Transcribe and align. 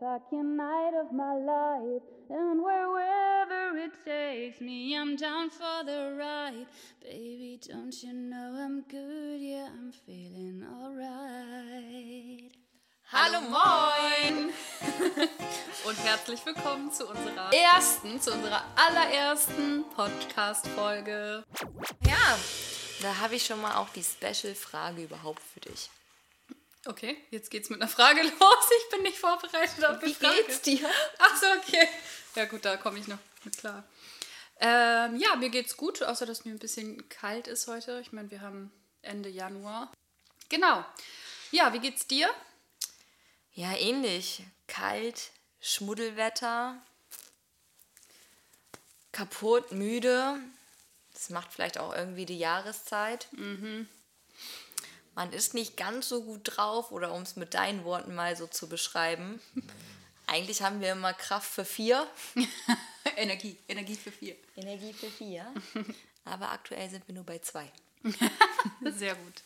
fucking 0.00 0.56
night 0.56 0.94
of 0.98 1.12
my 1.12 1.34
life. 1.34 2.02
And 2.30 2.62
wherever 2.62 3.76
it 3.76 3.92
takes 4.04 4.60
me, 4.60 4.96
I'm 4.96 5.16
down 5.16 5.50
for 5.50 5.84
the 5.84 6.16
ride. 6.18 6.66
Baby, 7.02 7.60
don't 7.68 7.94
you 8.02 8.14
know 8.14 8.54
I'm 8.56 8.82
good? 8.88 9.40
Yeah, 9.40 9.68
I'm 9.68 9.92
feeling 9.92 10.64
alright. 10.64 12.52
Hallo 13.12 13.40
moin! 13.40 14.52
Und 15.84 15.98
herzlich 16.04 16.46
willkommen 16.46 16.92
zu 16.92 17.08
unserer 17.08 17.52
ersten, 17.52 18.20
zu 18.20 18.32
unserer 18.32 18.62
allerersten 18.76 19.84
Podcast-Folge. 19.96 21.44
Ja, 22.06 22.38
da 23.02 23.18
habe 23.18 23.34
ich 23.34 23.44
schon 23.44 23.60
mal 23.60 23.76
auch 23.76 23.88
die 23.88 24.04
Special-Frage 24.04 25.02
überhaupt 25.02 25.42
für 25.42 25.60
dich. 25.60 25.90
Okay, 26.86 27.16
jetzt 27.30 27.50
geht's 27.50 27.68
mit 27.70 27.80
einer 27.80 27.90
Frage 27.90 28.22
los. 28.40 28.70
Ich 28.84 28.90
bin 28.90 29.02
nicht 29.02 29.18
vorbereitet 29.18 29.84
auf 29.84 29.98
die 29.98 30.06
Wie 30.06 30.14
Frage. 30.14 30.36
geht's 30.36 30.62
dir? 30.62 30.88
Ach 31.18 31.36
so, 31.36 31.46
okay. 31.58 31.86
Ja 32.34 32.46
gut, 32.46 32.64
da 32.64 32.76
komme 32.76 32.98
ich 32.98 33.06
noch 33.08 33.18
mit 33.44 33.56
klar. 33.58 33.84
Ähm, 34.60 35.16
ja, 35.16 35.36
mir 35.36 35.50
geht's 35.50 35.76
gut, 35.76 36.02
außer 36.02 36.26
dass 36.26 36.44
mir 36.44 36.52
ein 36.52 36.58
bisschen 36.58 37.08
kalt 37.08 37.48
ist 37.48 37.66
heute. 37.66 38.00
Ich 38.00 38.12
meine, 38.12 38.30
wir 38.30 38.40
haben 38.40 38.70
Ende 39.02 39.28
Januar. 39.28 39.92
Genau. 40.48 40.84
Ja, 41.50 41.72
wie 41.72 41.80
geht's 41.80 42.06
dir? 42.06 42.28
Ja, 43.54 43.72
ähnlich. 43.76 44.42
Kalt, 44.66 45.30
Schmuddelwetter, 45.60 46.76
kaputt, 49.12 49.72
müde. 49.72 50.38
Das 51.12 51.30
macht 51.30 51.52
vielleicht 51.52 51.78
auch 51.78 51.94
irgendwie 51.94 52.26
die 52.26 52.38
Jahreszeit. 52.38 53.28
Man 55.14 55.32
ist 55.32 55.54
nicht 55.54 55.76
ganz 55.76 56.08
so 56.08 56.22
gut 56.22 56.42
drauf, 56.44 56.92
oder 56.92 57.12
um 57.12 57.22
es 57.22 57.36
mit 57.36 57.54
deinen 57.54 57.84
Worten 57.84 58.14
mal 58.14 58.36
so 58.36 58.46
zu 58.46 58.68
beschreiben. 58.68 59.40
Eigentlich 60.26 60.62
haben 60.62 60.80
wir 60.80 60.92
immer 60.92 61.12
Kraft 61.12 61.50
für 61.50 61.64
vier. 61.64 62.06
Energie, 63.16 63.58
Energie 63.68 63.96
für 63.96 64.12
vier. 64.12 64.36
Energie 64.56 64.92
für 64.92 65.10
vier. 65.10 65.52
Aber 66.24 66.50
aktuell 66.50 66.88
sind 66.88 67.06
wir 67.08 67.14
nur 67.14 67.24
bei 67.24 67.40
zwei. 67.40 67.70
Sehr 68.84 69.14
gut. 69.16 69.42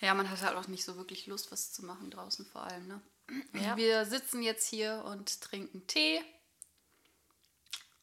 Ja, 0.00 0.14
man 0.14 0.28
hat 0.28 0.42
halt 0.42 0.56
auch 0.56 0.68
nicht 0.68 0.84
so 0.84 0.96
wirklich 0.96 1.26
Lust, 1.26 1.52
was 1.52 1.72
zu 1.72 1.84
machen 1.84 2.10
draußen 2.10 2.46
vor 2.46 2.64
allem, 2.64 2.86
ne? 2.86 3.00
Ja. 3.52 3.76
Wir 3.76 4.06
sitzen 4.06 4.42
jetzt 4.42 4.66
hier 4.66 5.04
und 5.06 5.40
trinken 5.40 5.86
Tee. 5.86 6.20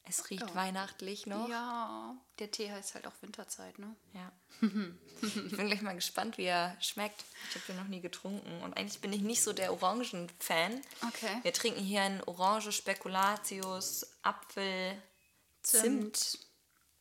Es 0.07 0.29
riecht 0.29 0.55
weihnachtlich 0.55 1.25
noch. 1.25 1.49
Ja, 1.49 2.15
der 2.39 2.51
Tee 2.51 2.71
heißt 2.71 2.93
halt 2.95 3.07
auch 3.07 3.13
Winterzeit, 3.21 3.79
ne? 3.79 3.95
Ja. 4.13 4.31
ich 4.61 5.33
bin 5.33 5.67
gleich 5.67 5.81
mal 5.81 5.95
gespannt, 5.95 6.37
wie 6.37 6.45
er 6.45 6.77
schmeckt. 6.79 7.23
Ich 7.49 7.55
habe 7.55 7.65
den 7.67 7.77
noch 7.77 7.87
nie 7.87 8.01
getrunken. 8.01 8.61
Und 8.61 8.77
eigentlich 8.77 9.01
bin 9.01 9.11
ich 9.13 9.21
nicht 9.21 9.41
so 9.41 9.51
der 9.53 9.73
Orangen-Fan. 9.73 10.81
Okay. 11.07 11.39
Wir 11.41 11.53
trinken 11.53 11.81
hier 11.81 12.01
einen 12.01 12.21
Orange 12.23 12.71
Spekulatius 12.71 14.05
Apfel 14.21 15.01
Zimt 15.63 16.37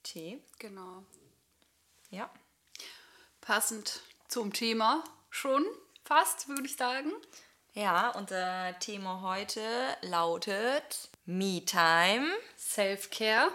Tee. 0.03 0.43
Genau. 0.59 1.05
Ja. 2.11 2.31
Passend 3.41 4.01
zum 4.29 4.53
Thema 4.53 5.05
schon 5.29 5.65
fast, 6.05 6.49
würde 6.49 6.65
ich 6.65 6.77
sagen. 6.77 7.13
Ja, 7.75 8.11
unser 8.11 8.79
Thema 8.79 9.21
heute 9.21 9.61
lautet 10.01 11.11
Me-Time 11.27 12.27
Self-Care. 12.59 13.51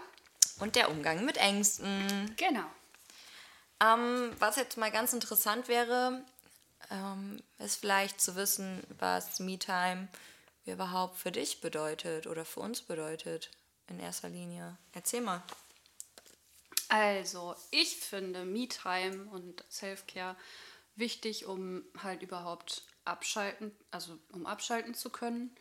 und 0.60 0.76
der 0.76 0.90
Umgang 0.90 1.26
mit 1.26 1.38
Ängsten. 1.38 2.34
Genau. 2.38 2.66
Ähm, 3.82 4.32
was 4.40 4.56
jetzt 4.58 4.78
mal 4.78 4.92
ganz 4.92 5.14
interessant 5.14 5.68
wäre, 5.68 6.24
ähm, 6.90 7.42
ist 7.60 7.78
vielleicht 7.78 8.20
zu 8.20 8.36
wissen, 8.36 8.84
was 9.00 9.40
Me-Time 9.40 10.08
überhaupt 10.66 11.18
für 11.18 11.32
dich 11.32 11.62
bedeutet 11.62 12.28
oder 12.28 12.46
für 12.46 12.60
uns 12.60 12.82
bedeutet 12.82 13.50
in 13.88 14.00
erster 14.00 14.30
Linie. 14.30 14.78
Erzähl 14.94 15.22
mal. 15.22 15.44
Also, 16.90 17.56
ich 17.72 17.96
finde 17.98 18.46
Me-Time 18.46 19.28
und 19.32 19.64
Self-Care 19.70 20.36
wichtig, 20.96 21.46
um 21.46 21.84
halt 22.02 22.24
überhaupt 22.24 22.84
abschalten, 23.06 23.72
also 23.92 24.18
um 24.32 24.46
abschalten 24.46 24.94
zu 24.94 25.10
können, 25.10 25.56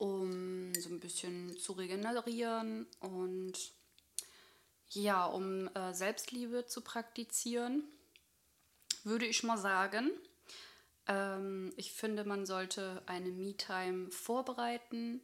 um 0.00 0.74
so 0.74 0.88
ein 0.88 0.98
bisschen 0.98 1.58
zu 1.58 1.74
regenerieren 1.74 2.86
und 3.00 3.52
ja, 4.88 5.26
um 5.26 5.68
äh, 5.74 5.92
Selbstliebe 5.92 6.64
zu 6.64 6.80
praktizieren, 6.80 7.84
würde 9.04 9.26
ich 9.26 9.42
mal 9.42 9.58
sagen. 9.58 10.10
Ähm, 11.06 11.74
ich 11.76 11.92
finde, 11.92 12.24
man 12.24 12.46
sollte 12.46 13.02
eine 13.04 13.30
Me-Time 13.30 14.10
vorbereiten, 14.10 15.22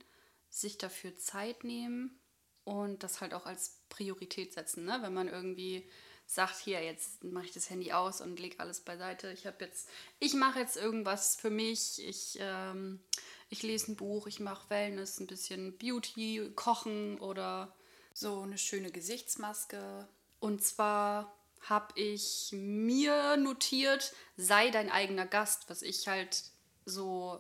sich 0.51 0.77
dafür 0.77 1.17
Zeit 1.17 1.65
nehmen 1.65 2.21
und 2.65 3.03
das 3.03 3.23
halt 3.23 3.33
auch 3.33 3.47
als 3.47 3.81
Priorität 3.89 4.53
setzen. 4.53 4.85
Ne? 4.85 4.99
Wenn 5.01 5.15
man 5.15 5.29
irgendwie 5.29 5.89
sagt, 6.27 6.59
hier, 6.59 6.85
jetzt 6.85 7.25
mache 7.25 7.47
ich 7.47 7.53
das 7.53 7.71
Handy 7.71 7.93
aus 7.93 8.21
und 8.21 8.39
lege 8.39 8.61
alles 8.61 8.83
beiseite. 8.83 9.33
Ich 9.33 9.47
habe 9.47 9.65
jetzt, 9.65 9.89
ich 10.19 10.35
mache 10.35 10.59
jetzt 10.59 10.77
irgendwas 10.77 11.37
für 11.37 11.51
mich. 11.51 12.07
Ich, 12.07 12.37
ähm, 12.41 13.01
ich 13.49 13.63
lese 13.63 13.93
ein 13.93 13.97
Buch, 13.97 14.27
ich 14.27 14.41
mache 14.41 14.71
Wellness, 14.71 15.21
ein 15.21 15.27
bisschen 15.27 15.77
Beauty, 15.79 16.53
Kochen 16.55 17.19
oder 17.21 17.75
so 18.13 18.41
eine 18.41 18.59
schöne 18.59 18.91
Gesichtsmaske. 18.91 20.09
Und 20.41 20.65
zwar 20.65 21.33
habe 21.61 21.99
ich 22.01 22.51
mir 22.53 23.37
notiert, 23.37 24.13
sei 24.37 24.71
dein 24.71 24.91
eigener 24.91 25.27
Gast, 25.27 25.69
was 25.69 25.83
ich 25.83 26.09
halt 26.09 26.45
so 26.85 27.39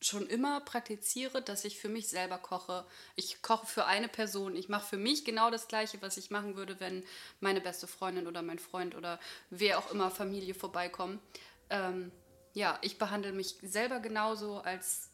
schon 0.00 0.26
immer 0.28 0.60
praktiziere, 0.60 1.42
dass 1.42 1.64
ich 1.64 1.78
für 1.78 1.88
mich 1.88 2.08
selber 2.08 2.38
koche. 2.38 2.86
Ich 3.16 3.42
koche 3.42 3.66
für 3.66 3.84
eine 3.86 4.08
Person. 4.08 4.54
Ich 4.54 4.68
mache 4.68 4.86
für 4.86 4.96
mich 4.96 5.24
genau 5.24 5.50
das 5.50 5.66
Gleiche, 5.66 6.00
was 6.00 6.16
ich 6.16 6.30
machen 6.30 6.56
würde, 6.56 6.78
wenn 6.78 7.04
meine 7.40 7.60
beste 7.60 7.86
Freundin 7.86 8.26
oder 8.26 8.42
mein 8.42 8.58
Freund 8.60 8.94
oder 8.94 9.18
wer 9.50 9.78
auch 9.78 9.90
immer 9.90 10.10
Familie 10.10 10.54
vorbeikommen. 10.54 11.20
Ähm, 11.68 12.12
ja, 12.54 12.78
ich 12.82 12.98
behandle 12.98 13.32
mich 13.32 13.56
selber 13.62 14.00
genauso, 14.00 14.58
als 14.58 15.07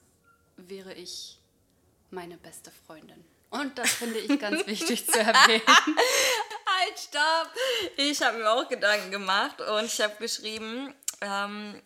wäre 0.57 0.95
ich 0.95 1.39
meine 2.11 2.37
beste 2.37 2.71
Freundin. 2.87 3.25
Und 3.51 3.79
das 3.79 3.93
finde 3.93 4.19
ich 4.19 4.41
ganz 4.41 4.67
wichtig 4.67 5.07
zu 5.07 5.19
erwähnen. 5.19 5.63
Halt, 5.67 6.99
stopp! 6.99 7.51
Ich 7.97 8.21
habe 8.23 8.39
mir 8.39 8.51
auch 8.51 8.69
Gedanken 8.69 9.11
gemacht 9.11 9.61
und 9.61 9.85
ich 9.85 10.01
habe 10.01 10.17
geschrieben 10.17 10.93
ähm, 11.21 11.81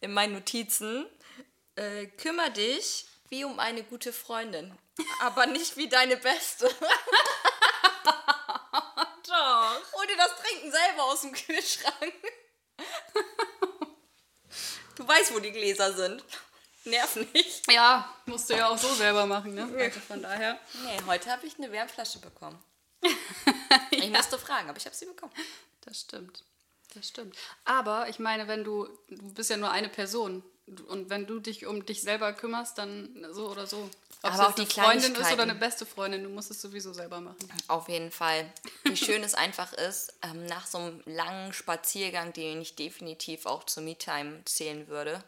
in 0.00 0.12
meinen 0.12 0.32
Notizen, 0.32 1.06
äh, 1.76 2.06
kümmere 2.06 2.50
dich 2.50 3.06
wie 3.28 3.44
um 3.44 3.58
eine 3.58 3.82
gute 3.82 4.12
Freundin, 4.12 4.76
aber 5.20 5.46
nicht 5.46 5.76
wie 5.76 5.88
deine 5.88 6.16
beste. 6.16 6.66
Doch. 9.28 9.92
Hol 9.92 10.06
dir 10.06 10.16
das 10.16 10.36
Trinken 10.36 10.70
selber 10.70 11.04
aus 11.04 11.22
dem 11.22 11.32
Kühlschrank. 11.32 12.14
Du 14.96 15.08
weißt, 15.08 15.34
wo 15.34 15.40
die 15.40 15.52
Gläser 15.52 15.92
sind. 15.94 16.22
Nerv 16.84 17.16
nicht. 17.32 17.70
Ja, 17.70 18.12
musst 18.26 18.50
du 18.50 18.54
ja 18.54 18.68
auch 18.68 18.78
so 18.78 18.92
selber 18.94 19.26
machen, 19.26 19.54
ne? 19.54 19.68
Also 19.78 20.00
von 20.00 20.22
daher. 20.22 20.58
Nee, 20.84 21.00
heute 21.06 21.30
habe 21.30 21.46
ich 21.46 21.56
eine 21.58 21.70
Wärmflasche 21.70 22.18
bekommen. 22.18 22.58
Ich 23.90 24.10
musste 24.10 24.38
fragen, 24.38 24.68
aber 24.68 24.76
ich 24.76 24.84
habe 24.84 24.94
sie 24.94 25.06
bekommen. 25.06 25.32
Das 25.82 26.00
stimmt. 26.00 26.44
Das 26.94 27.08
stimmt. 27.08 27.36
Aber 27.64 28.08
ich 28.08 28.18
meine, 28.18 28.48
wenn 28.48 28.64
du, 28.64 28.86
du 29.08 29.32
bist 29.32 29.48
ja 29.48 29.56
nur 29.56 29.70
eine 29.70 29.88
Person 29.88 30.42
und 30.66 31.10
wenn 31.10 31.26
du 31.26 31.40
dich 31.40 31.66
um 31.66 31.84
dich 31.84 32.02
selber 32.02 32.32
kümmerst, 32.32 32.78
dann 32.78 33.26
so 33.32 33.50
oder 33.50 33.66
so. 33.66 33.90
Ob 34.22 34.32
Aber 34.32 34.34
es 34.34 34.40
auch 34.40 34.58
jetzt 34.58 34.76
die 34.76 34.80
eine 34.80 35.00
Freundin 35.00 35.14
ist 35.20 35.32
oder 35.32 35.42
eine 35.42 35.54
beste 35.56 35.84
Freundin, 35.84 36.22
du 36.22 36.28
musst 36.28 36.52
es 36.52 36.62
sowieso 36.62 36.92
selber 36.92 37.20
machen. 37.20 37.38
Auf 37.66 37.88
jeden 37.88 38.12
Fall. 38.12 38.48
Wie 38.84 38.96
schön 38.96 39.24
es 39.24 39.34
einfach 39.34 39.72
ist, 39.72 40.14
ähm, 40.22 40.46
nach 40.46 40.66
so 40.66 40.78
einem 40.78 41.02
langen 41.04 41.52
Spaziergang, 41.52 42.32
den 42.32 42.62
ich 42.62 42.76
definitiv 42.76 43.46
auch 43.46 43.64
zur 43.64 43.82
Me-Time 43.82 44.44
zählen 44.44 44.86
würde. 44.86 45.24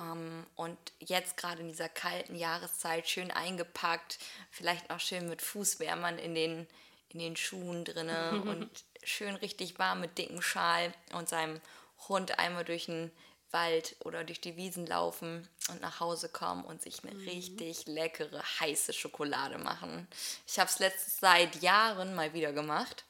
Ähm, 0.00 0.44
und 0.56 0.76
jetzt 0.98 1.36
gerade 1.36 1.60
in 1.60 1.68
dieser 1.68 1.88
kalten 1.88 2.34
Jahreszeit 2.34 3.08
schön 3.08 3.30
eingepackt, 3.30 4.18
vielleicht 4.50 4.90
noch 4.90 5.00
schön 5.00 5.28
mit 5.28 5.42
Fußwärmern 5.42 6.18
in 6.18 6.34
den, 6.34 6.66
in 7.10 7.20
den 7.20 7.36
Schuhen 7.36 7.84
drinne 7.84 8.42
und 8.44 8.68
schön 9.04 9.36
richtig 9.36 9.78
warm 9.78 10.00
mit 10.00 10.18
dickem 10.18 10.42
Schal 10.42 10.92
und 11.12 11.28
seinem 11.28 11.60
Hund 12.08 12.40
einmal 12.40 12.64
durch 12.64 12.86
den 12.86 13.12
Wald 13.52 13.96
oder 14.00 14.24
durch 14.24 14.40
die 14.40 14.56
Wiesen 14.56 14.86
laufen 14.86 15.48
und 15.70 15.80
nach 15.80 16.00
Hause 16.00 16.28
kommen 16.28 16.64
und 16.64 16.82
sich 16.82 17.02
eine 17.04 17.16
richtig 17.26 17.86
leckere, 17.86 18.42
heiße 18.60 18.92
Schokolade 18.92 19.58
machen. 19.58 20.06
Ich 20.46 20.58
habe 20.58 20.68
es 20.70 20.78
letztens 20.78 21.18
seit 21.20 21.62
Jahren 21.62 22.14
mal 22.14 22.32
wieder 22.34 22.52
gemacht. 22.52 23.04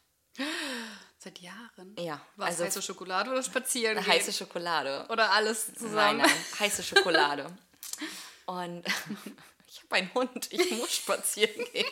Seit 1.19 1.39
Jahren? 1.41 1.97
Ja, 1.99 2.21
Was, 2.37 2.49
also 2.51 2.65
heiße 2.65 2.83
Schokolade 2.83 3.31
oder 3.31 3.43
spazieren 3.43 3.97
gehen? 3.97 4.07
heiße 4.07 4.33
Schokolade. 4.33 5.07
Oder 5.09 5.33
alles 5.33 5.69
Nein, 5.69 5.77
zusammen? 5.79 6.19
nein, 6.19 6.45
heiße 6.61 6.83
Schokolade. 6.83 7.47
Und 8.45 8.85
ich 9.67 9.83
habe 9.83 9.95
einen 9.97 10.15
Hund, 10.15 10.53
ich 10.53 10.71
muss 10.73 10.95
spazieren 10.95 11.65
gehen. 11.73 11.87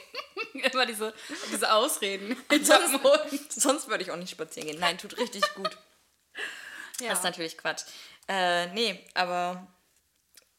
Immer 0.72 0.86
diese, 0.86 1.14
diese 1.50 1.72
Ausreden. 1.72 2.36
Ich 2.50 2.70
hab 2.70 2.82
einen 2.82 3.02
Hund. 3.02 3.52
Sonst 3.52 3.88
würde 3.88 4.04
ich 4.04 4.10
auch 4.10 4.16
nicht 4.16 4.30
spazieren 4.30 4.68
gehen. 4.68 4.78
Nein, 4.80 4.98
tut 4.98 5.16
richtig 5.16 5.42
gut. 5.54 5.76
Ja. 7.00 7.08
Das 7.08 7.18
ist 7.18 7.24
natürlich 7.24 7.58
Quatsch. 7.58 7.82
Äh, 8.28 8.66
nee, 8.68 9.04
aber 9.14 9.66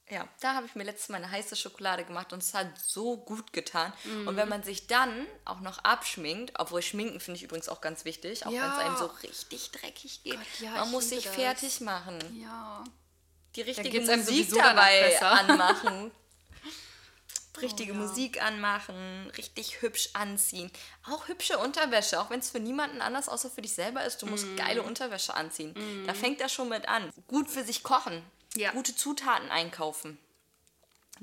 Ja, 0.08 0.28
da 0.40 0.54
habe 0.54 0.68
ich 0.68 0.76
mir 0.76 0.84
letztes 0.84 1.10
Mal 1.10 1.18
eine 1.18 1.32
heiße 1.32 1.56
Schokolade 1.56 2.04
gemacht 2.06 2.32
und 2.32 2.44
es 2.44 2.54
hat 2.54 2.68
so 2.78 3.18
gut 3.18 3.54
getan. 3.54 3.92
Und 4.04 4.26
Mhm. 4.34 4.36
wenn 4.38 4.50
man 4.50 4.62
sich 4.62 4.86
dann 4.86 5.26
auch 5.46 5.62
noch 5.62 5.80
abschminkt, 5.80 6.54
obwohl 6.60 6.84
Schminken 6.84 7.20
finde 7.20 7.38
ich 7.40 7.44
übrigens 7.44 7.70
auch 7.70 7.82
ganz 7.82 8.06
wichtig, 8.06 8.46
auch 8.46 8.52
wenn 8.52 8.58
es 8.60 8.78
Ja. 8.78 8.86
einem 8.86 8.98
so 8.98 9.06
richtig 9.24 9.72
dreckig 9.72 10.22
geht. 10.24 10.34
Gott, 10.36 10.46
ja, 10.60 10.72
man 10.72 10.92
muss 10.92 11.10
sich 11.10 11.24
das. 11.24 11.34
fertig 11.34 11.82
machen. 11.82 12.20
Ja. 12.40 12.84
Die 13.56 13.62
richtige 13.62 14.00
Musik 14.02 14.50
dabei 14.54 15.20
anmachen. 15.22 16.12
Richtige 17.62 17.94
Oh, 17.94 17.96
ja. 17.96 18.02
Musik 18.02 18.42
anmachen, 18.44 19.30
richtig 19.38 19.82
hübsch 19.82 20.10
anziehen. 20.14 20.72
Auch 21.10 21.28
hübsche 21.28 21.58
Unterwäsche, 21.58 22.20
auch 22.20 22.30
wenn 22.30 22.40
es 22.40 22.50
für 22.50 22.60
niemanden 22.60 23.02
anders 23.02 23.30
außer 23.30 23.50
für 23.50 23.62
dich 23.62 23.74
selber 23.74 24.04
ist. 24.06 24.22
Du 24.22 24.26
musst 24.26 24.46
Mhm. 24.46 24.56
geile 24.56 24.84
Unterwäsche 24.84 25.34
anziehen. 25.34 25.74
Da 26.06 26.14
fängt 26.14 26.42
das 26.42 26.52
schon 26.54 26.70
mit 26.70 26.88
an. 26.88 27.12
Gut 27.28 27.50
für 27.50 27.64
sich 27.64 27.84
kochen. 27.84 28.22
Ja. 28.56 28.72
Gute 28.72 28.96
Zutaten 28.96 29.50
einkaufen. 29.52 30.18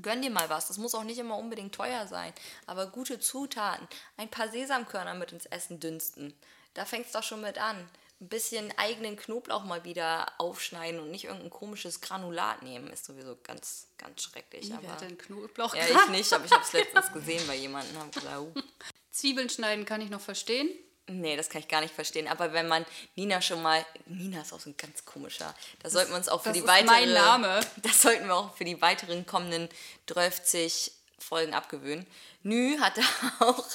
Gönn 0.01 0.23
dir 0.23 0.31
mal 0.31 0.49
was. 0.49 0.69
Das 0.69 0.79
muss 0.79 0.95
auch 0.95 1.05
nicht 1.05 1.19
immer 1.19 1.37
unbedingt 1.37 1.75
teuer 1.75 2.07
sein. 2.07 2.33
Aber 2.67 2.87
gute 2.87 3.21
Zutaten. 3.21 3.87
Ein 4.17 4.31
paar 4.31 4.49
Sesamkörner 4.49 5.15
mit 5.15 5.33
ins 5.33 5.47
Essen 5.47 5.81
dünsten. 5.81 6.35
Da 6.75 6.85
fängt 6.87 7.07
es 7.07 7.13
doch 7.13 7.23
schon 7.23 7.43
mit 7.43 7.59
an. 7.59 7.89
Ein 8.23 8.29
bisschen 8.29 8.73
eigenen 8.79 9.17
Knoblauch 9.17 9.65
mal 9.65 9.83
wieder 9.83 10.31
aufschneiden 10.39 11.01
und 11.01 11.11
nicht 11.11 11.25
irgendein 11.25 11.51
komisches 11.51 12.01
Granulat 12.01 12.63
nehmen. 12.63 12.89
Ist 12.93 13.05
sowieso 13.05 13.37
ganz, 13.43 13.89
ganz 13.99 14.23
schrecklich. 14.23 14.69
Wer 14.69 14.79
aber 14.79 14.93
hat 14.93 15.01
denn 15.01 15.19
Knoblauch? 15.19 15.75
ja, 15.75 15.83
ich 15.87 16.09
nicht, 16.11 16.33
aber 16.33 16.45
ich 16.45 16.53
habe 16.53 16.63
es 16.63 16.73
letztens 16.73 17.13
gesehen 17.13 17.45
bei 17.49 17.57
jemandem. 17.57 17.99
Hab 17.99 18.13
gesagt, 18.13 18.39
uh. 18.39 18.55
Zwiebeln 19.11 19.51
schneiden 19.51 19.85
kann 19.85 20.01
ich 20.01 20.09
noch 20.09 20.21
verstehen. 20.21 20.71
Nee, 21.09 21.37
das 21.37 21.49
kann 21.49 21.63
ich 21.63 21.67
gar 21.67 21.81
nicht 21.81 21.93
verstehen. 21.93 22.29
Aber 22.29 22.53
wenn 22.53 22.69
man 22.69 22.87
Nina 23.17 23.43
schon 23.43 23.61
mal. 23.61 23.85
Nina 24.07 24.43
ist 24.43 24.53
auch 24.53 24.61
so 24.61 24.71
ein 24.71 24.77
ganz 24.77 25.05
komischer. 25.05 25.53
Da 25.83 25.91
sollten 25.91 26.13
wir 26.13 26.17
uns 26.17 26.29
auch 26.29 26.43
für 26.43 26.51
das 26.51 26.59
die 26.59 26.61
ist 26.61 26.69
weitere. 26.69 26.87
mein 26.87 27.13
Name. 27.13 27.61
Das 27.83 28.03
sollten 28.03 28.27
wir 28.27 28.37
auch 28.37 28.55
für 28.55 28.65
die 28.65 28.81
weiteren 28.81 29.27
kommenden 29.27 29.69
30 30.07 30.93
Folgen 31.23 31.55
abgewöhnen. 31.55 32.07
Nü 32.43 32.79
hat 32.79 32.99
auch. 33.41 33.67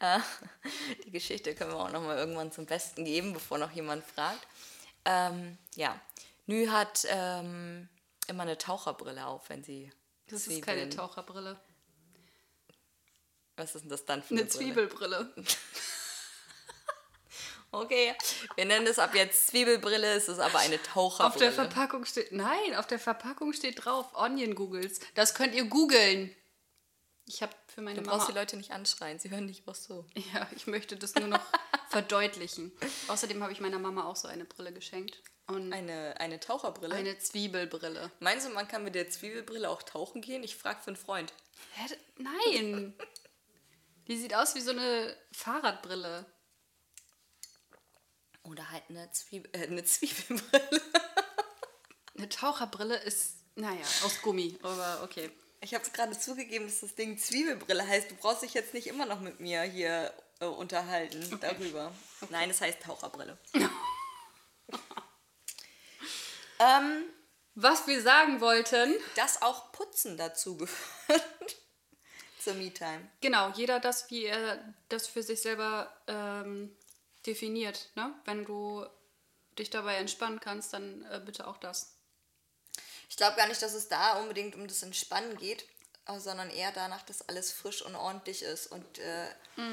Äh, 0.00 0.18
die 1.04 1.10
Geschichte 1.10 1.54
können 1.54 1.70
wir 1.72 1.78
auch 1.78 1.90
noch 1.90 2.02
mal 2.02 2.16
irgendwann 2.18 2.52
zum 2.52 2.66
Besten 2.66 3.04
geben, 3.04 3.32
bevor 3.32 3.58
noch 3.58 3.70
jemand 3.72 4.04
fragt. 4.04 4.46
Ähm, 5.04 5.56
ja. 5.76 5.98
Nü 6.46 6.68
hat 6.68 7.06
ähm, 7.08 7.88
immer 8.26 8.42
eine 8.42 8.58
Taucherbrille 8.58 9.24
auf, 9.26 9.48
wenn 9.48 9.62
sie. 9.64 9.90
Das 10.28 10.46
ist 10.46 10.62
keine 10.62 10.82
Zwiebeln- 10.88 10.96
Taucherbrille. 10.96 11.60
Was 13.56 13.74
ist 13.74 13.82
denn 13.82 13.90
das 13.90 14.04
dann 14.04 14.22
für 14.22 14.34
Eine 14.34 14.44
Brille? 14.44 14.50
Zwiebelbrille. 14.50 15.34
Okay, 17.72 18.12
wir 18.56 18.64
nennen 18.64 18.88
es 18.88 18.98
ab 18.98 19.14
jetzt 19.14 19.46
Zwiebelbrille, 19.46 20.14
es 20.14 20.28
ist 20.28 20.40
aber 20.40 20.58
eine 20.58 20.82
Taucherbrille. 20.82 21.28
Auf 21.28 21.36
der 21.36 21.52
Verpackung 21.52 22.04
steht. 22.04 22.32
Nein, 22.32 22.74
auf 22.74 22.88
der 22.88 22.98
Verpackung 22.98 23.52
steht 23.52 23.84
drauf 23.84 24.06
Onion 24.14 24.56
Googles. 24.56 24.98
Das 25.14 25.34
könnt 25.36 25.54
ihr 25.54 25.64
googeln. 25.66 26.34
Ich 27.32 27.42
habe 27.42 27.52
für 27.68 27.80
meine 27.80 28.02
Du 28.02 28.08
brauchst 28.08 28.26
die 28.26 28.32
Mama. 28.32 28.40
Leute 28.40 28.56
nicht 28.56 28.72
anschreien, 28.72 29.20
sie 29.20 29.30
hören 29.30 29.46
dich 29.46 29.62
auch 29.68 29.74
so. 29.76 30.04
Ja, 30.34 30.48
ich 30.56 30.66
möchte 30.66 30.96
das 30.96 31.14
nur 31.14 31.28
noch 31.28 31.40
verdeutlichen. 31.88 32.72
Außerdem 33.06 33.40
habe 33.40 33.52
ich 33.52 33.60
meiner 33.60 33.78
Mama 33.78 34.04
auch 34.04 34.16
so 34.16 34.26
eine 34.26 34.44
Brille 34.44 34.72
geschenkt. 34.72 35.22
Und 35.46 35.72
Eine, 35.72 36.18
eine 36.18 36.40
Taucherbrille? 36.40 36.92
eine 36.92 37.18
Zwiebelbrille. 37.18 38.10
Meinst 38.18 38.46
du, 38.48 38.50
man 38.50 38.66
kann 38.66 38.82
mit 38.82 38.96
der 38.96 39.08
Zwiebelbrille 39.10 39.70
auch 39.70 39.82
tauchen 39.84 40.22
gehen? 40.22 40.42
Ich 40.42 40.56
frage 40.56 40.80
für 40.82 40.88
einen 40.88 40.96
Freund. 40.96 41.32
Hä? 41.74 41.94
Nein! 42.18 42.94
Die 44.08 44.16
sieht 44.16 44.34
aus 44.34 44.56
wie 44.56 44.60
so 44.60 44.72
eine 44.72 45.16
Fahrradbrille. 45.30 46.26
Oder 48.42 48.68
halt 48.72 48.82
eine, 48.88 49.08
Zwiebel, 49.12 49.50
äh, 49.52 49.68
eine 49.68 49.84
Zwiebelbrille. 49.84 50.80
Eine 52.16 52.28
Taucherbrille 52.28 52.96
ist, 52.96 53.36
naja, 53.54 53.84
aus 54.04 54.20
Gummi, 54.20 54.58
aber 54.62 55.02
okay. 55.04 55.30
Ich 55.62 55.74
habe 55.74 55.84
es 55.84 55.92
gerade 55.92 56.18
zugegeben, 56.18 56.66
dass 56.66 56.80
das 56.80 56.94
Ding 56.94 57.18
Zwiebelbrille 57.18 57.86
heißt. 57.86 58.10
Du 58.10 58.14
brauchst 58.14 58.42
dich 58.42 58.54
jetzt 58.54 58.72
nicht 58.72 58.86
immer 58.86 59.04
noch 59.04 59.20
mit 59.20 59.40
mir 59.40 59.62
hier 59.62 60.12
äh, 60.40 60.46
unterhalten 60.46 61.38
darüber. 61.40 61.92
Nein, 62.30 62.48
es 62.48 62.62
heißt 62.62 62.80
Taucherbrille. 62.82 63.36
ähm, 66.58 67.04
Was 67.54 67.86
wir 67.86 68.00
sagen 68.00 68.40
wollten, 68.40 68.94
dass 69.16 69.42
auch 69.42 69.70
Putzen 69.72 70.16
dazu 70.16 70.56
gehört. 70.56 70.76
Zur 72.38 72.54
Me-Time. 72.54 73.06
genau, 73.20 73.50
jeder 73.50 73.80
das, 73.80 74.10
wie 74.10 74.24
er 74.24 74.74
das 74.88 75.06
für 75.06 75.22
sich 75.22 75.42
selber 75.42 75.94
ähm, 76.06 76.74
definiert. 77.26 77.90
Ne? 77.96 78.14
Wenn 78.24 78.46
du 78.46 78.86
dich 79.58 79.68
dabei 79.68 79.96
entspannen 79.96 80.40
kannst, 80.40 80.72
dann 80.72 81.04
äh, 81.10 81.20
bitte 81.22 81.46
auch 81.46 81.58
das. 81.58 81.99
Ich 83.10 83.16
glaube 83.16 83.36
gar 83.36 83.48
nicht, 83.48 83.60
dass 83.60 83.74
es 83.74 83.88
da 83.88 84.18
unbedingt 84.20 84.54
um 84.54 84.66
das 84.68 84.82
Entspannen 84.84 85.36
geht, 85.36 85.66
äh, 86.06 86.18
sondern 86.20 86.48
eher 86.48 86.70
danach, 86.72 87.02
dass 87.02 87.28
alles 87.28 87.50
frisch 87.52 87.82
und 87.82 87.96
ordentlich 87.96 88.42
ist. 88.42 88.68
Und 88.68 88.98
äh, 88.98 89.26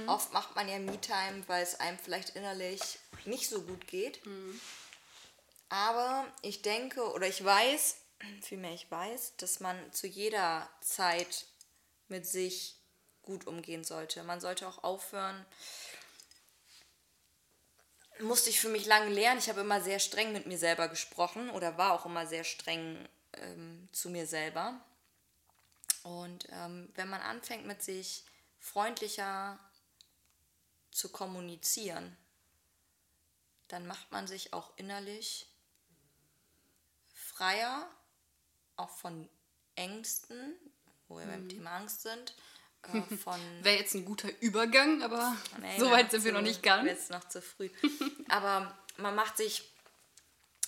oft 0.07 0.33
macht 0.33 0.55
man 0.55 0.67
ja 0.67 0.79
Me-Time, 0.79 1.43
weil 1.47 1.63
es 1.63 1.79
einem 1.79 1.99
vielleicht 1.99 2.35
innerlich 2.35 2.81
nicht 3.25 3.47
so 3.47 3.61
gut 3.61 3.87
geht. 3.87 4.19
Aber 5.69 6.25
ich 6.41 6.63
denke 6.63 7.11
oder 7.13 7.27
ich 7.27 7.43
weiß, 7.43 7.97
vielmehr 8.41 8.73
ich 8.73 8.89
weiß, 8.89 9.35
dass 9.37 9.59
man 9.59 9.93
zu 9.93 10.07
jeder 10.07 10.67
Zeit 10.81 11.45
mit 12.07 12.25
sich 12.25 12.75
gut 13.21 13.45
umgehen 13.45 13.83
sollte. 13.83 14.23
Man 14.23 14.41
sollte 14.41 14.67
auch 14.67 14.83
aufhören, 14.83 15.45
musste 18.19 18.49
ich 18.49 18.59
für 18.59 18.69
mich 18.69 18.87
lange 18.87 19.13
lernen. 19.13 19.39
Ich 19.39 19.49
habe 19.49 19.61
immer 19.61 19.81
sehr 19.81 19.99
streng 19.99 20.33
mit 20.33 20.47
mir 20.47 20.57
selber 20.57 20.87
gesprochen 20.87 21.51
oder 21.51 21.77
war 21.77 21.93
auch 21.93 22.05
immer 22.07 22.25
sehr 22.25 22.43
streng 22.43 23.07
ähm, 23.41 23.87
zu 23.91 24.09
mir 24.09 24.25
selber. 24.27 24.79
Und 26.03 26.47
ähm, 26.51 26.89
wenn 26.95 27.09
man 27.09 27.21
anfängt 27.21 27.65
mit 27.65 27.81
sich 27.83 28.23
freundlicher 28.59 29.59
zu 30.91 31.09
kommunizieren, 31.09 32.15
dann 33.67 33.85
macht 33.87 34.11
man 34.11 34.27
sich 34.27 34.53
auch 34.53 34.71
innerlich 34.77 35.47
freier, 37.13 37.89
auch 38.77 38.89
von 38.89 39.27
Ängsten, 39.75 40.55
wo 41.07 41.17
wir 41.19 41.25
beim 41.25 41.49
Thema 41.49 41.71
Angst 41.71 42.01
sind, 42.03 42.35
äh, 42.83 43.01
von 43.17 43.39
Wäre 43.63 43.77
jetzt 43.77 43.93
ein 43.95 44.05
guter 44.05 44.29
Übergang, 44.41 45.03
aber 45.03 45.35
Nee, 45.59 45.77
so 45.79 45.91
weit 45.91 46.11
sind 46.11 46.23
wir 46.23 46.31
zu- 46.31 46.35
noch 46.37 46.41
nicht 46.43 46.63
ganz. 46.63 46.87
Jetzt 46.87 47.09
noch 47.09 47.27
zu 47.27 47.41
früh. 47.41 47.69
Aber 48.29 48.77
man 48.97 49.15
macht 49.15 49.37
sich 49.37 49.69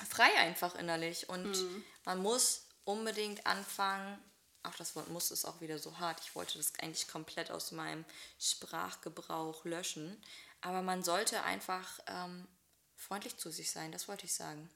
frei 0.07 0.30
einfach 0.38 0.75
innerlich 0.75 1.30
und 1.30 1.45
Mhm. 1.45 1.83
Man 2.09 2.23
muss 2.23 2.65
unbedingt 2.85 3.45
anfangen. 3.45 4.18
Auch 4.63 4.73
das 4.73 4.95
Wort 4.95 5.09
muss 5.09 5.30
ist 5.30 5.45
auch 5.45 5.61
wieder 5.61 5.78
so 5.78 5.99
hart. 5.99 6.19
Ich 6.21 6.33
wollte 6.33 6.57
das 6.57 6.73
eigentlich 6.80 7.07
komplett 7.07 7.51
aus 7.51 7.71
meinem 7.71 8.04
Sprachgebrauch 8.39 9.63
löschen. 9.63 10.19
Aber 10.61 10.81
man 10.81 11.04
sollte 11.04 11.44
einfach 11.44 11.99
ähm, 12.07 12.47
freundlich 12.95 13.37
zu 13.37 13.51
sich 13.51 13.69
sein, 13.69 13.92
das 13.92 14.07
wollte 14.07 14.25
ich 14.25 14.33
sagen. 14.33 14.68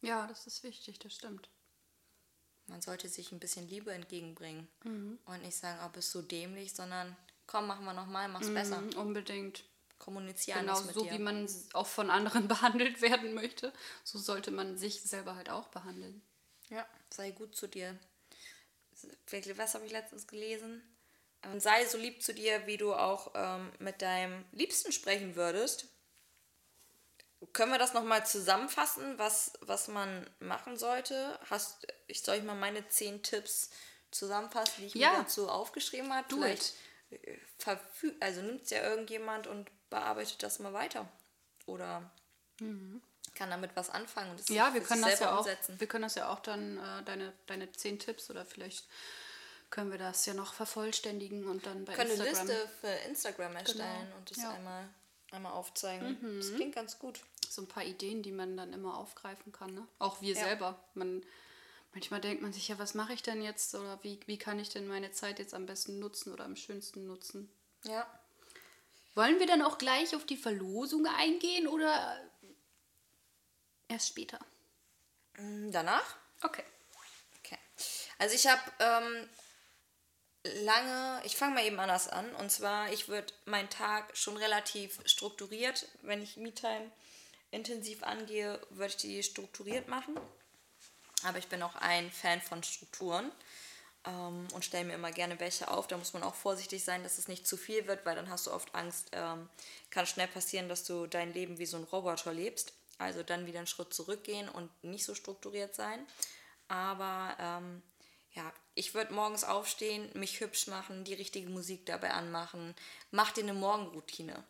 Ja, 0.00 0.26
das 0.26 0.46
ist 0.46 0.62
wichtig, 0.62 0.98
das 1.00 1.12
stimmt. 1.12 1.50
Man 2.66 2.80
sollte 2.80 3.10
sich 3.10 3.30
ein 3.30 3.38
bisschen 3.38 3.68
Liebe 3.68 3.92
entgegenbringen 3.92 4.68
Mhm. 4.84 5.18
und 5.26 5.42
nicht 5.42 5.56
sagen, 5.58 5.80
oh, 5.84 5.90
bist 5.90 6.14
du 6.14 6.22
dämlich, 6.22 6.72
sondern 6.72 7.14
komm, 7.46 7.66
machen 7.66 7.84
wir 7.84 7.92
nochmal, 7.92 8.26
mach's 8.28 8.52
besser. 8.54 8.80
Mhm, 8.80 8.94
unbedingt. 8.96 9.64
Kommunizieren 10.00 10.60
Genau 10.60 10.72
das 10.72 10.86
mit 10.86 10.94
so, 10.94 11.04
dir. 11.04 11.12
wie 11.12 11.18
man 11.18 11.48
auch 11.74 11.86
von 11.86 12.10
anderen 12.10 12.48
behandelt 12.48 13.00
werden 13.02 13.34
möchte, 13.34 13.72
so 14.02 14.18
sollte 14.18 14.50
man 14.50 14.76
sich 14.76 15.02
selber 15.02 15.36
halt 15.36 15.50
auch 15.50 15.68
behandeln. 15.68 16.22
Ja, 16.70 16.86
sei 17.10 17.30
gut 17.30 17.54
zu 17.54 17.68
dir. 17.68 17.96
Was 19.56 19.74
habe 19.74 19.86
ich 19.86 19.92
letztens 19.92 20.26
gelesen? 20.26 20.82
Ähm, 21.42 21.60
sei 21.60 21.84
so 21.86 21.98
lieb 21.98 22.22
zu 22.22 22.34
dir, 22.34 22.66
wie 22.66 22.76
du 22.76 22.94
auch 22.94 23.32
ähm, 23.34 23.70
mit 23.78 24.02
deinem 24.02 24.44
Liebsten 24.52 24.90
sprechen 24.90 25.36
würdest. 25.36 25.86
Können 27.52 27.72
wir 27.72 27.78
das 27.78 27.94
nochmal 27.94 28.26
zusammenfassen, 28.26 29.18
was, 29.18 29.52
was 29.60 29.88
man 29.88 30.28
machen 30.40 30.76
sollte? 30.76 31.38
Hast, 31.48 31.86
ich 32.06 32.22
soll 32.22 32.36
ich 32.36 32.42
mal 32.44 32.54
meine 32.54 32.86
zehn 32.88 33.22
Tipps 33.22 33.70
zusammenfassen, 34.10 34.74
die 34.78 34.86
ich 34.86 34.94
Ja. 34.94 35.12
mir 35.12 35.18
dazu 35.24 35.48
aufgeschrieben 35.48 36.12
habe? 36.12 36.26
Do 36.28 36.36
Vielleicht 36.38 36.74
äh, 37.10 37.38
also 38.20 38.42
nimmt 38.42 38.62
es 38.62 38.70
ja 38.70 38.82
irgendjemand 38.82 39.46
und 39.46 39.70
bearbeitet 39.90 40.42
das 40.42 40.58
mal 40.60 40.72
weiter. 40.72 41.06
Oder 41.66 42.10
kann 43.34 43.50
damit 43.50 43.70
was 43.74 43.90
anfangen 43.90 44.30
und 44.32 44.40
es 44.40 44.48
Mhm. 44.48 44.56
Ja, 44.56 44.74
wir 44.74 44.82
können 44.82 45.02
das 45.02 45.20
ja 45.20 45.34
auch, 45.34 45.38
umsetzen. 45.40 45.78
wir 45.80 45.86
können 45.86 46.02
das 46.02 46.14
ja 46.14 46.28
auch 46.30 46.40
dann 46.40 46.78
äh, 46.78 47.02
deine, 47.04 47.32
deine 47.46 47.70
zehn 47.72 47.98
Tipps 47.98 48.28
oder 48.30 48.44
vielleicht 48.44 48.86
können 49.70 49.90
wir 49.92 49.98
das 49.98 50.26
ja 50.26 50.34
noch 50.34 50.52
vervollständigen 50.52 51.46
und 51.46 51.64
dann 51.64 51.84
bei 51.84 51.94
können 51.94 52.10
eine 52.10 52.24
Instagram. 52.26 52.46
Liste 52.48 52.68
für 52.80 52.88
Instagram 53.08 53.56
erstellen 53.56 54.04
Genau. 54.06 54.16
und 54.16 54.30
das 54.30 54.36
Ja. 54.38 54.50
Mhm. 54.50 54.56
einmal, 54.56 54.88
einmal 55.30 55.52
aufzeigen. 55.52 56.38
Das 56.38 56.52
klingt 56.54 56.74
ganz 56.74 56.98
gut. 56.98 57.20
so 57.48 57.62
ein 57.62 57.66
paar 57.68 57.82
Ideen, 57.84 58.22
die 58.22 58.30
man 58.30 58.56
dann 58.56 58.72
immer 58.72 58.96
aufgreifen 58.96 59.50
kann. 59.52 59.74
Ne? 59.74 59.84
Auch 59.98 60.20
wir 60.20 60.34
Ja. 60.34 60.44
selber. 60.44 60.78
Man, 60.94 61.24
manchmal 61.92 62.20
denkt 62.20 62.42
man 62.42 62.52
sich 62.52 62.68
ja, 62.68 62.78
was 62.78 62.94
mache 62.94 63.12
ich 63.12 63.24
denn 63.24 63.42
jetzt 63.42 63.74
oder 63.74 63.98
wie, 64.04 64.20
wie 64.26 64.38
kann 64.38 64.60
ich 64.60 64.68
denn 64.68 64.86
meine 64.86 65.10
Zeit 65.10 65.40
jetzt 65.40 65.52
am 65.54 65.66
besten 65.66 65.98
nutzen 65.98 66.32
oder 66.32 66.44
am 66.44 66.54
schönsten 66.54 67.06
nutzen? 67.08 67.50
Ja. 67.82 68.06
Wollen 69.14 69.38
wir 69.38 69.46
dann 69.46 69.62
auch 69.62 69.78
gleich 69.78 70.14
auf 70.14 70.24
die 70.24 70.36
Verlosung 70.36 71.06
eingehen 71.06 71.66
oder 71.66 72.20
erst 73.88 74.08
später? 74.08 74.38
Mm, 75.36 75.70
Danach? 75.70 76.16
Okay. 76.42 76.64
Okay. 77.38 77.58
Also 78.18 78.34
ich 78.34 78.46
habe 78.46 78.62
ähm, 78.78 79.28
lange, 80.64 81.20
ich 81.24 81.36
fange 81.36 81.54
mal 81.54 81.66
eben 81.66 81.80
anders 81.80 82.08
an. 82.08 82.34
Und 82.36 82.50
zwar, 82.50 82.92
ich 82.92 83.08
würde 83.08 83.32
meinen 83.44 83.68
Tag 83.68 84.16
schon 84.16 84.36
relativ 84.36 85.00
strukturiert, 85.04 85.86
wenn 86.02 86.22
ich 86.22 86.36
Me-Time 86.36 86.90
intensiv 87.50 88.02
angehe, 88.04 88.60
würde 88.70 88.90
ich 88.90 88.96
die 88.96 89.22
strukturiert 89.22 89.88
machen. 89.88 90.18
Aber 91.24 91.38
ich 91.38 91.48
bin 91.48 91.62
auch 91.62 91.74
ein 91.74 92.10
Fan 92.10 92.40
von 92.40 92.62
Strukturen 92.62 93.30
ähm, 94.06 94.46
und 94.54 94.64
stelle 94.64 94.84
mir 94.84 94.94
immer 94.94 95.12
gerne 95.12 95.38
welche 95.40 95.70
auf. 95.70 95.86
Da 95.86 95.96
muss 95.96 96.12
man 96.12 96.22
auch 96.22 96.34
vorsichtig 96.34 96.84
sein, 96.84 97.02
dass 97.02 97.18
es 97.18 97.28
nicht 97.28 97.46
zu 97.46 97.56
viel 97.56 97.86
wird, 97.86 98.04
weil 98.06 98.16
dann 98.16 98.30
hast 98.30 98.46
du 98.46 98.52
oft 98.52 98.74
Angst, 98.74 99.08
ähm, 99.12 99.48
kann 99.90 100.06
schnell 100.06 100.28
passieren, 100.28 100.68
dass 100.68 100.84
du 100.84 101.06
dein 101.06 101.32
Leben 101.32 101.58
wie 101.58 101.66
so 101.66 101.76
ein 101.76 101.84
Roboter 101.84 102.32
lebst. 102.32 102.72
Also 102.98 103.22
dann 103.22 103.46
wieder 103.46 103.58
einen 103.58 103.66
Schritt 103.66 103.94
zurückgehen 103.94 104.48
und 104.48 104.70
nicht 104.84 105.04
so 105.04 105.14
strukturiert 105.14 105.74
sein. 105.74 106.06
Aber 106.68 107.34
ähm, 107.40 107.82
ja, 108.34 108.52
ich 108.74 108.94
würde 108.94 109.12
morgens 109.12 109.42
aufstehen, 109.42 110.08
mich 110.14 110.40
hübsch 110.40 110.66
machen, 110.66 111.04
die 111.04 111.14
richtige 111.14 111.48
Musik 111.48 111.86
dabei 111.86 112.10
anmachen. 112.10 112.74
Mach 113.10 113.32
dir 113.32 113.42
eine 113.42 113.54
Morgenroutine. 113.54 114.44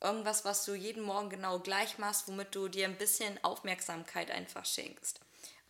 Irgendwas, 0.00 0.44
was 0.44 0.64
du 0.64 0.74
jeden 0.74 1.02
Morgen 1.02 1.30
genau 1.30 1.58
gleich 1.58 1.98
machst, 1.98 2.28
womit 2.28 2.54
du 2.54 2.68
dir 2.68 2.86
ein 2.86 2.98
bisschen 2.98 3.42
Aufmerksamkeit 3.42 4.30
einfach 4.30 4.64
schenkst. 4.64 5.20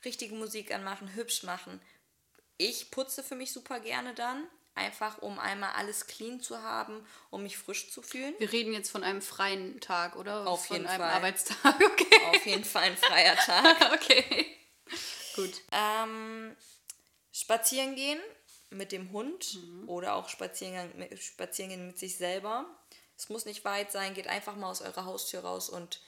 Richtige 0.05 0.35
Musik 0.35 0.75
anmachen, 0.75 1.15
hübsch 1.15 1.43
machen. 1.43 1.81
Ich 2.59 2.91
putze 2.91 3.23
für 3.23 3.35
mich 3.35 3.53
super 3.53 3.81
gerne 3.81 4.15
dann, 4.15 4.47
einfach 4.75 5.19
um 5.19 5.39
einmal 5.39 5.73
alles 5.75 6.07
clean 6.07 6.41
zu 6.41 6.63
haben, 6.63 7.07
um 7.31 7.43
mich 7.43 7.59
frisch 7.59 7.91
zu 7.91 8.03
fühlen. 8.03 8.35
Wir 8.39 8.53
reden 8.53 8.73
jetzt 8.73 8.91
von 8.91 9.03
einem 9.05 9.23
freien 9.23 9.81
Tag, 9.81 10.17
oder? 10.17 10.47
Auf 10.47 10.67
von 10.67 10.77
jeden 10.77 10.89
einem 10.89 11.03
Fall. 11.03 11.11
Arbeitstag, 11.11 11.75
okay. 11.85 12.27
Auf 12.35 12.47
jeden 12.47 12.65
Fall 12.65 12.85
ein 12.85 12.97
freier 12.97 13.37
Tag. 13.37 13.93
okay. 13.95 14.47
Gut. 15.35 15.63
Ähm, 15.71 16.57
spazieren 17.33 17.95
gehen 17.95 18.21
mit 18.71 18.93
dem 18.93 19.13
Hund 19.13 19.59
oder 19.87 20.15
auch 20.15 20.29
spazieren, 20.29 20.91
spazieren 21.19 21.71
gehen 21.71 21.87
mit 21.87 21.99
sich 21.99 22.17
selber. 22.17 22.67
Es 23.17 23.29
muss 23.29 23.45
nicht 23.45 23.65
weit 23.65 23.93
sein, 23.93 24.15
geht 24.15 24.27
einfach 24.27 24.57
mal 24.57 24.71
aus 24.71 24.83
eurer 24.83 25.05
Haustür 25.05 25.41
raus 25.41 25.71
und 25.71 26.01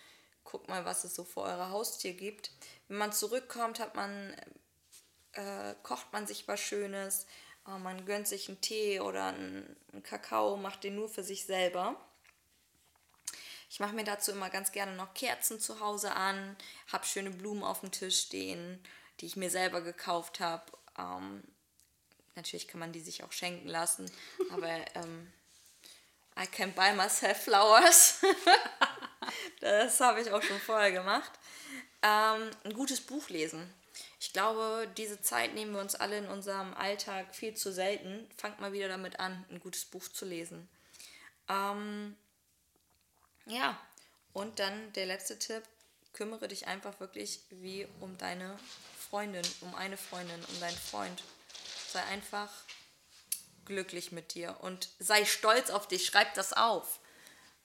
guckt 0.44 0.68
mal, 0.68 0.84
was 0.84 1.04
es 1.04 1.14
so 1.14 1.24
vor 1.24 1.44
eurer 1.44 1.70
Haustür 1.70 2.12
gibt. 2.12 2.50
Wenn 2.88 2.98
man 2.98 3.12
zurückkommt, 3.12 3.80
hat 3.80 3.94
man, 3.94 4.34
äh, 5.32 5.74
kocht 5.82 6.12
man 6.12 6.26
sich 6.26 6.48
was 6.48 6.60
Schönes, 6.60 7.26
äh, 7.66 7.78
man 7.78 8.04
gönnt 8.06 8.28
sich 8.28 8.48
einen 8.48 8.60
Tee 8.60 9.00
oder 9.00 9.26
einen, 9.26 9.76
einen 9.92 10.02
Kakao, 10.02 10.56
macht 10.56 10.84
den 10.84 10.96
nur 10.96 11.08
für 11.08 11.22
sich 11.22 11.44
selber. 11.44 11.96
Ich 13.70 13.80
mache 13.80 13.94
mir 13.94 14.04
dazu 14.04 14.32
immer 14.32 14.48
ganz 14.48 14.72
gerne 14.72 14.94
noch 14.94 15.12
Kerzen 15.12 15.60
zu 15.60 15.80
Hause 15.80 16.12
an, 16.14 16.56
habe 16.90 17.04
schöne 17.04 17.30
Blumen 17.30 17.62
auf 17.62 17.80
dem 17.80 17.92
Tisch 17.92 18.20
stehen, 18.20 18.82
die 19.20 19.26
ich 19.26 19.36
mir 19.36 19.50
selber 19.50 19.82
gekauft 19.82 20.40
habe. 20.40 20.64
Ähm, 20.98 21.42
natürlich 22.34 22.66
kann 22.66 22.80
man 22.80 22.92
die 22.92 23.00
sich 23.00 23.24
auch 23.24 23.32
schenken 23.32 23.68
lassen, 23.68 24.10
aber 24.50 24.84
ähm, 24.94 25.30
I 26.40 26.46
can 26.46 26.72
buy 26.72 26.94
myself 26.94 27.44
flowers. 27.44 28.20
das 29.60 30.00
habe 30.00 30.22
ich 30.22 30.30
auch 30.30 30.42
schon 30.42 30.60
vorher 30.60 30.92
gemacht. 30.92 31.32
Ähm, 32.00 32.50
ein 32.64 32.72
gutes 32.72 33.00
Buch 33.00 33.28
lesen. 33.28 33.74
Ich 34.20 34.32
glaube, 34.32 34.88
diese 34.96 35.20
Zeit 35.20 35.54
nehmen 35.54 35.72
wir 35.72 35.80
uns 35.80 35.94
alle 35.94 36.18
in 36.18 36.26
unserem 36.26 36.74
Alltag 36.74 37.34
viel 37.34 37.54
zu 37.54 37.72
selten. 37.72 38.28
Fangt 38.36 38.60
mal 38.60 38.72
wieder 38.72 38.88
damit 38.88 39.20
an, 39.20 39.44
ein 39.50 39.60
gutes 39.60 39.84
Buch 39.84 40.08
zu 40.08 40.24
lesen. 40.24 40.68
Ähm, 41.48 42.16
ja, 43.46 43.80
und 44.32 44.58
dann 44.58 44.92
der 44.94 45.06
letzte 45.06 45.38
Tipp, 45.38 45.62
kümmere 46.12 46.48
dich 46.48 46.66
einfach 46.66 46.98
wirklich 46.98 47.40
wie 47.50 47.86
um 48.00 48.18
deine 48.18 48.58
Freundin, 49.08 49.46
um 49.60 49.74
eine 49.76 49.96
Freundin, 49.96 50.44
um 50.52 50.60
deinen 50.60 50.76
Freund. 50.76 51.22
Sei 51.92 52.02
einfach 52.04 52.50
glücklich 53.64 54.10
mit 54.10 54.34
dir 54.34 54.56
und 54.60 54.88
sei 54.98 55.24
stolz 55.24 55.70
auf 55.70 55.86
dich. 55.86 56.04
Schreib 56.04 56.34
das 56.34 56.52
auf, 56.52 56.98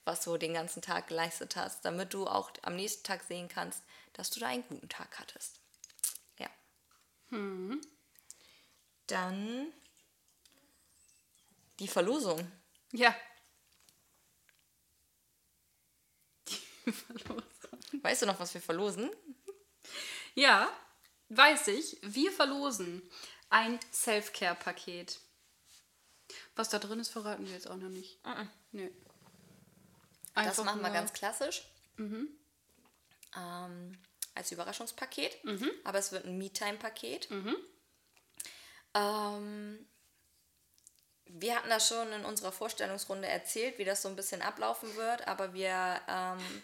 was 0.05 0.21
du 0.21 0.37
den 0.37 0.53
ganzen 0.53 0.83
Tag 0.83 1.07
geleistet 1.07 1.55
hast, 1.55 1.83
damit 1.83 2.13
du 2.13 2.27
auch 2.27 2.51
am 2.61 2.75
nächsten 2.75 3.03
Tag 3.03 3.23
sehen 3.23 3.47
kannst, 3.47 3.81
dass 4.13 4.29
du 4.29 4.39
da 4.39 4.47
einen 4.47 4.67
guten 4.67 4.89
Tag 4.89 5.19
hattest. 5.19 5.62
Ja. 7.33 7.81
Dann 9.07 9.73
die 11.79 11.87
Verlosung. 11.87 12.51
Ja. 12.91 13.15
Die 16.85 16.91
Verlosung. 16.91 17.43
Weißt 18.01 18.21
du 18.21 18.25
noch, 18.25 18.39
was 18.39 18.53
wir 18.53 18.61
verlosen? 18.61 19.09
Ja, 20.35 20.71
weiß 21.29 21.67
ich. 21.69 21.97
Wir 22.01 22.31
verlosen 22.31 23.01
ein 23.49 23.79
Self-Care-Paket. 23.91 25.19
Was 26.55 26.69
da 26.69 26.79
drin 26.79 26.99
ist, 26.99 27.09
verraten 27.09 27.45
wir 27.45 27.53
jetzt 27.53 27.67
auch 27.67 27.77
noch 27.77 27.89
nicht. 27.89 28.19
Nö. 28.71 28.89
Das 30.33 30.47
Einfach 30.47 30.63
machen 30.65 30.81
wir 30.81 30.89
ganz 30.89 31.13
klassisch. 31.13 31.63
Ähm, 33.35 33.97
als 34.35 34.51
Überraschungspaket. 34.51 35.37
Aber 35.83 35.99
es 35.99 36.11
wird 36.11 36.25
ein 36.25 36.37
Me-Time-Paket. 36.37 37.29
Ähm, 38.95 39.85
wir 41.25 41.55
hatten 41.55 41.69
das 41.69 41.87
schon 41.87 42.11
in 42.11 42.25
unserer 42.25 42.51
Vorstellungsrunde 42.51 43.27
erzählt, 43.27 43.77
wie 43.77 43.85
das 43.85 44.01
so 44.01 44.09
ein 44.09 44.15
bisschen 44.15 44.41
ablaufen 44.41 44.95
wird. 44.95 45.27
Aber 45.27 45.53
wir, 45.53 46.01
ähm, 46.07 46.63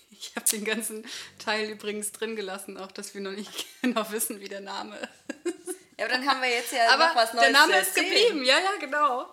Ich 0.10 0.34
habe 0.34 0.48
den 0.48 0.64
ganzen 0.64 1.06
Teil 1.38 1.70
übrigens 1.70 2.12
drin 2.12 2.36
gelassen, 2.36 2.76
auch 2.76 2.90
dass 2.92 3.14
wir 3.14 3.20
noch 3.20 3.32
nicht 3.32 3.66
genau 3.82 4.10
wissen, 4.10 4.40
wie 4.40 4.48
der 4.48 4.60
Name 4.60 4.96
ist. 4.98 5.76
ja, 5.98 6.04
aber 6.06 6.14
dann 6.14 6.26
haben 6.28 6.42
wir 6.42 6.50
jetzt 6.50 6.72
ja 6.72 6.88
Aber 6.90 7.08
noch 7.08 7.16
was 7.16 7.32
Neues 7.32 7.44
der 7.46 7.52
Name 7.52 7.78
ist 7.78 7.94
geblieben, 7.94 8.44
ja, 8.44 8.58
ja, 8.58 8.76
genau. 8.80 9.32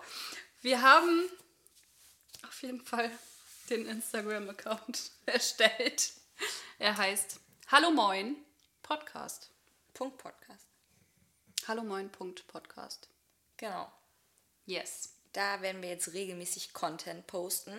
Wir 0.62 0.82
haben 0.82 1.28
auf 2.46 2.62
jeden 2.62 2.84
Fall 2.84 3.10
den 3.70 3.86
Instagram-Account 3.86 5.10
erstellt. 5.26 6.12
Er 6.78 6.96
heißt 6.96 7.40
Hallo 7.70 7.90
Moin 7.90 8.34
Podcast. 8.82 9.50
Punkt 9.92 10.16
Podcast. 10.16 10.64
Hallo 11.66 11.82
Moin 11.82 12.10
Punkt 12.10 12.46
Podcast. 12.46 13.10
Genau. 13.58 13.92
Yes. 14.64 15.12
Da 15.34 15.60
werden 15.60 15.82
wir 15.82 15.90
jetzt 15.90 16.14
regelmäßig 16.14 16.72
Content 16.72 17.26
posten. 17.26 17.74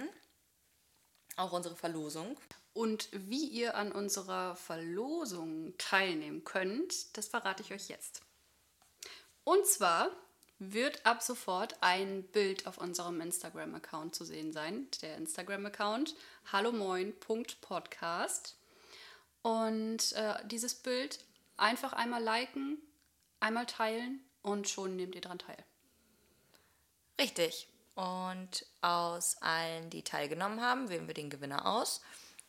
Auch 1.37 1.53
unsere 1.53 1.75
Verlosung. 1.75 2.37
Und 2.73 3.09
wie 3.11 3.47
ihr 3.47 3.73
an 3.73 3.91
unserer 3.91 4.55
Verlosung 4.55 5.75
teilnehmen 5.79 6.43
könnt, 6.43 7.17
das 7.17 7.27
verrate 7.27 7.63
ich 7.63 7.73
euch 7.73 7.89
jetzt. 7.89 8.21
Und 9.43 9.65
zwar 9.65 10.11
wird 10.59 11.03
ab 11.03 11.23
sofort 11.23 11.81
ein 11.81 12.21
Bild 12.25 12.67
auf 12.67 12.77
unserem 12.77 13.21
Instagram-Account 13.21 14.13
zu 14.13 14.23
sehen 14.23 14.53
sein. 14.53 14.87
Der 15.01 15.17
Instagram-Account 15.17 16.13
hallomoin.podcast. 16.51 18.58
Und 19.41 20.13
äh, 20.13 20.35
dieses 20.45 20.75
Bild 20.75 21.19
einfach 21.57 21.93
einmal 21.93 22.21
liken, 22.21 22.77
einmal 23.39 23.65
teilen 23.65 24.23
und 24.41 24.67
schon 24.67 24.95
nehmt 24.95 25.15
ihr 25.15 25.21
daran 25.21 25.39
teil. 25.39 25.63
Richtig. 27.19 27.67
Und 27.95 28.65
aus 28.81 29.37
allen, 29.41 29.89
die 29.89 30.03
teilgenommen 30.03 30.61
haben, 30.61 30.89
wählen 30.89 31.07
wir 31.07 31.13
den 31.13 31.29
Gewinner 31.29 31.65
aus, 31.65 32.01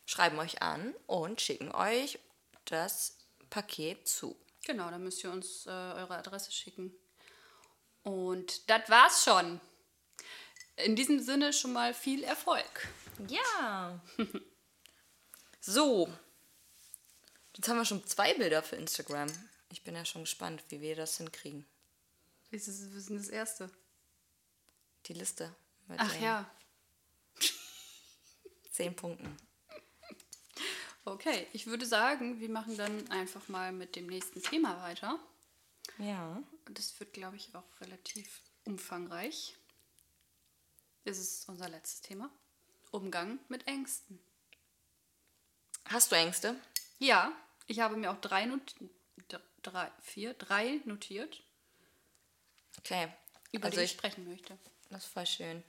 schreiben 0.05 0.39
euch 0.39 0.61
an 0.61 0.93
und 1.07 1.41
schicken 1.41 1.73
euch 1.73 2.19
das 2.65 3.17
Paket 3.49 4.07
zu. 4.07 4.35
Genau, 4.65 4.89
dann 4.89 5.03
müsst 5.03 5.23
ihr 5.23 5.31
uns 5.31 5.65
äh, 5.65 5.69
eure 5.69 6.17
Adresse 6.17 6.51
schicken. 6.51 6.93
Und 8.03 8.69
das 8.69 8.89
war's 8.89 9.23
schon. 9.23 9.59
In 10.77 10.95
diesem 10.95 11.19
Sinne 11.19 11.51
schon 11.53 11.73
mal 11.73 11.93
viel 11.93 12.23
Erfolg. 12.23 12.87
Ja. 13.27 13.99
so. 15.59 16.07
Jetzt 17.55 17.67
haben 17.67 17.77
wir 17.77 17.85
schon 17.85 18.05
zwei 18.07 18.33
Bilder 18.33 18.63
für 18.63 18.75
Instagram. 18.75 19.27
Ich 19.69 19.83
bin 19.83 19.95
ja 19.95 20.05
schon 20.05 20.23
gespannt, 20.23 20.63
wie 20.69 20.81
wir 20.81 20.95
das 20.95 21.17
hinkriegen. 21.17 21.65
Wie 22.49 22.57
ist 22.57 22.67
das, 22.67 22.81
was 22.81 22.95
ist 22.95 23.09
denn 23.09 23.17
das 23.17 23.29
erste? 23.29 23.69
Die 25.05 25.13
Liste 25.13 25.53
Ach 25.97 26.13
den 26.13 26.23
ja. 26.23 26.51
zehn 28.71 28.95
Punkten. 28.95 29.35
Okay, 31.03 31.47
ich 31.53 31.65
würde 31.65 31.85
sagen, 31.85 32.39
wir 32.39 32.49
machen 32.49 32.77
dann 32.77 33.09
einfach 33.09 33.47
mal 33.47 33.71
mit 33.71 33.95
dem 33.95 34.07
nächsten 34.07 34.41
Thema 34.41 34.81
weiter. 34.81 35.19
Ja. 35.97 36.41
Das 36.65 36.99
wird, 36.99 37.13
glaube 37.13 37.37
ich, 37.37 37.53
auch 37.55 37.81
relativ 37.81 38.41
umfangreich. 38.65 39.57
Das 41.03 41.17
ist 41.17 41.49
unser 41.49 41.69
letztes 41.69 42.01
Thema. 42.01 42.29
Umgang 42.91 43.39
mit 43.49 43.67
Ängsten. 43.67 44.19
Hast 45.85 46.11
du 46.11 46.15
Ängste? 46.15 46.55
Ja, 47.01 47.31
ich 47.65 47.79
habe 47.79 47.97
mir 47.97 48.11
auch 48.11 48.21
drei, 48.21 48.45
not 48.45 48.75
drei 49.63 49.91
vier, 50.03 50.35
drei 50.35 50.79
notiert, 50.85 51.41
Okay. 52.77 53.11
über 53.51 53.65
also 53.65 53.77
die 53.77 53.85
ich 53.85 53.91
ich, 53.91 53.97
sprechen 53.97 54.29
möchte. 54.29 54.55
das 54.91 55.05
ist 55.05 55.11
voll 55.11 55.25
schön. 55.25 55.63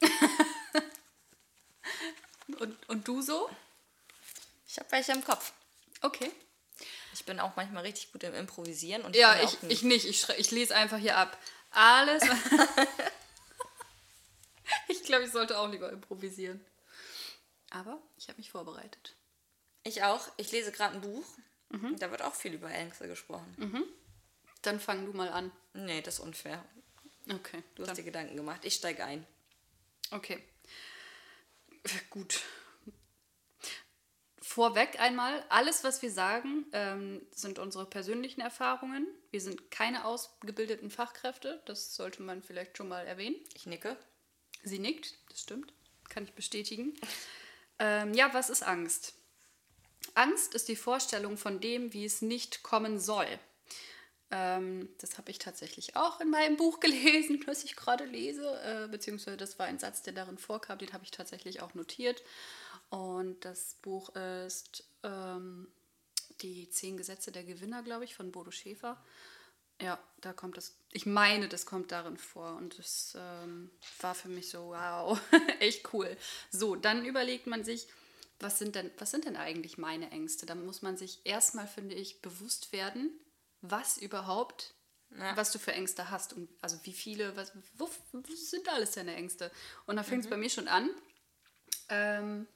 Und, 2.58 2.88
und 2.88 3.08
du 3.08 3.22
so? 3.22 3.48
Ich 4.68 4.78
habe 4.78 4.90
welche 4.92 5.12
im 5.12 5.24
Kopf. 5.24 5.52
Okay. 6.02 6.30
Ich 7.14 7.24
bin 7.24 7.40
auch 7.40 7.56
manchmal 7.56 7.82
richtig 7.82 8.12
gut 8.12 8.22
im 8.24 8.34
Improvisieren. 8.34 9.02
Und 9.02 9.16
Ja, 9.16 9.42
ich, 9.42 9.56
ich 9.68 9.82
nicht. 9.82 10.04
Ich, 10.04 10.28
ich 10.28 10.50
lese 10.50 10.76
einfach 10.76 10.98
hier 10.98 11.16
ab. 11.16 11.36
Alles. 11.70 12.22
ich 14.88 15.02
glaube, 15.04 15.24
ich 15.24 15.32
sollte 15.32 15.58
auch 15.58 15.68
lieber 15.68 15.90
improvisieren. 15.90 16.64
Aber 17.70 18.00
ich 18.16 18.28
habe 18.28 18.38
mich 18.38 18.50
vorbereitet. 18.50 19.16
Ich 19.84 20.02
auch. 20.02 20.28
Ich 20.36 20.52
lese 20.52 20.72
gerade 20.72 20.94
ein 20.96 21.00
Buch. 21.00 21.26
Mhm. 21.70 21.98
Da 21.98 22.10
wird 22.10 22.22
auch 22.22 22.34
viel 22.34 22.54
über 22.54 22.70
Ängste 22.70 23.08
gesprochen. 23.08 23.54
Dann 24.62 24.78
fang 24.78 25.06
du 25.06 25.12
mal 25.12 25.28
an. 25.28 25.50
Nee, 25.74 26.02
das 26.02 26.14
ist 26.14 26.20
unfair. 26.20 26.64
Okay. 27.30 27.62
Du 27.74 27.82
hast 27.82 27.88
dann, 27.88 27.96
dir 27.96 28.04
Gedanken 28.04 28.36
gemacht. 28.36 28.64
Ich 28.64 28.74
steige 28.74 29.04
ein. 29.04 29.26
okay. 30.10 30.42
Gut. 32.10 32.40
Vorweg 34.40 35.00
einmal, 35.00 35.44
alles, 35.48 35.82
was 35.82 36.02
wir 36.02 36.10
sagen, 36.10 36.66
ähm, 36.72 37.22
sind 37.34 37.58
unsere 37.58 37.86
persönlichen 37.86 38.42
Erfahrungen. 38.42 39.06
Wir 39.30 39.40
sind 39.40 39.70
keine 39.70 40.04
ausgebildeten 40.04 40.90
Fachkräfte. 40.90 41.62
Das 41.64 41.94
sollte 41.94 42.22
man 42.22 42.42
vielleicht 42.42 42.76
schon 42.76 42.88
mal 42.88 43.06
erwähnen. 43.06 43.36
Ich 43.54 43.66
nicke. 43.66 43.96
Sie 44.62 44.78
nickt, 44.78 45.14
das 45.30 45.40
stimmt. 45.40 45.72
Kann 46.08 46.24
ich 46.24 46.34
bestätigen. 46.34 46.94
Ähm, 47.78 48.12
ja, 48.14 48.34
was 48.34 48.50
ist 48.50 48.62
Angst? 48.62 49.14
Angst 50.14 50.54
ist 50.54 50.68
die 50.68 50.76
Vorstellung 50.76 51.36
von 51.36 51.60
dem, 51.60 51.92
wie 51.92 52.04
es 52.04 52.22
nicht 52.22 52.62
kommen 52.62 52.98
soll. 52.98 53.26
Ähm, 54.30 54.88
das 54.98 55.18
habe 55.18 55.30
ich 55.30 55.38
tatsächlich 55.38 55.94
auch 55.94 56.20
in 56.20 56.30
meinem 56.30 56.56
Buch 56.56 56.80
gelesen, 56.80 57.42
das 57.46 57.64
ich 57.64 57.76
gerade 57.76 58.04
lese. 58.04 58.60
Äh, 58.62 58.88
beziehungsweise 58.88 59.36
das 59.36 59.58
war 59.58 59.66
ein 59.66 59.78
Satz, 59.78 60.02
der 60.02 60.14
darin 60.14 60.38
vorkam, 60.38 60.78
den 60.78 60.92
habe 60.92 61.04
ich 61.04 61.10
tatsächlich 61.10 61.60
auch 61.60 61.74
notiert. 61.74 62.22
Und 62.88 63.44
das 63.44 63.76
Buch 63.82 64.14
ist 64.16 64.84
ähm, 65.02 65.68
Die 66.40 66.68
zehn 66.70 66.96
Gesetze 66.96 67.30
der 67.30 67.44
Gewinner, 67.44 67.82
glaube 67.82 68.04
ich, 68.04 68.14
von 68.14 68.32
Bodo 68.32 68.50
Schäfer. 68.50 69.02
Ja, 69.80 69.98
da 70.20 70.32
kommt 70.32 70.56
das. 70.56 70.76
Ich 70.92 71.06
meine, 71.06 71.48
das 71.48 71.66
kommt 71.66 71.90
darin 71.90 72.16
vor. 72.16 72.56
Und 72.56 72.78
das 72.78 73.16
ähm, 73.18 73.70
war 74.00 74.14
für 74.14 74.28
mich 74.28 74.48
so, 74.48 74.68
wow, 74.68 75.18
echt 75.60 75.92
cool. 75.92 76.16
So, 76.50 76.76
dann 76.76 77.04
überlegt 77.04 77.46
man 77.46 77.64
sich, 77.64 77.86
was 78.42 78.58
sind 78.58 78.74
denn, 78.74 78.90
was 78.98 79.10
sind 79.10 79.24
denn 79.24 79.36
eigentlich 79.36 79.78
meine 79.78 80.10
Ängste? 80.10 80.46
Da 80.46 80.54
muss 80.54 80.82
man 80.82 80.96
sich 80.96 81.20
erstmal, 81.24 81.66
finde 81.66 81.94
ich, 81.94 82.20
bewusst 82.22 82.72
werden, 82.72 83.10
was 83.60 83.96
überhaupt, 83.98 84.74
Ja. 85.10 85.36
was 85.36 85.52
du 85.52 85.58
für 85.58 85.72
Ängste 85.72 86.10
hast. 86.10 86.32
Und 86.32 86.48
also 86.60 86.78
wie 86.84 86.92
viele, 86.92 87.36
was, 87.36 87.52
wo, 87.74 87.88
wo 88.12 88.34
sind 88.34 88.68
alles 88.68 88.92
deine 88.92 89.14
Ängste? 89.14 89.50
Und 89.86 89.96
da 89.96 90.02
fängt 90.02 90.24
es 90.24 90.30
bei 90.30 90.36
mir 90.36 90.50
schon 90.50 90.68
an. 90.68 90.90
Ähm, 91.88 92.46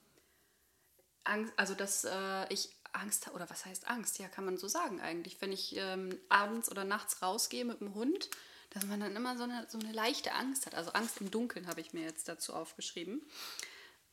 Angst, 1.24 1.52
also 1.56 1.74
dass 1.74 2.04
äh, 2.04 2.52
ich 2.52 2.70
Angst 2.92 3.26
habe, 3.26 3.36
oder 3.36 3.50
was 3.50 3.64
heißt 3.66 3.88
Angst? 3.88 4.18
Ja, 4.18 4.28
kann 4.28 4.44
man 4.44 4.56
so 4.56 4.68
sagen 4.68 5.00
eigentlich. 5.00 5.40
Wenn 5.40 5.52
ich 5.52 5.76
ähm, 5.76 6.18
abends 6.28 6.70
oder 6.70 6.84
nachts 6.84 7.20
rausgehe 7.20 7.64
mit 7.64 7.80
dem 7.80 7.94
Hund, 7.94 8.30
dass 8.70 8.84
man 8.84 9.00
dann 9.00 9.14
immer 9.16 9.36
so 9.36 9.44
eine, 9.44 9.66
so 9.68 9.78
eine 9.78 9.92
leichte 9.92 10.32
Angst 10.32 10.66
hat. 10.66 10.74
Also 10.74 10.90
Angst 10.92 11.20
im 11.20 11.30
Dunkeln 11.30 11.66
habe 11.66 11.80
ich 11.80 11.92
mir 11.92 12.02
jetzt 12.02 12.28
dazu 12.28 12.54
aufgeschrieben. 12.54 13.22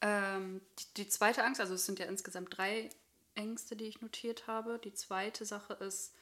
Ähm, 0.04 0.60
die, 0.80 1.04
die 1.04 1.08
zweite 1.08 1.46
Angst, 1.46 1.62
also 1.62 1.74
es 1.76 1.86
sind 1.86 1.98
ja 1.98 2.06
insgesamt 2.06 2.58
drei 2.58 2.90
Ängste, 3.36 3.78
die 3.78 3.86
ich 3.86 4.02
notiert 4.02 4.48
habe. 4.48 4.78
Die 4.78 4.94
zweite 4.94 5.46
Sache 5.46 5.74
ist 5.76 6.14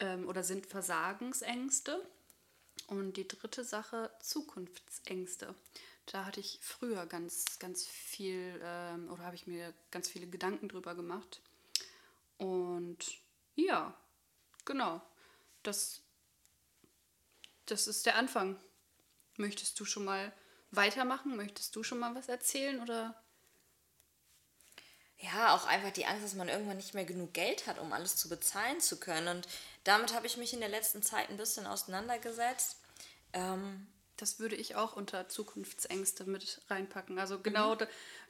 ähm, 0.00 0.28
oder 0.28 0.42
sind 0.42 0.66
Versagensängste. 0.66 2.04
Und 2.88 3.16
die 3.16 3.28
dritte 3.28 3.62
Sache, 3.62 4.10
Zukunftsängste. 4.20 5.54
Da 6.06 6.26
hatte 6.26 6.40
ich 6.40 6.58
früher 6.60 7.06
ganz, 7.06 7.58
ganz 7.60 7.86
viel, 7.86 8.60
ähm, 8.62 9.08
oder 9.10 9.22
habe 9.22 9.36
ich 9.36 9.46
mir 9.46 9.72
ganz 9.92 10.08
viele 10.08 10.26
Gedanken 10.26 10.68
drüber 10.68 10.96
gemacht. 10.96 11.40
Und 12.36 12.98
ja, 13.54 13.94
genau. 14.64 15.00
Das, 15.62 16.02
das 17.66 17.86
ist 17.86 18.06
der 18.06 18.16
Anfang. 18.16 18.56
Möchtest 19.36 19.78
du 19.78 19.84
schon 19.84 20.04
mal 20.04 20.32
weitermachen? 20.76 21.36
Möchtest 21.36 21.74
du 21.76 21.82
schon 21.82 21.98
mal 21.98 22.14
was 22.14 22.28
erzählen? 22.28 22.80
Oder 22.80 23.14
Ja, 25.18 25.54
auch 25.54 25.66
einfach 25.66 25.90
die 25.90 26.06
Angst, 26.06 26.24
dass 26.24 26.34
man 26.34 26.48
irgendwann 26.48 26.76
nicht 26.76 26.94
mehr 26.94 27.04
genug 27.04 27.32
Geld 27.32 27.66
hat, 27.66 27.78
um 27.78 27.92
alles 27.92 28.16
zu 28.16 28.28
bezahlen 28.28 28.80
zu 28.80 28.98
können. 28.98 29.28
Und 29.28 29.48
damit 29.84 30.14
habe 30.14 30.26
ich 30.26 30.36
mich 30.36 30.52
in 30.52 30.60
der 30.60 30.68
letzten 30.68 31.02
Zeit 31.02 31.30
ein 31.30 31.36
bisschen 31.36 31.66
auseinandergesetzt. 31.66 32.76
Ähm, 33.32 33.86
das 34.16 34.38
würde 34.38 34.54
ich 34.54 34.76
auch 34.76 34.94
unter 34.94 35.28
Zukunftsängste 35.28 36.24
mit 36.24 36.60
reinpacken. 36.68 37.18
Also 37.18 37.40
genau, 37.40 37.74
da, 37.74 37.86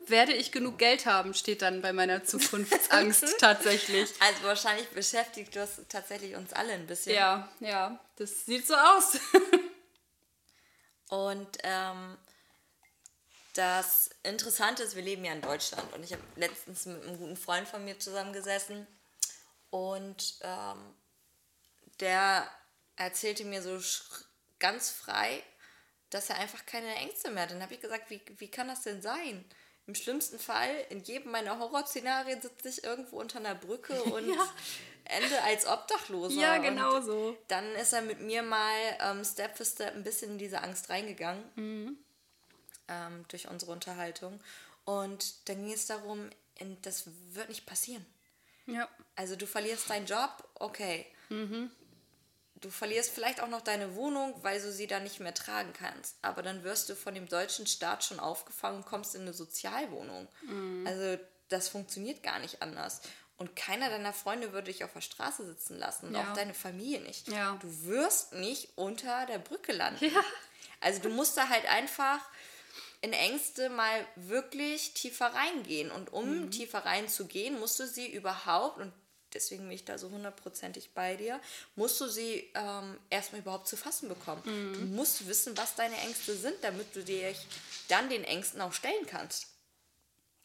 werde 0.07 0.33
ich 0.33 0.50
genug 0.50 0.78
Geld 0.78 1.07
haben, 1.07 1.35
steht 1.35 1.62
dann 1.62 1.83
bei 1.83 1.92
meiner 1.92 2.24
Zukunftsangst 2.24 3.37
tatsächlich. 3.38 4.11
also 4.20 4.44
wahrscheinlich 4.44 4.88
beschäftigt 4.88 5.54
das 5.57 5.83
tatsächlich 5.88 6.37
uns 6.37 6.52
alle 6.52 6.72
ein 6.72 6.87
bisschen. 6.87 7.14
Ja, 7.14 7.48
ja, 7.61 8.00
das 8.16 8.46
sieht 8.46 8.66
so 8.66 8.74
aus. 8.74 9.18
Und 11.09 11.59
ähm, 11.62 12.16
das 13.55 14.11
Interessante 14.23 14.83
ist, 14.83 14.97
wir 14.97 15.03
leben 15.03 15.25
ja 15.25 15.33
in 15.33 15.40
Deutschland 15.40 15.93
und 15.93 16.03
ich 16.05 16.12
habe 16.12 16.23
letztens 16.37 16.87
mit 16.87 17.03
einem 17.03 17.19
guten 17.19 17.37
Freund 17.37 17.67
von 17.67 17.85
mir 17.85 17.99
zusammengesessen 17.99 18.87
und 19.71 20.35
ähm, 20.43 20.95
der 22.01 22.49
erzählte 22.97 23.45
mir 23.45 23.62
so 23.62 23.79
ganz 24.59 24.90
frei, 24.90 25.43
dass 26.11 26.31
er 26.31 26.38
einfach 26.38 26.67
keine 26.67 26.95
Ängste 26.97 27.31
mehr 27.31 27.45
hat. 27.45 27.51
Dann 27.51 27.62
habe 27.62 27.75
ich 27.75 27.81
gesagt, 27.81 28.11
wie, 28.11 28.21
wie 28.38 28.51
kann 28.51 28.69
das 28.69 28.83
denn 28.83 29.03
sein? 29.03 29.45
Im 29.87 29.95
schlimmsten 29.95 30.38
Fall, 30.38 30.75
in 30.90 31.03
jedem 31.03 31.31
meiner 31.31 31.59
Horrorszenarien 31.59 32.40
sitze 32.40 32.69
ich 32.69 32.85
irgendwo 32.85 33.19
unter 33.21 33.38
einer 33.38 33.55
Brücke 33.55 34.03
und 34.05 34.37
ende 35.05 35.43
als 35.43 35.67
Obdachloser. 35.67 36.40
Ja, 36.40 36.57
Und 36.57 36.62
genau 36.62 37.01
so. 37.01 37.37
dann 37.49 37.75
ist 37.75 37.93
er 37.93 38.03
mit 38.03 38.21
mir 38.21 38.43
mal 38.43 38.75
ähm, 39.01 39.25
Step 39.25 39.57
für 39.57 39.64
Step 39.64 39.95
ein 39.95 40.03
bisschen 40.05 40.33
in 40.33 40.38
diese 40.38 40.62
Angst 40.62 40.88
reingegangen 40.88 41.45
Mhm. 41.57 41.99
Ähm, 42.88 43.25
durch 43.29 43.49
unsere 43.49 43.73
Unterhaltung. 43.73 44.40
Und 44.85 45.49
dann 45.49 45.64
ging 45.64 45.73
es 45.73 45.87
darum, 45.87 46.29
das 46.83 47.05
wird 47.33 47.49
nicht 47.49 47.66
passieren. 47.66 48.05
Ja, 48.66 48.88
Also 49.16 49.37
du 49.37 49.47
verlierst 49.47 49.90
deinen 49.90 50.07
Job, 50.07 50.31
okay. 50.55 51.07
Mhm. 51.29 51.70
Du 52.61 52.70
verlierst 52.70 53.11
vielleicht 53.11 53.40
auch 53.40 53.49
noch 53.49 53.61
deine 53.61 53.94
Wohnung, 53.94 54.35
weil 54.42 54.61
du 54.61 54.73
sie 54.73 54.87
dann 54.87 55.03
nicht 55.03 55.20
mehr 55.20 55.35
tragen 55.35 55.73
kannst. 55.75 56.16
Aber 56.23 56.42
dann 56.42 56.64
wirst 56.64 56.88
du 56.88 56.94
von 56.97 57.14
dem 57.14 57.29
deutschen 57.29 57.66
Staat 57.66 58.05
schon 58.05 58.20
aufgefangen 58.20 58.79
und 58.79 58.87
kommst 58.87 59.14
in 59.14 59.23
eine 59.23 59.35
Sozialwohnung. 59.35 60.29
Mhm. 60.42 60.87
Also 60.87 61.18
das 61.49 61.68
funktioniert 61.68 62.23
gar 62.23 62.38
nicht 62.38 62.62
anders. 62.62 63.03
Und 63.37 63.55
keiner 63.57 63.90
deiner 63.90 64.12
Freunde 64.14 64.53
würde 64.53 64.70
dich 64.73 64.85
auf 64.85 64.92
der 64.94 65.01
Straße 65.03 65.44
sitzen 65.44 65.77
lassen. 65.79 66.07
Und 66.09 66.14
Ja. 66.14 66.31
auch 66.31 66.35
deine 66.35 66.55
Familie 66.55 67.01
nicht. 67.01 67.29
Ja. 67.29 67.59
Du 67.61 67.85
wirst 67.85 68.33
nicht 68.33 68.70
unter 68.77 69.27
der 69.27 69.38
Brücke 69.38 69.73
landen. 69.73 70.11
Also 70.81 71.01
du 71.01 71.09
musst 71.11 71.37
da 71.37 71.49
halt 71.49 71.66
einfach 71.66 72.20
in 73.05 73.12
Ängste 73.12 73.69
mal 73.69 74.07
wirklich 74.17 74.95
tiefer 74.95 75.27
reingehen. 75.27 75.90
Und 75.90 76.11
um 76.14 76.51
tiefer 76.51 76.87
reinzugehen, 76.87 77.61
musst 77.61 77.79
du 77.79 77.87
sie 77.87 78.07
überhaupt, 78.11 78.79
und 78.81 78.93
deswegen 79.35 79.64
bin 79.64 79.73
ich 79.73 79.85
da 79.85 79.99
so 79.99 80.09
hundertprozentig 80.09 80.93
bei 80.95 81.14
dir, 81.17 81.38
musst 81.77 82.01
du 82.01 82.09
sie 82.09 82.51
ähm, 82.55 82.99
erstmal 83.11 83.43
überhaupt 83.43 83.69
zu 83.69 83.77
fassen 83.77 84.09
bekommen. 84.09 84.43
Du 84.73 84.81
musst 84.87 85.29
wissen, 85.29 85.55
was 85.59 85.75
deine 85.75 85.97
Ängste 85.99 86.35
sind, 86.35 86.57
damit 86.62 86.97
du 86.97 87.05
dich 87.05 87.37
dann 87.88 88.09
den 88.09 88.25
Ängsten 88.25 88.62
auch 88.62 88.73
stellen 88.73 89.07
kannst. 89.07 89.49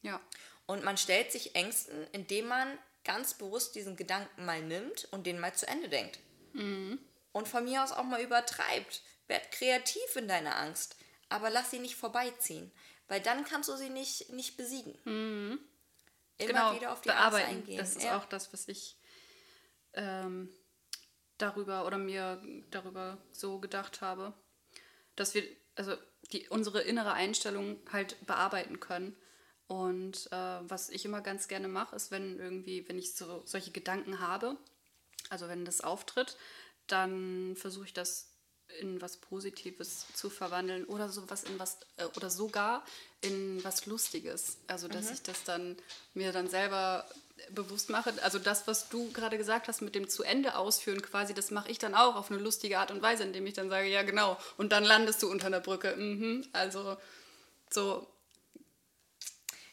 ja, 0.02 0.19
Und 0.65 0.84
man 0.84 0.98
stellt 0.98 1.32
sich 1.32 1.56
Ängsten, 1.56 2.08
indem 2.12 2.48
man 2.48 2.78
ganz 3.06 3.36
bewusst 3.36 3.74
diesen 3.76 3.95
Gedanken 3.95 4.43
mal 4.45 4.62
nimmt 4.62 5.08
und 5.12 5.26
den 5.26 5.39
mal 5.39 5.54
zu 5.54 5.65
Ende 5.65 5.88
denkt. 5.88 6.19
Und 7.32 7.48
von 7.48 7.63
mir 7.63 7.86
aus 7.86 7.93
auch 7.93 8.04
mal 8.04 8.22
übertreibt. 8.22 9.02
Werd 9.28 9.50
kreativ 9.52 10.15
in 10.15 10.28
deiner 10.28 10.58
Angst, 10.58 10.95
aber 11.29 11.49
lass 11.49 11.71
sie 11.71 11.79
nicht 11.79 11.95
vorbeiziehen, 11.95 12.71
weil 13.07 13.21
dann 13.21 13.45
kannst 13.45 13.69
du 13.69 13.75
sie 13.75 13.89
nicht, 13.89 14.31
nicht 14.33 14.57
besiegen. 14.57 14.93
Immer 16.37 16.47
genau, 16.47 16.75
wieder 16.75 16.91
auf 16.91 17.01
die 17.01 17.09
Angst 17.09 17.21
bearbeiten. 17.21 17.49
eingehen. 17.49 17.77
Das 17.77 17.95
ist 17.95 18.03
ja. 18.03 18.17
auch 18.17 18.25
das, 18.25 18.51
was 18.53 18.67
ich 18.67 18.97
ähm, 19.93 20.49
darüber 21.37 21.85
oder 21.85 21.97
mir 21.97 22.41
darüber 22.71 23.17
so 23.31 23.59
gedacht 23.59 24.01
habe, 24.01 24.33
dass 25.15 25.33
wir 25.33 25.43
also 25.75 25.95
die, 26.31 26.47
unsere 26.49 26.81
innere 26.81 27.13
Einstellung 27.13 27.79
halt 27.91 28.25
bearbeiten 28.25 28.79
können. 28.79 29.15
Und 29.67 30.31
äh, 30.31 30.59
was 30.69 30.89
ich 30.89 31.05
immer 31.05 31.21
ganz 31.21 31.47
gerne 31.47 31.67
mache, 31.67 31.95
ist, 31.95 32.11
wenn 32.11 32.39
irgendwie, 32.39 32.87
wenn 32.89 32.97
ich 32.97 33.15
so 33.15 33.43
solche 33.45 33.71
Gedanken 33.71 34.19
habe, 34.19 34.57
also 35.29 35.47
wenn 35.47 35.63
das 35.63 35.81
auftritt, 35.81 36.37
dann 36.87 37.55
versuche 37.55 37.85
ich 37.85 37.93
das 37.93 38.28
in 38.79 39.01
was 39.01 39.17
Positives 39.17 40.05
zu 40.13 40.29
verwandeln 40.29 40.86
oder 40.86 41.10
sowas 41.10 41.43
in 41.43 41.60
was 41.60 41.77
äh, 41.97 42.05
oder 42.15 42.29
sogar 42.29 42.86
in 43.21 43.63
was 43.63 43.86
Lustiges. 43.86 44.58
Also 44.67 44.88
dass 44.88 45.12
ich 45.12 45.21
das 45.21 45.43
dann 45.43 45.75
mir 46.13 46.32
dann 46.32 46.47
selber 46.47 47.05
bewusst 47.51 47.89
mache. 47.89 48.13
Also 48.23 48.39
das, 48.39 48.67
was 48.67 48.89
du 48.89 49.12
gerade 49.12 49.38
gesagt 49.38 49.67
hast 49.67 49.82
mit 49.82 49.95
dem 49.95 50.10
zu 50.10 50.23
Ende 50.23 50.55
ausführen 50.55 51.01
quasi, 51.01 51.34
das 51.34 51.51
mache 51.51 51.69
ich 51.69 51.79
dann 51.79 51.95
auch 51.95 52.15
auf 52.15 52.32
eine 52.32 52.39
lustige 52.39 52.79
Art 52.79 52.91
und 52.91 53.01
Weise, 53.01 53.23
indem 53.23 53.45
ich 53.47 53.53
dann 53.53 53.69
sage, 53.69 53.88
ja 53.88 54.03
genau, 54.03 54.38
und 54.58 54.71
dann 54.71 54.84
landest 54.84 55.23
du 55.23 55.32
unter 55.32 55.47
einer 55.47 55.60
Brücke. 55.60 55.95
Mhm. 55.95 56.45
Also 56.51 56.97
so, 57.69 58.08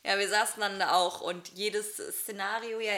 Ja, 0.06 0.18
wir 0.20 0.28
saßen 0.28 0.60
dann 0.60 0.78
da 0.78 0.92
auch 0.92 1.20
und 1.20 1.48
jedes 1.54 1.96
Szenario 1.96 2.78
ja, 2.78 2.92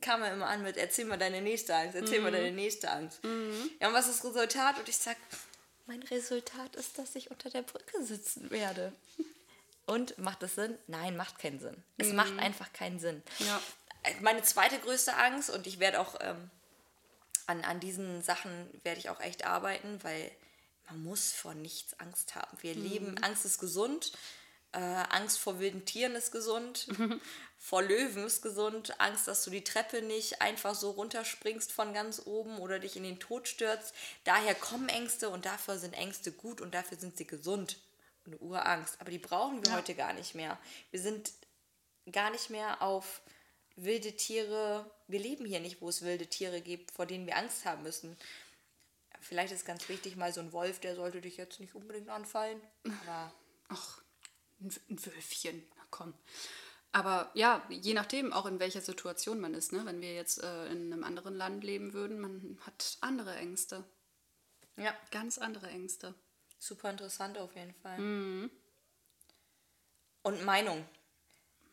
kam 0.00 0.20
ja 0.20 0.28
immer 0.28 0.46
an 0.46 0.62
mit, 0.62 0.76
erzähl 0.76 1.04
mal 1.04 1.18
deine 1.18 1.42
nächste 1.42 1.74
Angst, 1.74 1.96
erzähl 1.96 2.20
mal 2.20 2.30
deine 2.30 2.52
nächste 2.52 2.90
Angst. 2.90 3.18
Ja, 3.80 3.88
und 3.88 3.94
was 3.94 4.06
ist 4.06 4.22
das 4.22 4.34
Resultat? 4.34 4.78
Und 4.78 4.88
ich 4.88 4.98
sag, 4.98 5.16
mein 5.86 6.02
Resultat 6.04 6.76
ist, 6.76 6.96
dass 6.96 7.16
ich 7.16 7.32
unter 7.32 7.50
der 7.50 7.62
Brücke 7.62 8.04
sitzen 8.04 8.50
werde. 8.50 8.92
Und 9.86 10.16
macht 10.18 10.42
das 10.42 10.54
Sinn? 10.54 10.78
Nein, 10.86 11.16
macht 11.16 11.38
keinen 11.40 11.58
Sinn. 11.58 11.82
Es 11.96 12.12
macht 12.12 12.38
einfach 12.38 12.72
keinen 12.72 13.00
Sinn. 13.00 13.22
Ja. 13.38 13.60
Meine 14.20 14.42
zweite 14.42 14.78
größte 14.78 15.16
Angst, 15.16 15.50
und 15.50 15.66
ich 15.66 15.80
werde 15.80 15.98
auch 15.98 16.14
ähm, 16.20 16.50
an, 17.46 17.64
an 17.64 17.80
diesen 17.80 18.22
Sachen 18.22 18.70
werde 18.84 19.00
ich 19.00 19.10
auch 19.10 19.20
echt 19.20 19.44
arbeiten, 19.44 19.98
weil 20.02 20.30
man 20.88 21.02
muss 21.02 21.32
vor 21.32 21.54
nichts 21.54 21.98
Angst 21.98 22.36
haben. 22.36 22.56
Wir 22.60 22.74
leben, 22.74 23.18
Angst 23.24 23.44
ist 23.44 23.58
gesund, 23.58 24.12
äh, 24.72 24.78
Angst 24.78 25.38
vor 25.38 25.60
wilden 25.60 25.84
Tieren 25.84 26.14
ist 26.14 26.32
gesund, 26.32 26.88
vor 27.58 27.82
Löwen 27.82 28.24
ist 28.24 28.42
gesund, 28.42 29.00
Angst, 29.00 29.28
dass 29.28 29.44
du 29.44 29.50
die 29.50 29.64
Treppe 29.64 30.02
nicht 30.02 30.42
einfach 30.42 30.74
so 30.74 30.90
runterspringst 30.90 31.72
von 31.72 31.92
ganz 31.92 32.22
oben 32.24 32.58
oder 32.58 32.78
dich 32.78 32.96
in 32.96 33.02
den 33.02 33.18
Tod 33.18 33.48
stürzt. 33.48 33.94
Daher 34.24 34.54
kommen 34.54 34.88
Ängste 34.88 35.30
und 35.30 35.46
dafür 35.46 35.78
sind 35.78 35.94
Ängste 35.94 36.32
gut 36.32 36.60
und 36.60 36.74
dafür 36.74 36.98
sind 36.98 37.16
sie 37.16 37.26
gesund. 37.26 37.78
Eine 38.26 38.36
Urangst. 38.38 39.00
Aber 39.00 39.10
die 39.10 39.18
brauchen 39.18 39.64
wir 39.64 39.74
heute 39.74 39.94
gar 39.94 40.12
nicht 40.12 40.34
mehr. 40.34 40.58
Wir 40.90 41.00
sind 41.00 41.32
gar 42.12 42.30
nicht 42.30 42.50
mehr 42.50 42.82
auf 42.82 43.22
wilde 43.76 44.16
Tiere. 44.16 44.90
Wir 45.06 45.20
leben 45.20 45.46
hier 45.46 45.60
nicht, 45.60 45.80
wo 45.80 45.88
es 45.88 46.02
wilde 46.02 46.26
Tiere 46.26 46.60
gibt, 46.60 46.90
vor 46.90 47.06
denen 47.06 47.26
wir 47.26 47.36
Angst 47.36 47.64
haben 47.64 47.82
müssen. 47.82 48.16
Vielleicht 49.20 49.52
ist 49.52 49.64
ganz 49.64 49.88
wichtig, 49.88 50.16
mal 50.16 50.32
so 50.32 50.40
ein 50.40 50.52
Wolf, 50.52 50.78
der 50.78 50.94
sollte 50.94 51.20
dich 51.20 51.38
jetzt 51.38 51.58
nicht 51.58 51.74
unbedingt 51.74 52.08
anfallen. 52.08 52.60
Aber 52.84 53.32
Ach, 53.68 54.00
ein 54.60 55.06
Wölfchen, 55.06 55.62
na 55.76 55.82
komm. 55.90 56.14
Aber 56.92 57.30
ja, 57.34 57.64
je 57.68 57.92
nachdem, 57.94 58.32
auch 58.32 58.46
in 58.46 58.60
welcher 58.60 58.80
Situation 58.80 59.40
man 59.40 59.54
ist. 59.54 59.72
Ne? 59.72 59.84
Wenn 59.84 60.00
wir 60.00 60.14
jetzt 60.14 60.42
äh, 60.42 60.66
in 60.68 60.92
einem 60.92 61.04
anderen 61.04 61.34
Land 61.34 61.62
leben 61.62 61.92
würden, 61.92 62.18
man 62.18 62.58
hat 62.64 62.96
andere 63.02 63.36
Ängste. 63.36 63.84
ja, 64.76 64.94
Ganz 65.10 65.38
andere 65.38 65.68
Ängste. 65.68 66.14
super 66.58 66.90
interessant 66.90 67.36
auf 67.38 67.54
jeden 67.54 67.74
Fall. 67.74 68.50
Und 70.22 70.44
Meinung. 70.44 70.84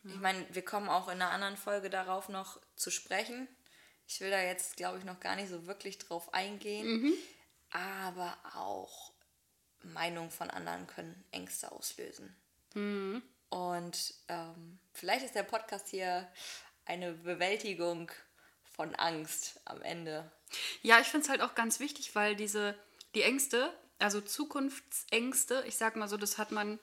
Ich 0.04 0.20
meine, 0.20 0.46
wir 0.54 0.64
kommen 0.64 0.88
auch 0.90 1.08
in 1.08 1.14
einer 1.16 1.32
anderen 1.32 1.58
Folge 1.58 1.90
darauf 1.90 2.30
noch 2.30 2.60
zu 2.76 2.92
sprechen. 2.92 3.48
Ich 4.08 4.20
will 4.22 4.30
da 4.30 4.40
jetzt, 4.40 4.78
glaube 4.78 5.00
ich, 5.00 5.04
noch 5.04 5.20
gar 5.20 5.36
nicht 5.36 5.50
so 5.50 5.66
wirklich 5.66 5.98
drauf 5.98 6.32
eingehen. 6.34 7.14
Aber 7.72 8.38
auch 8.54 9.12
Meinungen 9.82 10.30
von 10.30 10.52
anderen 10.52 10.86
können 10.86 11.24
Ängste 11.32 11.72
auslösen. 11.72 12.36
Und 13.50 14.14
ähm, 14.28 14.80
vielleicht 14.94 15.26
ist 15.26 15.36
der 15.36 15.44
Podcast 15.44 15.88
hier 15.90 16.28
eine 16.86 17.14
Bewältigung 17.14 18.12
von 18.76 18.94
Angst 18.96 19.62
am 19.66 19.82
Ende. 19.82 20.32
Ja, 20.82 21.00
ich 21.00 21.08
finde 21.08 21.24
es 21.24 21.30
halt 21.30 21.42
auch 21.42 21.56
ganz 21.56 21.80
wichtig, 21.80 22.16
weil 22.16 22.36
diese, 22.36 22.78
die 23.16 23.24
Ängste, 23.24 23.74
also 24.00 24.22
Zukunftsängste, 24.22 25.64
ich 25.68 25.78
sag 25.78 25.96
mal 25.96 26.08
so, 26.08 26.18
das 26.18 26.38
hat 26.38 26.52
man 26.52 26.80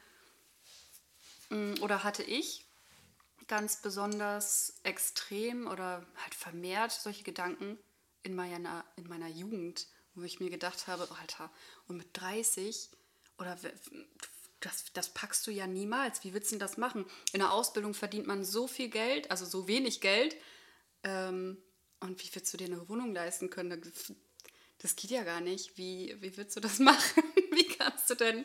mm, 1.51 1.75
oder 1.83 2.03
hatte 2.03 2.23
ich 2.23 2.67
ganz 3.49 3.83
besonders 3.83 4.81
extrem 4.83 5.67
oder 5.67 6.07
halt 6.23 6.35
vermehrt 6.35 6.93
solche 6.93 7.23
Gedanken 7.23 7.79
in 8.23 8.35
meiner, 8.35 8.85
in 8.97 9.09
meiner 9.09 9.29
Jugend, 9.29 9.89
wo 10.15 10.23
ich 10.23 10.41
mir 10.41 10.51
gedacht 10.51 10.87
habe, 10.87 11.09
Alter, 11.21 11.51
und 11.87 11.99
mit 11.99 12.09
30 12.15 12.91
oder 13.39 13.59
das, 14.65 14.85
das 14.95 15.13
packst 15.13 15.47
du 15.47 15.51
ja 15.51 15.67
niemals. 15.67 16.25
Wie 16.25 16.33
willst 16.35 16.51
du 16.51 16.55
denn 16.55 16.61
das 16.61 16.77
machen? 16.77 17.05
In 17.33 17.41
der 17.41 17.53
Ausbildung 17.53 17.95
verdient 17.95 18.27
man 18.27 18.45
so 18.45 18.67
viel 18.67 18.89
Geld, 18.89 19.31
also 19.31 19.45
so 19.45 19.69
wenig 19.69 20.01
Geld. 20.01 20.37
Ähm, 21.05 21.59
und 22.01 22.23
wie 22.23 22.35
willst 22.35 22.53
du 22.53 22.57
dir 22.57 22.67
eine 22.67 22.89
Wohnung 22.89 23.13
leisten 23.15 23.51
können? 23.51 23.81
Das- 24.79 24.97
geht 24.97 25.11
ja 25.13 25.23
gar 25.23 25.41
nicht. 25.41 25.77
Wie, 25.79 26.17
wie 26.21 26.37
willst 26.37 26.57
du 26.57 26.61
das 26.61 26.79
machen? 26.81 27.23
Wie 27.53 27.67
kannst 27.69 28.11
du 28.11 28.15
denn, 28.15 28.45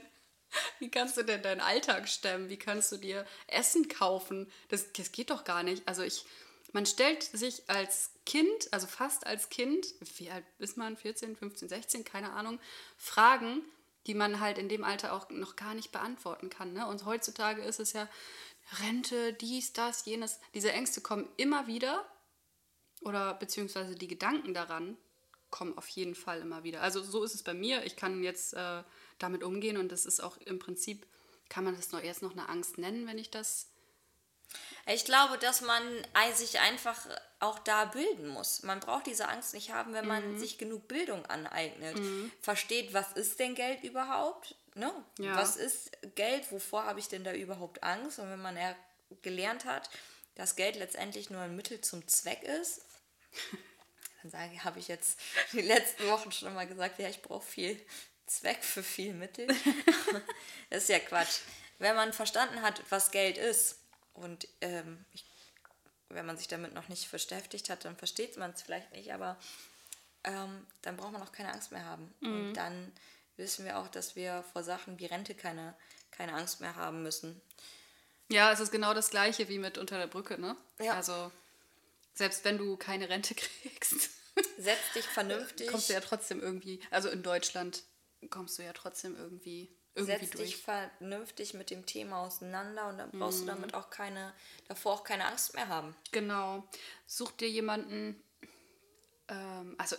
wie 0.79 0.89
kannst 0.91 1.17
du 1.17 1.23
denn 1.23 1.41
deinen 1.41 1.61
Alltag 1.61 2.07
stemmen? 2.07 2.49
Wie 2.49 2.57
kannst 2.57 2.91
du 2.91 2.97
dir 2.97 3.25
Essen 3.47 3.87
kaufen? 3.87 4.51
Das, 4.69 4.91
das 4.93 5.11
geht 5.11 5.29
doch 5.31 5.43
gar 5.45 5.63
nicht. 5.63 5.87
Also 5.87 6.03
ich, 6.03 6.25
man 6.73 6.85
stellt 6.85 7.23
sich 7.23 7.67
als 7.69 8.11
Kind, 8.25 8.71
also 8.71 8.85
fast 8.87 9.25
als 9.25 9.49
Kind, 9.49 9.87
wie 10.17 10.29
alt 10.29 10.45
ist 10.59 10.77
man? 10.77 10.95
14, 10.97 11.35
15, 11.35 11.69
16, 11.69 12.03
keine 12.03 12.31
Ahnung, 12.33 12.59
Fragen, 12.97 13.61
die 14.07 14.13
man 14.13 14.39
halt 14.39 14.57
in 14.57 14.69
dem 14.69 14.83
Alter 14.83 15.13
auch 15.13 15.29
noch 15.29 15.55
gar 15.55 15.73
nicht 15.73 15.91
beantworten 15.91 16.49
kann. 16.49 16.73
Ne? 16.73 16.87
Und 16.87 17.05
heutzutage 17.05 17.61
ist 17.61 17.79
es 17.79 17.93
ja 17.93 18.07
Rente, 18.81 19.33
dies, 19.33 19.73
das, 19.73 20.05
jenes. 20.05 20.39
Diese 20.53 20.71
Ängste 20.71 21.01
kommen 21.01 21.29
immer 21.37 21.67
wieder 21.67 22.05
oder 23.01 23.33
beziehungsweise 23.33 23.95
die 23.95 24.07
Gedanken 24.07 24.53
daran 24.53 24.97
kommen 25.49 25.77
auf 25.77 25.87
jeden 25.89 26.15
Fall 26.15 26.41
immer 26.41 26.63
wieder. 26.63 26.81
Also 26.81 27.01
so 27.01 27.23
ist 27.23 27.35
es 27.35 27.43
bei 27.43 27.53
mir. 27.53 27.85
Ich 27.85 27.95
kann 27.95 28.23
jetzt 28.23 28.53
äh, 28.53 28.83
damit 29.17 29.43
umgehen 29.43 29.77
und 29.77 29.91
das 29.91 30.05
ist 30.05 30.21
auch 30.21 30.37
im 30.37 30.59
Prinzip, 30.59 31.05
kann 31.49 31.63
man 31.63 31.75
das 31.75 31.91
noch 31.91 32.03
jetzt 32.03 32.21
noch 32.21 32.33
eine 32.33 32.49
Angst 32.49 32.77
nennen, 32.77 33.07
wenn 33.07 33.17
ich 33.17 33.29
das. 33.29 33.69
Ich 34.85 35.05
glaube, 35.05 35.37
dass 35.37 35.61
man 35.61 35.83
sich 36.35 36.59
einfach 36.59 36.97
auch 37.39 37.59
da 37.59 37.85
bilden 37.85 38.27
muss. 38.27 38.63
Man 38.63 38.79
braucht 38.79 39.05
diese 39.05 39.27
Angst 39.27 39.53
nicht 39.53 39.71
haben, 39.71 39.93
wenn 39.93 40.07
man 40.07 40.39
sich 40.39 40.57
genug 40.57 40.87
Bildung 40.87 41.25
aneignet. 41.27 41.99
Versteht, 42.41 42.93
was 42.93 43.13
ist 43.13 43.39
denn 43.39 43.53
Geld 43.53 43.83
überhaupt? 43.83 44.55
Ne? 44.73 44.91
Ja. 45.19 45.35
Was 45.35 45.55
ist 45.55 45.91
Geld? 46.15 46.51
Wovor 46.51 46.85
habe 46.85 46.99
ich 46.99 47.07
denn 47.07 47.23
da 47.23 47.33
überhaupt 47.33 47.83
Angst? 47.83 48.19
Und 48.19 48.29
wenn 48.29 48.41
man 48.41 48.57
ja 48.57 48.75
gelernt 49.21 49.65
hat, 49.65 49.89
dass 50.35 50.55
Geld 50.55 50.75
letztendlich 50.75 51.29
nur 51.29 51.41
ein 51.41 51.55
Mittel 51.55 51.81
zum 51.81 52.07
Zweck 52.07 52.43
ist, 52.43 52.81
dann 54.21 54.31
sage, 54.31 54.63
habe 54.63 54.79
ich 54.79 54.87
jetzt 54.87 55.19
die 55.51 55.61
letzten 55.61 56.07
Wochen 56.07 56.31
schon 56.31 56.53
mal 56.53 56.67
gesagt, 56.67 56.99
ja, 56.99 57.09
ich 57.09 57.21
brauche 57.21 57.45
viel 57.45 57.79
Zweck 58.25 58.63
für 58.63 58.83
viel 58.83 59.13
Mittel. 59.13 59.47
das 60.69 60.83
ist 60.83 60.89
ja 60.89 60.99
Quatsch. 60.99 61.39
Wenn 61.79 61.95
man 61.95 62.13
verstanden 62.13 62.61
hat, 62.61 62.81
was 62.89 63.11
Geld 63.11 63.37
ist 63.37 63.79
und 64.13 64.47
ähm, 64.61 65.05
ich, 65.13 65.25
wenn 66.09 66.25
man 66.25 66.37
sich 66.37 66.47
damit 66.47 66.73
noch 66.73 66.87
nicht 66.87 67.11
beschäftigt 67.11 67.69
hat, 67.69 67.85
dann 67.85 67.97
versteht 67.97 68.37
man 68.37 68.51
es 68.51 68.61
vielleicht 68.61 68.91
nicht, 68.93 69.13
aber 69.13 69.37
ähm, 70.23 70.65
dann 70.81 70.97
braucht 70.97 71.13
man 71.13 71.21
auch 71.21 71.31
keine 71.31 71.53
Angst 71.53 71.71
mehr 71.71 71.85
haben. 71.85 72.13
Und 72.21 72.53
dann 72.53 72.91
wissen 73.35 73.65
wir 73.65 73.77
auch, 73.77 73.87
dass 73.87 74.15
wir 74.15 74.43
vor 74.53 74.63
Sachen 74.63 74.99
wie 74.99 75.05
Rente 75.05 75.35
keine, 75.35 75.75
keine 76.11 76.33
Angst 76.33 76.61
mehr 76.61 76.75
haben 76.75 77.03
müssen. 77.03 77.41
Ja, 78.29 78.51
es 78.51 78.59
ist 78.59 78.71
genau 78.71 78.93
das 78.93 79.09
gleiche 79.09 79.47
wie 79.47 79.59
mit 79.59 79.77
unter 79.77 79.97
der 79.97 80.07
Brücke, 80.07 80.39
ne? 80.39 80.57
Ja. 80.79 80.93
Also 80.93 81.31
selbst 82.13 82.43
wenn 82.43 82.57
du 82.57 82.77
keine 82.77 83.09
Rente 83.09 83.35
kriegst, 83.63 84.09
Setz 84.57 84.93
dich 84.95 85.05
vernünftig, 85.05 85.67
kommst 85.67 85.89
du 85.89 85.93
ja 85.93 85.99
trotzdem 85.99 86.41
irgendwie, 86.41 86.79
also 86.91 87.09
in 87.09 87.23
Deutschland 87.23 87.83
kommst 88.29 88.57
du 88.57 88.63
ja 88.63 88.73
trotzdem 88.73 89.15
irgendwie, 89.15 89.69
irgendwie 89.97 90.25
setz 90.25 90.31
durch. 90.31 90.51
dich 90.51 90.57
vernünftig 90.57 91.53
mit 91.53 91.69
dem 91.69 91.85
Thema 91.85 92.21
auseinander 92.21 92.87
und 92.89 92.97
dann 92.97 93.11
brauchst 93.11 93.41
du 93.41 93.45
damit 93.45 93.73
auch 93.73 93.89
keine, 93.89 94.33
davor 94.67 94.93
auch 94.93 95.03
keine 95.03 95.25
Angst 95.25 95.53
mehr 95.55 95.67
haben. 95.67 95.95
Genau. 96.11 96.63
Such 97.05 97.31
dir 97.31 97.49
jemanden, 97.49 98.21
ähm, 99.27 99.75
also 99.77 99.95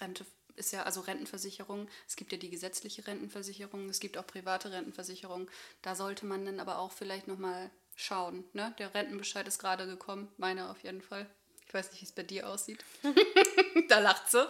Rente 0.00 0.24
ist 0.56 0.72
ja, 0.72 0.82
also 0.82 1.00
Rentenversicherung, 1.00 1.88
es 2.06 2.16
gibt 2.16 2.32
ja 2.32 2.38
die 2.38 2.50
gesetzliche 2.50 3.06
Rentenversicherung, 3.06 3.88
es 3.88 4.00
gibt 4.00 4.18
auch 4.18 4.26
private 4.26 4.72
Rentenversicherung. 4.72 5.48
Da 5.82 5.94
sollte 5.94 6.26
man 6.26 6.44
dann 6.44 6.60
aber 6.60 6.78
auch 6.78 6.92
vielleicht 6.92 7.28
nochmal 7.28 7.70
schauen. 7.94 8.44
Ne? 8.52 8.74
Der 8.78 8.92
Rentenbescheid 8.92 9.46
ist 9.46 9.60
gerade 9.60 9.86
gekommen, 9.86 10.28
meine 10.36 10.68
auf 10.68 10.82
jeden 10.82 11.02
Fall. 11.02 11.26
Ich 11.66 11.74
weiß 11.74 11.90
nicht, 11.90 12.00
wie 12.00 12.06
es 12.06 12.12
bei 12.12 12.22
dir 12.24 12.48
aussieht. 12.48 12.84
da 13.88 14.00
lacht 14.00 14.30
sie. 14.30 14.48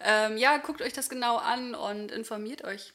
Ähm, 0.00 0.36
ja, 0.36 0.56
guckt 0.58 0.82
euch 0.82 0.92
das 0.92 1.08
genau 1.08 1.36
an 1.36 1.74
und 1.74 2.10
informiert 2.10 2.64
euch 2.64 2.92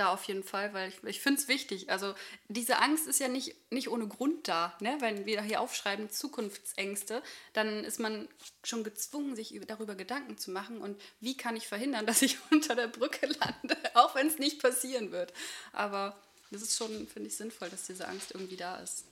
da 0.00 0.12
auf 0.12 0.24
jeden 0.24 0.42
Fall, 0.42 0.72
weil 0.74 0.88
ich, 0.88 1.04
ich 1.04 1.20
finde 1.20 1.40
es 1.40 1.46
wichtig. 1.48 1.90
Also 1.90 2.14
diese 2.48 2.78
Angst 2.78 3.06
ist 3.06 3.20
ja 3.20 3.28
nicht, 3.28 3.54
nicht 3.70 3.88
ohne 3.88 4.08
Grund 4.08 4.48
da. 4.48 4.76
Ne? 4.80 4.96
Wenn 5.00 5.26
wir 5.26 5.42
hier 5.42 5.60
aufschreiben 5.60 6.10
Zukunftsängste, 6.10 7.22
dann 7.52 7.84
ist 7.84 8.00
man 8.00 8.28
schon 8.64 8.82
gezwungen, 8.82 9.36
sich 9.36 9.54
über- 9.54 9.66
darüber 9.66 9.94
Gedanken 9.94 10.38
zu 10.38 10.50
machen 10.50 10.78
und 10.80 11.00
wie 11.20 11.36
kann 11.36 11.56
ich 11.56 11.68
verhindern, 11.68 12.06
dass 12.06 12.22
ich 12.22 12.38
unter 12.50 12.74
der 12.74 12.88
Brücke 12.88 13.26
lande, 13.26 13.76
auch 13.94 14.14
wenn 14.14 14.26
es 14.26 14.38
nicht 14.38 14.60
passieren 14.60 15.12
wird. 15.12 15.32
Aber 15.72 16.16
das 16.50 16.62
ist 16.62 16.76
schon, 16.76 17.06
finde 17.06 17.28
ich, 17.28 17.36
sinnvoll, 17.36 17.68
dass 17.70 17.86
diese 17.86 18.08
Angst 18.08 18.32
irgendwie 18.32 18.56
da 18.56 18.76
ist. 18.78 19.04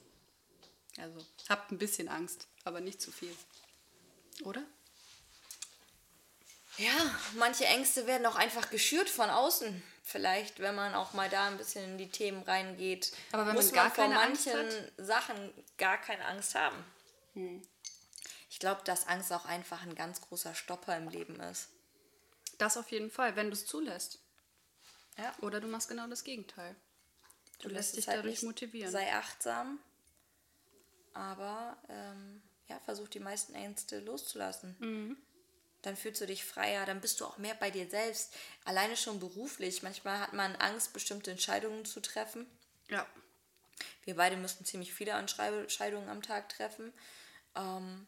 Also 0.98 1.24
habt 1.48 1.70
ein 1.70 1.78
bisschen 1.78 2.08
Angst, 2.08 2.48
aber 2.64 2.80
nicht 2.80 3.00
zu 3.00 3.12
viel. 3.12 3.34
Oder? 4.42 4.64
Ja, 6.78 6.92
manche 7.36 7.64
Ängste 7.66 8.06
werden 8.06 8.26
auch 8.26 8.36
einfach 8.36 8.70
geschürt 8.70 9.10
von 9.10 9.30
außen. 9.30 9.82
Vielleicht, 10.10 10.60
wenn 10.60 10.74
man 10.74 10.94
auch 10.94 11.12
mal 11.12 11.28
da 11.28 11.48
ein 11.48 11.58
bisschen 11.58 11.84
in 11.84 11.98
die 11.98 12.08
Themen 12.08 12.42
reingeht, 12.42 13.12
Aber 13.30 13.46
wenn 13.46 13.54
muss 13.54 13.66
man 13.66 13.74
gar 13.74 13.84
man 13.84 13.92
vor 13.92 14.08
manchen? 14.08 14.90
Sachen 14.96 15.52
gar 15.76 15.98
keine 15.98 16.24
Angst 16.24 16.54
haben. 16.54 16.82
Hm. 17.34 17.60
Ich 18.48 18.58
glaube, 18.58 18.80
dass 18.84 19.06
Angst 19.06 19.30
auch 19.34 19.44
einfach 19.44 19.82
ein 19.82 19.94
ganz 19.94 20.22
großer 20.22 20.54
Stopper 20.54 20.96
im 20.96 21.10
Leben 21.10 21.38
ist. 21.40 21.68
Das 22.56 22.78
auf 22.78 22.90
jeden 22.90 23.10
Fall, 23.10 23.36
wenn 23.36 23.48
du 23.48 23.52
es 23.52 23.66
zulässt. 23.66 24.18
Ja. 25.18 25.34
Oder 25.42 25.60
du 25.60 25.66
machst 25.68 25.90
genau 25.90 26.06
das 26.06 26.24
Gegenteil. 26.24 26.74
Du 27.58 27.68
lässt 27.68 27.90
es 27.90 27.96
dich 27.96 28.08
halt 28.08 28.20
dadurch 28.20 28.36
nicht- 28.36 28.44
motivieren. 28.44 28.90
Sei 28.90 29.12
achtsam, 29.12 29.78
aber 31.12 31.76
ähm, 31.90 32.40
ja, 32.66 32.80
versuch 32.80 33.08
die 33.08 33.20
meisten 33.20 33.54
Ängste 33.54 34.00
loszulassen. 34.00 34.74
Mhm. 34.78 35.16
Dann 35.82 35.96
fühlst 35.96 36.20
du 36.20 36.26
dich 36.26 36.44
freier, 36.44 36.86
dann 36.86 37.00
bist 37.00 37.20
du 37.20 37.24
auch 37.24 37.38
mehr 37.38 37.54
bei 37.54 37.70
dir 37.70 37.88
selbst. 37.88 38.34
Alleine 38.64 38.96
schon 38.96 39.20
beruflich. 39.20 39.82
Manchmal 39.82 40.18
hat 40.18 40.32
man 40.32 40.56
Angst, 40.56 40.92
bestimmte 40.92 41.30
Entscheidungen 41.30 41.84
zu 41.84 42.00
treffen. 42.00 42.46
Ja. 42.88 43.06
Wir 44.04 44.16
beide 44.16 44.36
müssten 44.36 44.64
ziemlich 44.64 44.92
viele 44.92 45.12
Entscheidungen 45.12 46.08
am 46.08 46.22
Tag 46.22 46.48
treffen. 46.48 46.92
Ähm, 47.54 48.06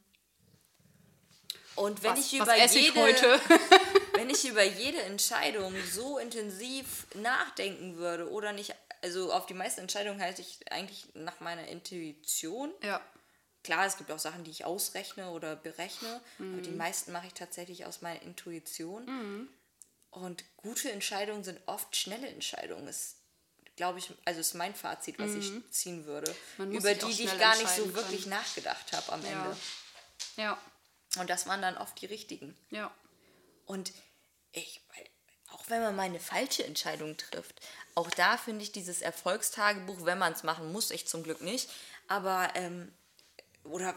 und 1.76 2.02
wenn 2.02 2.12
Was- 2.12 2.18
ich 2.18 2.35
über 2.35 2.56
ich 2.56 2.72
jede, 2.74 3.00
heute? 3.00 3.40
wenn 4.14 4.28
ich 4.30 4.44
über 4.48 4.64
jede 4.64 5.02
Entscheidung 5.02 5.74
so 5.92 6.18
intensiv 6.18 7.06
nachdenken 7.14 7.96
würde 7.96 8.28
oder 8.30 8.52
nicht, 8.52 8.74
also 9.02 9.33
auf 9.33 9.46
die 9.46 9.54
meisten 9.54 9.80
Entscheidungen 9.80 10.20
halte 10.20 10.42
ich 10.42 10.59
eigentlich 10.72 11.06
nach 11.14 11.38
meiner 11.40 11.68
Intuition. 11.68 12.72
Ja. 12.83 13.00
Klar, 13.62 13.87
es 13.87 13.96
gibt 13.99 14.11
auch 14.11 14.18
Sachen, 14.18 14.42
die 14.44 14.51
ich 14.51 14.64
ausrechne 14.64 15.31
oder 15.31 15.55
berechne, 15.57 16.20
aber 16.38 16.46
Mhm. 16.46 16.62
die 16.62 16.70
meisten 16.70 17.12
mache 17.12 17.27
ich 17.27 17.35
tatsächlich 17.35 17.85
aus 17.85 18.01
meiner 18.01 18.23
Intuition. 18.23 19.49
Und 20.11 20.44
gute 20.57 20.90
Entscheidungen 20.90 21.44
sind 21.44 21.61
oft 21.66 21.94
schnelle 21.94 22.29
Entscheidungen. 22.29 22.88
Ist, 22.88 23.16
glaube 23.77 23.99
ich, 23.99 24.11
also 24.25 24.40
ist 24.40 24.55
mein 24.55 24.75
Fazit, 24.75 25.18
was 25.18 25.33
ich 25.35 25.53
ziehen 25.70 26.05
würde. 26.07 26.35
Mhm. 26.59 26.73
Über 26.73 26.94
die, 26.94 27.14
die 27.14 27.25
ich 27.25 27.38
gar 27.38 27.57
nicht 27.57 27.68
so 27.68 27.94
wirklich 27.94 28.23
können. 28.23 28.35
nachgedacht 28.37 28.92
habe 28.92 29.12
am 29.12 29.23
Ja. 29.25 29.29
Ende. 29.44 29.57
Ja. 30.37 30.61
Und 31.18 31.29
das 31.29 31.46
waren 31.46 31.61
dann 31.62 31.77
oft 31.77 32.01
die 32.01 32.07
richtigen. 32.07 32.57
Ja. 32.70 32.90
Und 33.66 33.92
ich, 34.53 34.81
auch 35.51 35.62
wenn 35.68 35.83
man 35.83 35.94
mal 35.94 36.05
eine 36.05 36.18
falsche 36.20 36.64
Entscheidung 36.64 37.16
trifft, 37.16 37.61
auch 37.94 38.11
da 38.11 38.37
finde 38.37 38.62
ich 38.64 38.73
dieses 38.73 39.03
Erfolgstagebuch, 39.03 40.05
wenn 40.05 40.18
man 40.18 40.33
es 40.33 40.42
machen 40.44 40.73
muss, 40.73 40.90
ich 40.90 41.07
zum 41.07 41.23
Glück 41.23 41.40
nicht, 41.40 41.68
aber, 42.09 42.51
ähm, 42.55 42.92
oder 43.64 43.94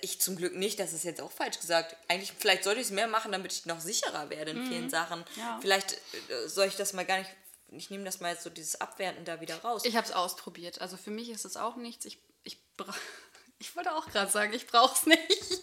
ich 0.00 0.20
zum 0.20 0.36
Glück 0.36 0.54
nicht, 0.54 0.78
das 0.78 0.92
ist 0.92 1.04
jetzt 1.04 1.20
auch 1.20 1.30
falsch 1.32 1.60
gesagt. 1.60 1.96
Eigentlich, 2.08 2.32
vielleicht 2.38 2.64
sollte 2.64 2.80
ich 2.80 2.86
es 2.86 2.92
mehr 2.92 3.06
machen, 3.08 3.30
damit 3.32 3.52
ich 3.52 3.66
noch 3.66 3.80
sicherer 3.80 4.30
werde 4.30 4.52
in 4.52 4.66
vielen 4.66 4.90
Sachen. 4.90 5.24
Ja. 5.36 5.58
Vielleicht 5.60 5.92
äh, 6.30 6.48
soll 6.48 6.66
ich 6.66 6.76
das 6.76 6.92
mal 6.92 7.04
gar 7.04 7.18
nicht, 7.18 7.30
ich 7.70 7.90
nehme 7.90 8.04
das 8.04 8.20
mal 8.20 8.32
jetzt 8.32 8.42
so 8.42 8.50
dieses 8.50 8.80
Abwerten 8.80 9.24
da 9.24 9.40
wieder 9.40 9.56
raus. 9.62 9.82
Ich 9.84 9.96
habe 9.96 10.06
es 10.06 10.12
ausprobiert. 10.12 10.80
Also 10.80 10.96
für 10.96 11.10
mich 11.10 11.28
ist 11.30 11.44
es 11.44 11.56
auch 11.56 11.76
nichts. 11.76 12.04
Ich, 12.06 12.18
ich, 12.42 12.58
ich 13.58 13.76
wollte 13.76 13.94
auch 13.94 14.08
gerade 14.08 14.30
sagen, 14.30 14.52
ich 14.54 14.66
brauche 14.66 14.94
es 14.96 15.06
nicht. 15.06 15.60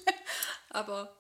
Aber 0.70 1.16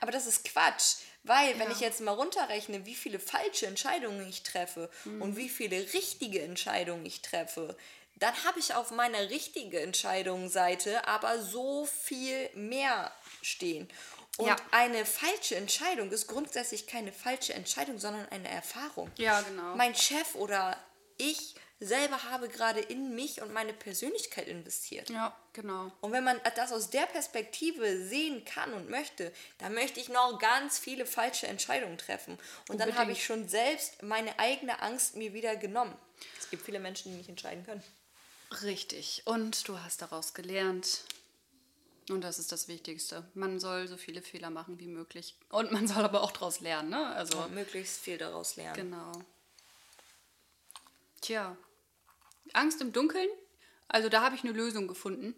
Aber 0.00 0.12
das 0.12 0.26
ist 0.26 0.44
Quatsch, 0.44 0.96
weil 1.22 1.58
wenn 1.58 1.68
Ja. 1.68 1.72
ich 1.72 1.80
jetzt 1.80 2.00
mal 2.00 2.12
runterrechne, 2.12 2.84
wie 2.86 2.94
viele 2.94 3.18
falsche 3.18 3.66
Entscheidungen 3.66 4.28
ich 4.28 4.42
treffe 4.42 4.90
Mhm. 5.04 5.22
und 5.22 5.36
wie 5.36 5.48
viele 5.48 5.76
richtige 5.92 6.42
Entscheidungen 6.42 7.04
ich 7.06 7.22
treffe, 7.22 7.76
dann 8.16 8.34
habe 8.44 8.58
ich 8.58 8.74
auf 8.74 8.90
meiner 8.90 9.30
richtige 9.30 9.80
Entscheidungsseite 9.80 11.06
aber 11.06 11.40
so 11.42 11.84
viel 11.86 12.50
mehr 12.54 13.12
stehen. 13.42 13.88
Und 14.36 14.48
Ja. 14.48 14.56
eine 14.72 15.04
falsche 15.06 15.56
Entscheidung 15.56 16.10
ist 16.10 16.26
grundsätzlich 16.26 16.86
keine 16.86 17.12
falsche 17.12 17.54
Entscheidung, 17.54 17.98
sondern 17.98 18.26
eine 18.30 18.48
Erfahrung. 18.48 19.10
Ja, 19.16 19.40
genau. 19.42 19.76
Mein 19.76 19.94
Chef 19.94 20.34
oder 20.34 20.76
ich 21.18 21.54
selber 21.80 22.22
habe 22.30 22.48
gerade 22.48 22.80
in 22.80 23.14
mich 23.14 23.42
und 23.42 23.52
meine 23.52 23.72
Persönlichkeit 23.72 24.48
investiert. 24.48 25.10
ja, 25.10 25.36
genau. 25.52 25.90
Und 26.00 26.12
wenn 26.12 26.24
man 26.24 26.40
das 26.56 26.72
aus 26.72 26.88
der 26.90 27.06
Perspektive 27.06 28.06
sehen 28.06 28.44
kann 28.44 28.72
und 28.72 28.88
möchte, 28.88 29.32
dann 29.58 29.74
möchte 29.74 30.00
ich 30.00 30.08
noch 30.08 30.38
ganz 30.38 30.78
viele 30.78 31.04
falsche 31.04 31.46
Entscheidungen 31.46 31.98
treffen. 31.98 32.38
Und 32.68 32.78
dann 32.80 32.96
habe 32.96 33.12
ich 33.12 33.24
schon 33.24 33.48
selbst 33.48 34.02
meine 34.02 34.38
eigene 34.38 34.80
Angst 34.82 35.16
mir 35.16 35.32
wieder 35.34 35.56
genommen. 35.56 35.96
Es 36.38 36.48
gibt 36.50 36.64
viele 36.64 36.80
Menschen, 36.80 37.12
die 37.12 37.18
nicht 37.18 37.28
entscheiden 37.28 37.64
können. 37.66 37.82
Richtig. 38.62 39.22
Und 39.24 39.66
du 39.68 39.78
hast 39.80 40.02
daraus 40.02 40.34
gelernt. 40.34 41.04
Und 42.10 42.20
das 42.20 42.38
ist 42.38 42.52
das 42.52 42.68
Wichtigste. 42.68 43.26
Man 43.34 43.58
soll 43.58 43.88
so 43.88 43.96
viele 43.96 44.20
Fehler 44.20 44.50
machen 44.50 44.78
wie 44.78 44.86
möglich. 44.88 45.36
Und 45.48 45.72
man 45.72 45.88
soll 45.88 46.04
aber 46.04 46.22
auch 46.22 46.32
daraus 46.32 46.60
lernen, 46.60 46.90
ne? 46.90 47.06
Also, 47.14 47.38
Und 47.38 47.54
möglichst 47.54 48.00
viel 48.00 48.18
daraus 48.18 48.56
lernen. 48.56 48.76
genau. 48.76 49.12
Tja. 51.22 51.56
Angst 52.52 52.80
im 52.82 52.92
Dunkeln? 52.92 53.28
Also 53.88 54.08
da 54.10 54.20
habe 54.22 54.36
ich 54.36 54.44
eine 54.44 54.52
Lösung 54.52 54.86
gefunden. 54.88 55.34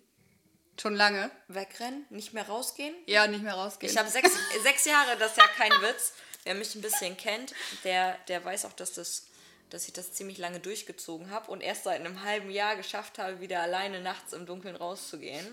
Schon 0.80 0.94
lange. 0.94 1.30
Wegrennen, 1.48 2.04
nicht 2.10 2.32
mehr 2.34 2.46
rausgehen. 2.46 2.94
Ja, 3.06 3.26
nicht 3.26 3.42
mehr 3.42 3.54
rausgehen. 3.54 3.90
Ich 3.90 3.96
habe 3.98 4.10
sechs, 4.10 4.30
sechs 4.62 4.84
Jahre, 4.84 5.16
das 5.16 5.32
ist 5.32 5.38
ja 5.38 5.46
kein 5.46 5.70
Witz. 5.82 6.12
Wer 6.44 6.54
mich 6.54 6.74
ein 6.74 6.82
bisschen 6.82 7.16
kennt, 7.16 7.54
der, 7.84 8.18
der 8.28 8.44
weiß 8.44 8.66
auch, 8.66 8.72
dass, 8.72 8.92
das, 8.92 9.26
dass 9.70 9.86
ich 9.86 9.92
das 9.92 10.12
ziemlich 10.12 10.38
lange 10.38 10.60
durchgezogen 10.60 11.30
habe 11.30 11.50
und 11.50 11.60
erst 11.60 11.84
seit 11.84 12.00
einem 12.00 12.22
halben 12.22 12.50
Jahr 12.50 12.76
geschafft 12.76 13.18
habe, 13.18 13.40
wieder 13.40 13.60
alleine 13.60 14.00
nachts 14.00 14.32
im 14.32 14.46
Dunkeln 14.46 14.76
rauszugehen. 14.76 15.46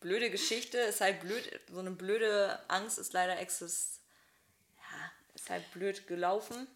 Blöde 0.00 0.30
Geschichte, 0.30 0.78
ist 0.78 1.00
halt 1.00 1.20
blöd, 1.20 1.60
so 1.70 1.78
eine 1.78 1.92
blöde 1.92 2.58
Angst 2.68 2.98
ist 2.98 3.12
leider 3.12 3.38
exist, 3.38 4.00
ja, 4.76 5.12
ist 5.34 5.48
halt 5.48 5.70
blöd 5.72 6.06
gelaufen. 6.08 6.66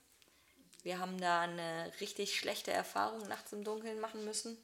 Wir 0.85 1.00
haben 1.00 1.20
da 1.20 1.40
eine 1.40 1.92
richtig 2.00 2.38
schlechte 2.38 2.70
Erfahrung 2.70 3.26
nachts 3.26 3.52
im 3.52 3.64
Dunkeln 3.64 3.98
machen 3.98 4.24
müssen. 4.24 4.56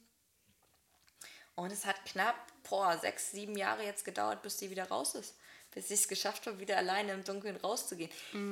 Und 1.55 1.71
es 1.71 1.85
hat 1.85 2.05
knapp, 2.05 2.35
boah, 2.67 2.97
sechs, 2.97 3.31
sieben 3.31 3.57
Jahre 3.57 3.83
jetzt 3.83 4.05
gedauert, 4.05 4.41
bis 4.41 4.57
die 4.57 4.69
wieder 4.69 4.87
raus 4.87 5.15
ist. 5.15 5.35
Bis 5.71 5.91
ich 5.91 6.01
es 6.01 6.07
geschafft 6.07 6.47
habe, 6.47 6.59
wieder 6.59 6.77
alleine 6.77 7.11
im 7.11 7.23
Dunkeln 7.23 7.57
rauszugehen. 7.57 8.09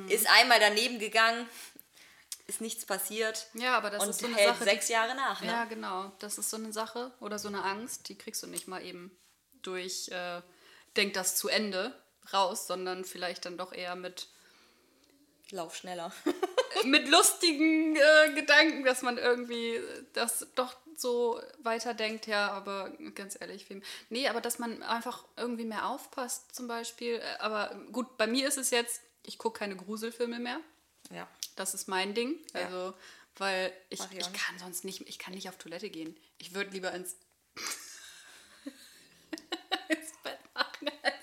Ist 0.09 0.27
einmal 0.29 0.59
daneben 0.59 0.99
gegangen, 0.99 1.47
ist 2.51 2.61
nichts 2.61 2.85
passiert. 2.85 3.47
Ja, 3.55 3.75
aber 3.77 3.89
das 3.89 4.03
und 4.03 4.09
ist 4.09 4.19
so 4.19 4.27
eine 4.27 4.35
hält 4.35 4.47
Sache, 4.49 4.63
die- 4.63 4.69
sechs 4.69 4.87
Jahre 4.89 5.15
nach. 5.15 5.41
Ne? 5.41 5.47
Ja, 5.47 5.65
genau. 5.65 6.11
Das 6.19 6.37
ist 6.37 6.49
so 6.49 6.57
eine 6.57 6.71
Sache 6.73 7.11
oder 7.19 7.39
so 7.39 7.47
eine 7.47 7.63
Angst, 7.63 8.07
die 8.09 8.17
kriegst 8.17 8.43
du 8.43 8.47
nicht 8.47 8.67
mal 8.67 8.83
eben 8.85 9.11
durch, 9.61 10.09
äh, 10.09 10.41
denk 10.97 11.13
das 11.13 11.35
zu 11.35 11.47
Ende 11.49 11.93
raus, 12.33 12.67
sondern 12.67 13.05
vielleicht 13.05 13.45
dann 13.45 13.57
doch 13.57 13.73
eher 13.73 13.95
mit, 13.95 14.27
Lauf 15.51 15.75
schneller. 15.75 16.13
mit 16.85 17.09
lustigen 17.09 17.95
äh, 17.97 18.33
Gedanken, 18.35 18.85
dass 18.85 19.01
man 19.01 19.17
irgendwie 19.17 19.81
das 20.13 20.47
doch 20.55 20.75
so 20.95 21.41
weiterdenkt. 21.59 22.25
Ja, 22.27 22.51
aber 22.51 22.89
ganz 23.15 23.37
ehrlich, 23.39 23.69
wem. 23.69 23.83
Nee, 24.09 24.27
aber 24.29 24.39
dass 24.39 24.59
man 24.59 24.81
einfach 24.83 25.25
irgendwie 25.35 25.65
mehr 25.65 25.87
aufpasst, 25.87 26.55
zum 26.55 26.67
Beispiel. 26.67 27.15
Äh, 27.15 27.37
Aber 27.39 27.75
gut, 27.91 28.17
bei 28.17 28.27
mir 28.27 28.47
ist 28.47 28.57
es 28.57 28.69
jetzt, 28.69 29.01
ich 29.23 29.37
gucke 29.37 29.59
keine 29.59 29.75
Gruselfilme 29.75 30.39
mehr. 30.39 30.59
ja. 31.11 31.27
Das 31.55 31.73
ist 31.73 31.87
mein 31.87 32.13
Ding. 32.13 32.35
Ja. 32.53 32.65
Also, 32.65 32.93
weil 33.37 33.73
ich, 33.89 33.99
ich 34.11 34.17
ich 34.17 34.33
kann 34.33 34.59
sonst 34.59 34.83
nicht, 34.83 35.01
ich 35.07 35.17
kann 35.19 35.33
nicht 35.33 35.47
auf 35.49 35.57
Toilette 35.57 35.89
gehen. 35.89 36.17
Ich 36.37 36.53
würde 36.53 36.71
lieber 36.71 36.91
ins, 36.93 37.15
ins 39.87 40.11
Bett 40.23 40.39
machen, 40.53 40.89
als 41.03 41.15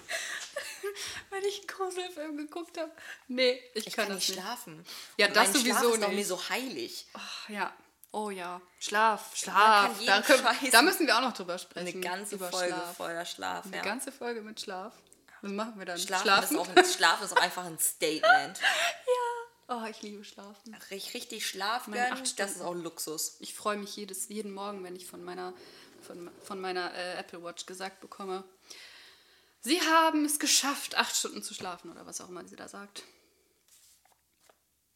wenn 1.30 1.44
ich 1.44 1.58
einen 1.58 1.66
Gruselfilm 1.66 2.36
geguckt 2.36 2.78
habe. 2.78 2.92
Nee, 3.26 3.60
ich, 3.74 3.88
Ich 3.88 3.94
kann, 3.94 4.06
kann, 4.06 4.14
nicht 4.16 4.28
nicht. 4.28 4.38
schlafen. 4.38 4.84
Ja, 5.16 5.26
Und 5.28 5.36
das 5.36 5.52
mein 5.52 5.62
Schlaf 5.64 5.78
sowieso 5.80 5.94
ist 5.94 6.02
doch 6.02 6.08
nicht. 6.08 6.16
mir 6.18 6.24
so 6.26 6.48
heilig. 6.48 7.06
Ach, 7.14 7.48
ja. 7.48 7.76
Oh 8.10 8.30
ja. 8.30 8.60
Schlaf, 8.78 9.36
Schlaf. 9.36 10.02
Da, 10.06 10.22
können, 10.22 10.42
da 10.72 10.82
müssen 10.82 11.06
wir 11.06 11.16
auch 11.16 11.20
noch 11.20 11.34
drüber 11.34 11.58
sprechen. 11.58 11.88
Eine 11.88 12.00
ganze 12.00 12.36
über 12.36 12.50
Folge 12.50 12.72
Schlaf. 12.74 12.96
voller 12.96 13.24
Schlaf. 13.26 13.66
Eine 13.66 13.76
ja. 13.76 13.82
ganze 13.82 14.12
Folge 14.12 14.40
mit 14.40 14.60
Schlaf. 14.60 14.94
Was 15.42 15.52
machen 15.52 15.78
wir 15.78 15.86
dann? 15.86 15.98
Schlafen, 15.98 16.56
Ist 16.56 16.60
auch, 16.60 16.68
ein- 16.76 16.84
Schlaf 16.84 17.22
ist 17.22 17.32
auch 17.32 17.40
einfach 17.42 17.64
ein 17.64 17.78
Statement. 17.78 18.60
Oh, 19.70 19.84
ich 19.84 20.00
liebe 20.00 20.24
Schlafen. 20.24 20.72
Richtig, 20.90 21.12
richtig 21.12 21.46
Schlaf 21.46 21.88
Meine 21.88 22.08
gönnen, 22.08 22.22
acht 22.22 22.38
das 22.40 22.52
ist 22.52 22.62
auch 22.62 22.72
Luxus. 22.72 23.36
Ich 23.40 23.52
freue 23.52 23.76
mich 23.76 23.94
jedes, 23.96 24.26
jeden 24.30 24.50
Morgen, 24.50 24.82
wenn 24.82 24.96
ich 24.96 25.04
von 25.06 25.22
meiner, 25.22 25.52
von, 26.00 26.30
von 26.42 26.58
meiner 26.58 26.94
äh, 26.94 27.18
Apple 27.18 27.42
Watch 27.42 27.66
gesagt 27.66 28.00
bekomme, 28.00 28.44
Sie 29.60 29.78
haben 29.82 30.24
es 30.24 30.38
geschafft, 30.38 30.94
acht 30.94 31.14
Stunden 31.14 31.42
zu 31.42 31.52
schlafen 31.52 31.90
oder 31.90 32.06
was 32.06 32.22
auch 32.22 32.30
immer 32.30 32.48
sie 32.48 32.56
da 32.56 32.66
sagt. 32.66 33.02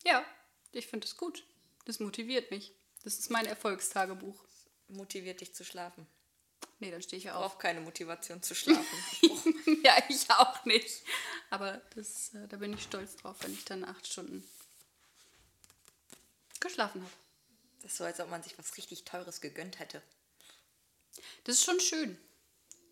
Ja, 0.04 0.24
ich 0.72 0.86
finde 0.86 1.06
es 1.06 1.18
gut. 1.18 1.44
Das 1.84 2.00
motiviert 2.00 2.50
mich. 2.50 2.72
Das 3.04 3.18
ist 3.18 3.28
mein 3.30 3.44
Erfolgstagebuch. 3.44 4.42
Motiviert 4.88 5.42
dich 5.42 5.54
zu 5.54 5.64
schlafen. 5.66 6.06
Nee, 6.82 6.90
dann 6.90 7.00
stehe 7.00 7.22
ich 7.22 7.30
auf. 7.30 7.52
brauche 7.52 7.58
keine 7.58 7.80
Motivation 7.80 8.42
zu 8.42 8.56
schlafen. 8.56 8.98
ja, 9.84 9.96
ich 10.08 10.28
auch 10.30 10.64
nicht. 10.64 11.04
Aber 11.48 11.80
das, 11.94 12.34
äh, 12.34 12.48
da 12.48 12.56
bin 12.56 12.72
ich 12.72 12.82
stolz 12.82 13.14
drauf, 13.16 13.36
wenn 13.42 13.52
ich 13.52 13.64
dann 13.64 13.84
acht 13.84 14.04
Stunden 14.04 14.44
geschlafen 16.58 17.02
habe. 17.02 17.12
Das 17.82 17.92
ist 17.92 17.98
so, 17.98 18.04
als 18.04 18.18
ob 18.18 18.30
man 18.30 18.42
sich 18.42 18.58
was 18.58 18.76
richtig 18.76 19.04
Teures 19.04 19.40
gegönnt 19.40 19.78
hätte. 19.78 20.02
Das 21.44 21.54
ist 21.56 21.64
schon 21.64 21.78
schön, 21.78 22.18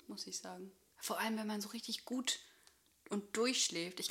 muss 0.07 0.25
ich 0.29 0.39
sagen. 0.39 0.71
Vor 0.99 1.19
allem, 1.19 1.37
wenn 1.37 1.49
man 1.49 1.61
so 1.61 1.71
richtig 1.71 2.05
gut 2.05 2.39
und 3.09 3.37
durchschläft. 3.37 3.99
Ich 3.99 4.09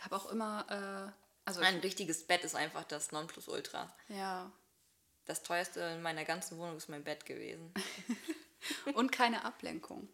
habe 0.00 0.16
auch 0.16 0.30
immer, 0.30 0.66
äh, 1.08 1.12
also 1.46 1.60
Ein 1.62 1.78
richtiges 1.80 2.26
Bett 2.26 2.44
ist 2.44 2.56
einfach 2.56 2.84
das 2.84 3.10
Nonplusultra. 3.10 3.94
ja, 4.08 4.52
Das 5.24 5.42
teuerste 5.42 5.80
in 5.80 6.02
meiner 6.02 6.26
ganzen 6.26 6.58
Wohnung 6.58 6.76
ist 6.76 6.90
mein 6.90 7.04
Bett 7.04 7.24
gewesen. 7.24 7.72
und 8.94 9.12
keine 9.12 9.44
Ablenkung. 9.44 10.08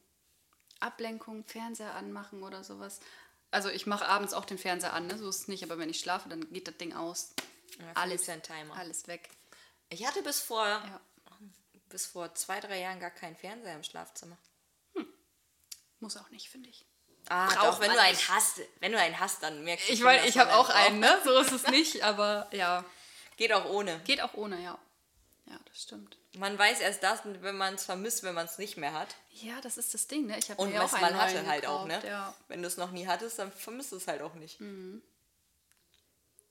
Ablenkung, 0.80 1.44
Fernseher 1.44 1.94
anmachen 1.94 2.42
oder 2.42 2.64
sowas. 2.64 3.00
Also 3.50 3.68
ich 3.68 3.86
mache 3.86 4.06
abends 4.06 4.32
auch 4.32 4.44
den 4.44 4.58
Fernseher 4.58 4.92
an, 4.92 5.06
ne? 5.06 5.18
so 5.18 5.28
ist 5.28 5.40
es 5.40 5.48
nicht, 5.48 5.62
aber 5.64 5.78
wenn 5.78 5.90
ich 5.90 6.00
schlafe, 6.00 6.28
dann 6.28 6.52
geht 6.52 6.68
das 6.68 6.76
Ding 6.78 6.94
aus. 6.94 7.34
Ja, 7.78 7.92
Alles, 7.94 8.28
ein 8.28 8.42
Timer. 8.42 8.76
alles 8.76 9.06
weg. 9.08 9.28
Ich 9.88 10.06
hatte 10.06 10.22
bis 10.22 10.40
vor, 10.40 10.64
Ja. 10.66 11.00
bis 11.88 12.06
vor 12.06 12.34
zwei, 12.34 12.60
drei 12.60 12.80
Jahren 12.80 13.00
gar 13.00 13.10
keinen 13.10 13.36
Fernseher 13.36 13.74
im 13.74 13.82
Schlafzimmer. 13.82 14.36
Muss 15.98 16.16
auch 16.16 16.30
nicht, 16.30 16.48
finde 16.48 16.70
ich. 16.70 16.86
Ah, 17.28 17.48
doch, 17.54 17.80
wenn 17.80 17.92
du 17.92 18.00
einen 18.00 18.16
nicht. 18.16 18.28
hast, 18.30 18.60
wenn 18.80 18.92
du 18.92 18.98
einen 18.98 19.20
hast, 19.20 19.42
dann 19.42 19.62
merkst 19.64 19.88
du 19.88 19.92
Ich 19.92 20.00
meine, 20.00 20.26
ich 20.26 20.38
habe 20.38 20.54
auch 20.54 20.70
einen, 20.70 20.98
ne? 21.00 21.20
So 21.24 21.38
ist 21.40 21.52
es 21.52 21.66
nicht, 21.66 22.02
aber 22.02 22.48
ja. 22.52 22.84
Geht 23.36 23.52
auch 23.52 23.66
ohne. 23.66 23.98
Geht 24.00 24.20
auch 24.22 24.34
ohne, 24.34 24.62
ja. 24.62 24.78
Das 25.72 25.83
stimmt. 25.83 26.16
Man 26.37 26.59
weiß 26.59 26.80
erst 26.80 27.02
das, 27.02 27.20
wenn 27.24 27.56
man 27.56 27.74
es 27.74 27.85
vermisst, 27.85 28.24
wenn 28.24 28.35
man 28.35 28.46
es 28.46 28.59
nicht 28.59 28.76
mehr 28.76 28.92
hat. 28.92 29.14
Ja, 29.30 29.61
das 29.61 29.78
ist 29.78 29.94
das 29.94 30.09
Ding, 30.09 30.26
ne? 30.26 30.37
Ich 30.38 30.50
habe 30.50 30.61
Und 30.61 30.70
mir 30.70 30.80
auch 30.80 30.85
was 30.85 30.94
einen 30.94 31.14
man 31.14 31.22
hatte 31.22 31.46
halt 31.46 31.66
auch, 31.66 31.87
ne? 31.87 32.00
Ja, 32.04 32.35
Wenn 32.48 32.61
du 32.62 32.68
es 32.68 32.76
noch 32.76 32.90
nie 32.90 33.06
hattest, 33.06 33.38
dann 33.38 33.52
vermisst 33.52 33.92
du 33.92 33.96
es 33.96 34.09
halt 34.09 34.20
auch 34.20 34.35
nicht. 34.35 34.59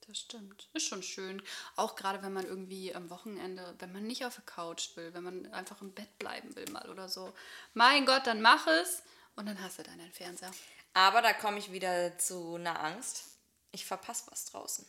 das 0.08 0.18
stimmt. 0.18 0.70
Ist 0.74 0.88
schon 0.88 1.04
schön. 1.04 1.42
Auch 1.76 1.98
gerade, 1.98 2.24
wenn 2.24 2.32
man 2.32 2.46
irgendwie 2.46 2.96
am 2.96 3.10
Wochenende, 3.10 3.76
wenn 3.80 3.92
man 3.92 4.08
nicht 4.08 4.26
auf 4.26 4.36
der 4.36 4.46
Couch 4.46 4.96
will, 4.96 5.14
wenn 5.14 5.24
man 5.24 5.54
einfach 5.54 5.82
im 5.82 5.92
Bett 5.92 6.18
bleiben 6.18 6.56
will 6.56 6.66
mal 6.72 6.90
oder 6.90 7.10
so. 7.10 7.34
Mein 7.74 8.06
Gott, 8.06 8.26
dann 8.26 8.42
mach 8.42 8.68
es 8.68 9.04
und 9.36 9.48
dann 9.48 9.62
hast 9.62 9.80
du 9.80 9.84
deinen 9.84 10.12
Fernseher. 10.14 10.52
Aber 10.94 11.22
da 11.22 11.34
komme 11.34 11.60
ich 11.60 11.74
wieder 11.74 12.18
zu 12.18 12.56
einer 12.56 12.82
Angst. 12.82 13.26
Ich 13.72 13.86
verpasse 13.86 14.32
was 14.32 14.46
draußen. 14.46 14.86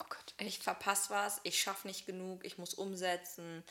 Oh 0.00 0.06
Gott, 0.08 0.34
Ich 0.38 0.58
verpasse 0.58 1.10
was, 1.10 1.40
ich 1.44 1.60
schaffe 1.60 1.86
nicht 1.86 2.06
genug, 2.06 2.44
ich 2.44 2.58
muss 2.58 2.74
umsetzen, 2.74 3.62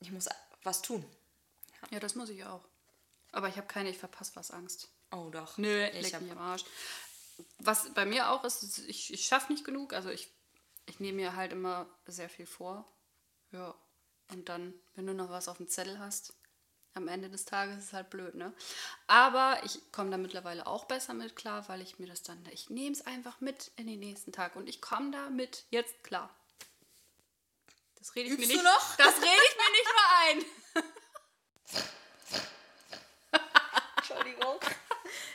ich 0.00 0.10
muss 0.10 0.28
was 0.62 0.82
tun. 0.82 1.04
Ja, 1.90 2.00
das 2.00 2.14
muss 2.14 2.28
ich 2.28 2.44
auch. 2.44 2.64
Aber 3.32 3.48
ich 3.48 3.56
habe 3.56 3.66
keine, 3.66 3.90
ich 3.90 3.98
verpasse 3.98 4.32
was 4.34 4.50
Angst. 4.50 4.88
Oh 5.10 5.30
doch. 5.30 5.58
Nö, 5.58 5.86
ich 5.86 6.02
leck 6.02 6.14
hab, 6.14 6.22
mich 6.22 6.32
am 6.32 6.38
Arsch. 6.38 6.64
Was 7.58 7.92
bei 7.94 8.04
mir 8.04 8.30
auch 8.30 8.44
ist, 8.44 8.62
ist 8.62 8.78
ich, 8.78 9.12
ich 9.12 9.26
schaffe 9.26 9.52
nicht 9.52 9.64
genug. 9.64 9.92
Also 9.92 10.10
ich, 10.10 10.28
ich 10.86 11.00
nehme 11.00 11.16
mir 11.16 11.36
halt 11.36 11.52
immer 11.52 11.86
sehr 12.06 12.28
viel 12.28 12.46
vor. 12.46 12.84
Ja. 13.52 13.74
Und 14.30 14.48
dann, 14.48 14.74
wenn 14.94 15.06
du 15.06 15.14
noch 15.14 15.30
was 15.30 15.48
auf 15.48 15.56
dem 15.58 15.68
Zettel 15.68 15.98
hast, 15.98 16.34
am 16.98 17.08
Ende 17.08 17.30
des 17.30 17.46
Tages 17.46 17.78
ist 17.78 17.84
es 17.86 17.92
halt 17.94 18.10
blöd, 18.10 18.34
ne? 18.34 18.52
Aber 19.06 19.60
ich 19.64 19.80
komme 19.90 20.10
da 20.10 20.18
mittlerweile 20.18 20.66
auch 20.66 20.84
besser 20.84 21.14
mit 21.14 21.34
klar, 21.34 21.66
weil 21.68 21.80
ich 21.80 21.98
mir 21.98 22.06
das 22.06 22.22
dann, 22.22 22.44
ich 22.52 22.68
nehme 22.68 22.92
es 22.92 23.06
einfach 23.06 23.40
mit 23.40 23.70
in 23.76 23.86
den 23.86 24.00
nächsten 24.00 24.32
Tag 24.32 24.54
und 24.56 24.68
ich 24.68 24.80
komme 24.82 25.10
da 25.10 25.30
mit 25.30 25.64
jetzt 25.70 26.04
klar. 26.04 26.28
Das 27.98 28.14
rede 28.14 28.28
ich 28.28 28.34
Übst 28.34 28.46
mir 28.46 28.56
du 28.56 28.62
nicht. 28.62 28.64
noch? 28.64 28.96
Das 28.96 29.16
rede 29.16 29.42
ich 29.48 29.56
mir 29.56 29.70
nicht 29.72 29.88
mal 29.96 30.10
ein. 30.26 30.44
Entschuldigung. 33.96 34.60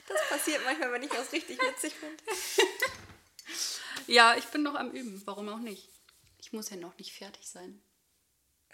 Das 0.07 0.29
passiert 0.29 0.63
manchmal, 0.63 0.91
wenn 0.93 1.03
ich 1.03 1.11
was 1.11 1.31
richtig 1.31 1.59
witzig 1.61 1.93
finde. 1.93 2.23
Ja, 4.07 4.35
ich 4.35 4.45
bin 4.45 4.63
noch 4.63 4.75
am 4.75 4.91
Üben. 4.91 5.21
Warum 5.25 5.49
auch 5.49 5.59
nicht? 5.59 5.89
Ich 6.39 6.51
muss 6.53 6.69
ja 6.69 6.77
noch 6.77 6.97
nicht 6.97 7.13
fertig 7.13 7.47
sein. 7.47 7.81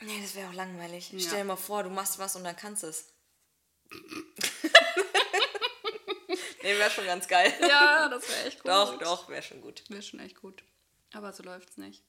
Nee, 0.01 0.21
das 0.21 0.35
wäre 0.35 0.49
auch 0.49 0.53
langweilig. 0.53 1.11
Ja. 1.11 1.19
Stell 1.19 1.39
dir 1.39 1.45
mal 1.45 1.55
vor, 1.55 1.83
du 1.83 1.89
machst 1.89 2.19
was 2.19 2.35
und 2.35 2.43
dann 2.43 2.55
kannst 2.55 2.83
du 2.83 2.87
es. 2.87 3.11
nee, 6.63 6.77
wäre 6.77 6.89
schon 6.89 7.05
ganz 7.05 7.27
geil. 7.27 7.53
Ja, 7.67 8.07
das 8.07 8.27
wäre 8.29 8.45
echt 8.45 8.63
gut. 8.63 8.71
Doch, 8.71 8.97
doch, 8.99 9.29
wäre 9.29 9.43
schon 9.43 9.61
gut. 9.61 9.83
Wäre 9.89 10.01
schon 10.01 10.19
echt 10.19 10.39
gut. 10.39 10.63
Aber 11.13 11.33
so 11.33 11.43
läuft's 11.43 11.77
nicht. 11.77 12.03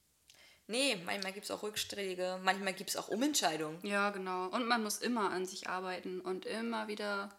Nee, 0.66 0.96
manchmal 1.04 1.32
gibt 1.32 1.46
es 1.46 1.50
auch 1.50 1.64
Rückschläge, 1.64 2.38
manchmal 2.44 2.74
gibt 2.74 2.90
es 2.90 2.96
auch 2.96 3.08
Umentscheidungen. 3.08 3.84
Ja, 3.84 4.10
genau. 4.10 4.46
Und 4.46 4.68
man 4.68 4.84
muss 4.84 4.98
immer 4.98 5.30
an 5.30 5.44
sich 5.44 5.68
arbeiten 5.68 6.20
und 6.20 6.46
immer 6.46 6.86
wieder. 6.86 7.36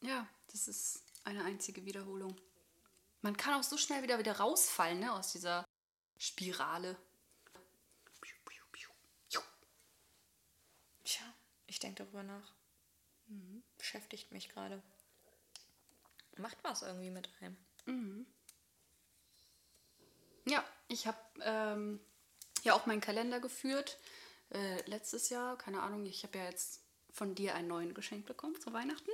Ja, 0.00 0.28
das 0.52 0.68
ist 0.68 1.02
eine 1.24 1.42
einzige 1.42 1.84
Wiederholung. 1.84 2.40
Man 3.22 3.36
kann 3.36 3.54
auch 3.54 3.64
so 3.64 3.76
schnell 3.76 4.04
wieder 4.04 4.20
wieder 4.20 4.36
rausfallen, 4.36 5.00
ne, 5.00 5.12
aus 5.12 5.32
dieser 5.32 5.64
Spirale. 6.16 6.96
Tja, 11.04 11.24
ich 11.66 11.73
denke 11.84 12.02
darüber 12.02 12.22
nach. 12.22 12.52
Beschäftigt 13.78 14.32
mich 14.32 14.48
gerade. 14.48 14.82
Macht 16.36 16.58
was 16.62 16.82
irgendwie 16.82 17.10
mit 17.10 17.28
einem. 17.40 17.56
Ja, 20.46 20.64
ich 20.88 21.06
habe 21.06 21.18
ähm, 21.42 22.00
ja 22.62 22.74
auch 22.74 22.86
meinen 22.86 23.00
Kalender 23.00 23.40
geführt. 23.40 23.98
Äh, 24.50 24.80
letztes 24.88 25.28
Jahr, 25.30 25.56
keine 25.56 25.82
Ahnung, 25.82 26.04
ich 26.06 26.22
habe 26.24 26.38
ja 26.38 26.44
jetzt 26.44 26.82
von 27.12 27.34
dir 27.34 27.54
einen 27.54 27.68
neuen 27.68 27.94
geschenkt 27.94 28.26
bekommen 28.26 28.60
zu 28.60 28.72
Weihnachten. 28.72 29.10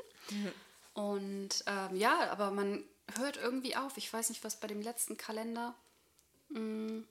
Und 0.94 1.62
ähm, 1.66 1.96
ja, 1.96 2.30
aber 2.30 2.50
man 2.50 2.84
hört 3.16 3.36
irgendwie 3.36 3.76
auf. 3.76 3.96
Ich 3.96 4.12
weiß 4.12 4.28
nicht, 4.30 4.42
was 4.44 4.58
bei 4.58 4.66
dem 4.66 4.80
letzten 4.82 5.16
Kalender. 5.16 5.74
mh, 6.48 7.04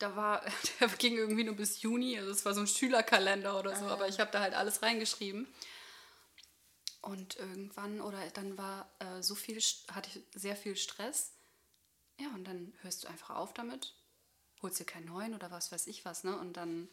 da 0.00 0.16
war, 0.16 0.44
der 0.80 0.88
ging 0.88 1.16
irgendwie 1.16 1.44
nur 1.44 1.54
bis 1.54 1.82
Juni. 1.82 2.18
Also 2.18 2.30
es 2.32 2.44
war 2.44 2.54
so 2.54 2.60
ein 2.60 2.66
Schülerkalender 2.66 3.58
oder 3.58 3.76
so, 3.76 3.86
aber 3.86 4.08
ich 4.08 4.18
habe 4.18 4.30
da 4.32 4.40
halt 4.40 4.54
alles 4.54 4.82
reingeschrieben. 4.82 5.46
Und 7.02 7.36
irgendwann, 7.36 8.00
oder 8.00 8.18
dann 8.30 8.58
war 8.58 8.90
äh, 8.98 9.22
so 9.22 9.34
viel, 9.34 9.58
hatte 9.92 10.10
ich 10.12 10.22
sehr 10.34 10.56
viel 10.56 10.76
Stress. 10.76 11.32
Ja, 12.18 12.28
und 12.34 12.44
dann 12.44 12.74
hörst 12.82 13.04
du 13.04 13.08
einfach 13.08 13.36
auf 13.36 13.54
damit, 13.54 13.94
holst 14.60 14.80
dir 14.80 14.84
keinen 14.84 15.06
neuen 15.06 15.34
oder 15.34 15.50
was 15.50 15.72
weiß 15.72 15.86
ich 15.86 16.04
was, 16.04 16.24
ne? 16.24 16.38
Und 16.38 16.58
dann, 16.58 16.88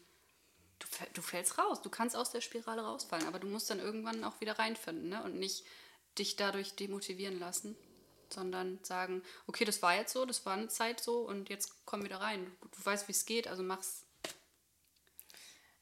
du, 0.79 0.87
du 1.13 1.21
fällst 1.21 1.57
raus. 1.57 1.81
Du 1.81 1.89
kannst 1.89 2.15
aus 2.15 2.31
der 2.31 2.39
Spirale 2.39 2.83
rausfallen, 2.83 3.27
aber 3.27 3.39
du 3.39 3.47
musst 3.47 3.69
dann 3.69 3.79
irgendwann 3.79 4.23
auch 4.23 4.39
wieder 4.39 4.57
reinfinden, 4.57 5.09
ne? 5.09 5.21
Und 5.23 5.35
nicht 5.35 5.65
dich 6.17 6.37
dadurch 6.37 6.75
demotivieren 6.75 7.39
lassen, 7.39 7.75
sondern 8.33 8.79
sagen, 8.83 9.23
okay, 9.47 9.65
das 9.65 9.81
war 9.81 9.95
jetzt 9.95 10.13
so, 10.13 10.25
das 10.25 10.45
war 10.45 10.53
eine 10.53 10.67
Zeit 10.67 10.99
so 10.99 11.19
und 11.19 11.49
jetzt 11.49 11.73
komm 11.85 12.03
wieder 12.03 12.21
rein. 12.21 12.45
Du, 12.61 12.67
du 12.67 12.85
weißt, 12.85 13.07
wie 13.07 13.13
es 13.13 13.25
geht, 13.25 13.47
also 13.47 13.63
mach's. 13.63 14.03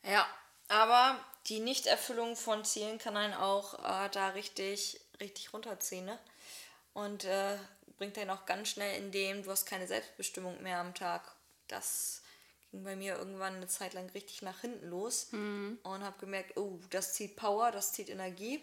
Ja, 0.03 0.27
aber 0.67 1.19
die 1.47 1.59
Nichterfüllung 1.59 2.35
von 2.35 2.65
Zielen 2.65 2.97
kann 2.97 3.17
einen 3.17 3.33
auch 3.33 3.75
äh, 3.79 4.09
da 4.09 4.29
richtig, 4.29 4.99
richtig 5.19 5.53
runterziehen, 5.53 6.05
ne? 6.05 6.19
Und 6.93 7.25
äh, 7.25 7.57
bringt 7.97 8.17
einen 8.17 8.29
auch 8.29 8.45
ganz 8.45 8.69
schnell 8.69 8.97
in 8.97 9.11
dem, 9.11 9.43
du 9.43 9.51
hast 9.51 9.65
keine 9.65 9.87
Selbstbestimmung 9.87 10.61
mehr 10.61 10.79
am 10.79 10.93
Tag. 10.93 11.35
Das 11.67 12.21
ging 12.71 12.83
bei 12.83 12.95
mir 12.95 13.17
irgendwann 13.17 13.55
eine 13.55 13.67
Zeit 13.67 13.93
lang 13.93 14.09
richtig 14.11 14.41
nach 14.41 14.61
hinten 14.61 14.89
los 14.89 15.27
und 15.31 15.79
habe 15.83 16.19
gemerkt, 16.19 16.57
oh, 16.57 16.79
das 16.89 17.13
zieht 17.13 17.35
Power, 17.35 17.71
das 17.71 17.93
zieht 17.93 18.09
Energie. 18.09 18.61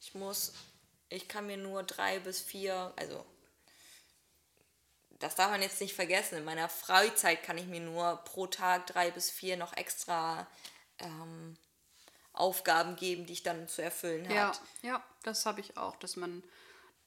Ich 0.00 0.14
muss, 0.14 0.52
ich 1.12 1.28
kann 1.28 1.46
mir 1.46 1.56
nur 1.56 1.82
drei 1.82 2.18
bis 2.20 2.40
vier, 2.40 2.92
also 2.96 3.24
das 5.18 5.34
darf 5.34 5.50
man 5.50 5.62
jetzt 5.62 5.80
nicht 5.80 5.94
vergessen. 5.94 6.38
In 6.38 6.44
meiner 6.44 6.68
Freizeit 6.68 7.42
kann 7.42 7.58
ich 7.58 7.66
mir 7.66 7.80
nur 7.80 8.16
pro 8.24 8.46
Tag 8.46 8.86
drei 8.86 9.10
bis 9.10 9.30
vier 9.30 9.56
noch 9.56 9.76
extra 9.76 10.46
ähm, 10.98 11.56
Aufgaben 12.32 12.96
geben, 12.96 13.26
die 13.26 13.34
ich 13.34 13.42
dann 13.42 13.68
zu 13.68 13.82
erfüllen 13.82 14.24
habe. 14.24 14.34
Ja, 14.34 14.52
ja, 14.82 15.04
das 15.22 15.46
habe 15.46 15.60
ich 15.60 15.76
auch, 15.76 15.96
dass 15.96 16.16
man 16.16 16.42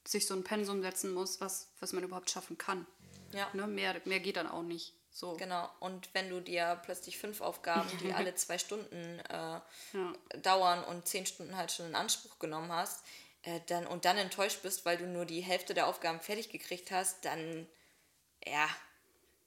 sich 0.08 0.28
so 0.28 0.36
ein 0.36 0.44
Pensum 0.44 0.82
setzen 0.82 1.14
muss, 1.14 1.42
was, 1.42 1.70
was 1.80 1.92
man 1.92 2.04
überhaupt 2.04 2.30
schaffen 2.30 2.58
kann. 2.58 2.86
Ja. 3.34 3.50
Ne? 3.54 3.68
Mehr, 3.68 4.00
mehr 4.06 4.20
geht 4.20 4.38
dann 4.38 4.48
auch 4.48 4.62
nicht. 4.62 4.94
So. 5.12 5.34
Genau. 5.38 5.70
Und 5.80 6.14
wenn 6.14 6.30
du 6.30 6.42
dir 6.42 6.80
plötzlich 6.84 7.18
fünf 7.18 7.42
Aufgaben, 7.42 7.90
die 8.00 8.14
alle 8.14 8.36
zwei 8.36 8.58
Stunden 8.58 9.20
äh, 9.30 9.60
Ja. 9.94 10.14
dauern 10.42 10.84
und 10.84 11.08
zehn 11.08 11.26
Stunden 11.26 11.58
halt 11.58 11.72
schon 11.72 11.88
in 11.88 11.96
Anspruch 11.96 12.38
genommen 12.38 12.72
hast, 12.72 13.04
äh, 13.46 13.62
dann 13.68 13.88
und 13.88 14.06
dann 14.06 14.18
enttäuscht 14.18 14.62
bist, 14.64 14.86
weil 14.86 14.98
du 14.98 15.06
nur 15.06 15.26
die 15.26 15.42
Hälfte 15.42 15.74
der 15.74 15.88
Aufgaben 15.88 16.20
fertig 16.20 16.50
gekriegt 16.50 16.92
hast, 16.92 17.26
dann 17.26 17.68
ja, 18.46 18.68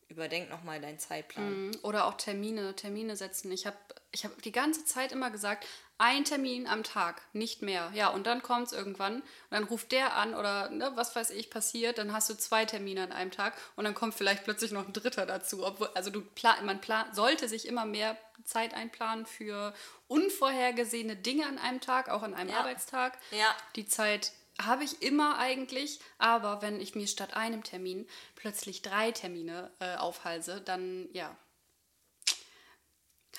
überdenk 0.09 0.49
nochmal 0.49 0.81
deinen 0.81 0.99
Zeitplan. 0.99 1.77
Oder 1.83 2.07
auch 2.07 2.15
Termine, 2.15 2.75
Termine 2.75 3.17
setzen. 3.17 3.53
Ich 3.53 3.67
habe 3.67 3.77
ich 4.13 4.25
hab 4.25 4.41
die 4.43 4.53
ganze 4.53 4.85
Zeit 4.85 5.13
immer 5.13 5.31
gesagt, 5.31 5.67
ein 5.99 6.25
Termin 6.25 6.69
am 6.69 6.85
Tag, 6.85 7.23
nicht 7.33 7.61
mehr. 7.61 7.91
Ja, 7.93 8.09
und 8.09 8.27
dann 8.27 8.41
kommt 8.41 8.69
es 8.69 8.73
irgendwann 8.73 9.17
und 9.17 9.25
dann 9.51 9.65
ruft 9.65 9.91
der 9.91 10.15
an 10.17 10.35
oder 10.35 10.71
ne, 10.71 10.93
was 10.95 11.17
weiß 11.17 11.31
ich 11.31 11.51
passiert, 11.51 11.99
dann 11.99 12.13
hast 12.13 12.31
du 12.31 12.35
zwei 12.35 12.65
Termine 12.65 13.03
an 13.03 13.13
einem 13.13 13.33
Tag 13.33 13.55
und 13.75 13.85
dann 13.85 13.95
kommt 13.95 14.15
vielleicht 14.15 14.45
plötzlich 14.45 14.71
noch 14.71 14.87
ein 14.87 14.93
dritter 14.93 15.27
dazu. 15.27 15.67
Obwohl, 15.67 15.91
also 15.95 16.11
du 16.11 16.21
plan, 16.21 16.65
man 16.65 16.81
plan, 16.81 17.13
sollte 17.13 17.49
sich 17.49 17.67
immer 17.67 17.85
mehr 17.85 18.17
Zeit 18.45 18.75
einplanen 18.75 19.27
für 19.27 19.75
unvorhergesehene 20.07 21.16
Dinge 21.16 21.47
an 21.47 21.59
einem 21.59 21.81
Tag, 21.81 22.09
auch 22.09 22.22
an 22.22 22.35
einem 22.35 22.51
Ja. 22.51 22.61
Arbeitstag. 22.61 23.18
Ja. 23.33 23.55
Die 23.75 23.87
Zeit 23.87 24.33
habe 24.61 24.85
ich 24.85 25.03
immer 25.03 25.39
eigentlich, 25.39 26.01
aber 26.18 26.62
wenn 26.62 26.81
ich 26.81 26.95
mir 26.95 27.09
statt 27.09 27.35
einem 27.35 27.64
Termin 27.64 28.09
plötzlich 28.37 28.83
drei 28.83 29.11
Termine 29.11 29.70
äh, 29.81 29.97
aufhalse, 29.97 30.61
dann 30.61 31.09
ja, 31.12 31.37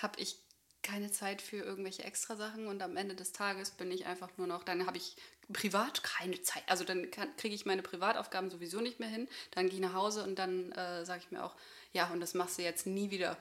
habe 0.01 0.19
ich 0.19 0.37
keine 0.83 1.11
Zeit 1.11 1.41
für 1.41 1.57
irgendwelche 1.57 2.03
Extrasachen 2.03 2.67
und 2.67 2.81
am 2.81 2.97
Ende 2.97 3.15
des 3.15 3.31
Tages 3.31 3.71
bin 3.71 3.91
ich 3.91 4.05
einfach 4.05 4.29
nur 4.37 4.47
noch, 4.47 4.63
dann 4.63 4.85
habe 4.85 4.97
ich 4.97 5.15
privat 5.51 6.03
keine 6.03 6.41
Zeit. 6.41 6.63
Also 6.67 6.83
dann 6.83 7.09
kriege 7.37 7.55
ich 7.55 7.65
meine 7.65 7.81
Privataufgaben 7.81 8.49
sowieso 8.49 8.81
nicht 8.81 8.99
mehr 8.99 9.09
hin. 9.09 9.27
Dann 9.51 9.67
gehe 9.67 9.75
ich 9.75 9.81
nach 9.81 9.93
Hause 9.93 10.23
und 10.23 10.37
dann 10.37 10.71
äh, 10.71 11.05
sage 11.05 11.21
ich 11.23 11.31
mir 11.31 11.43
auch, 11.43 11.55
ja, 11.91 12.07
und 12.07 12.19
das 12.19 12.33
machst 12.33 12.57
du 12.57 12.61
jetzt 12.61 12.85
nie 12.85 13.09
wieder. 13.09 13.37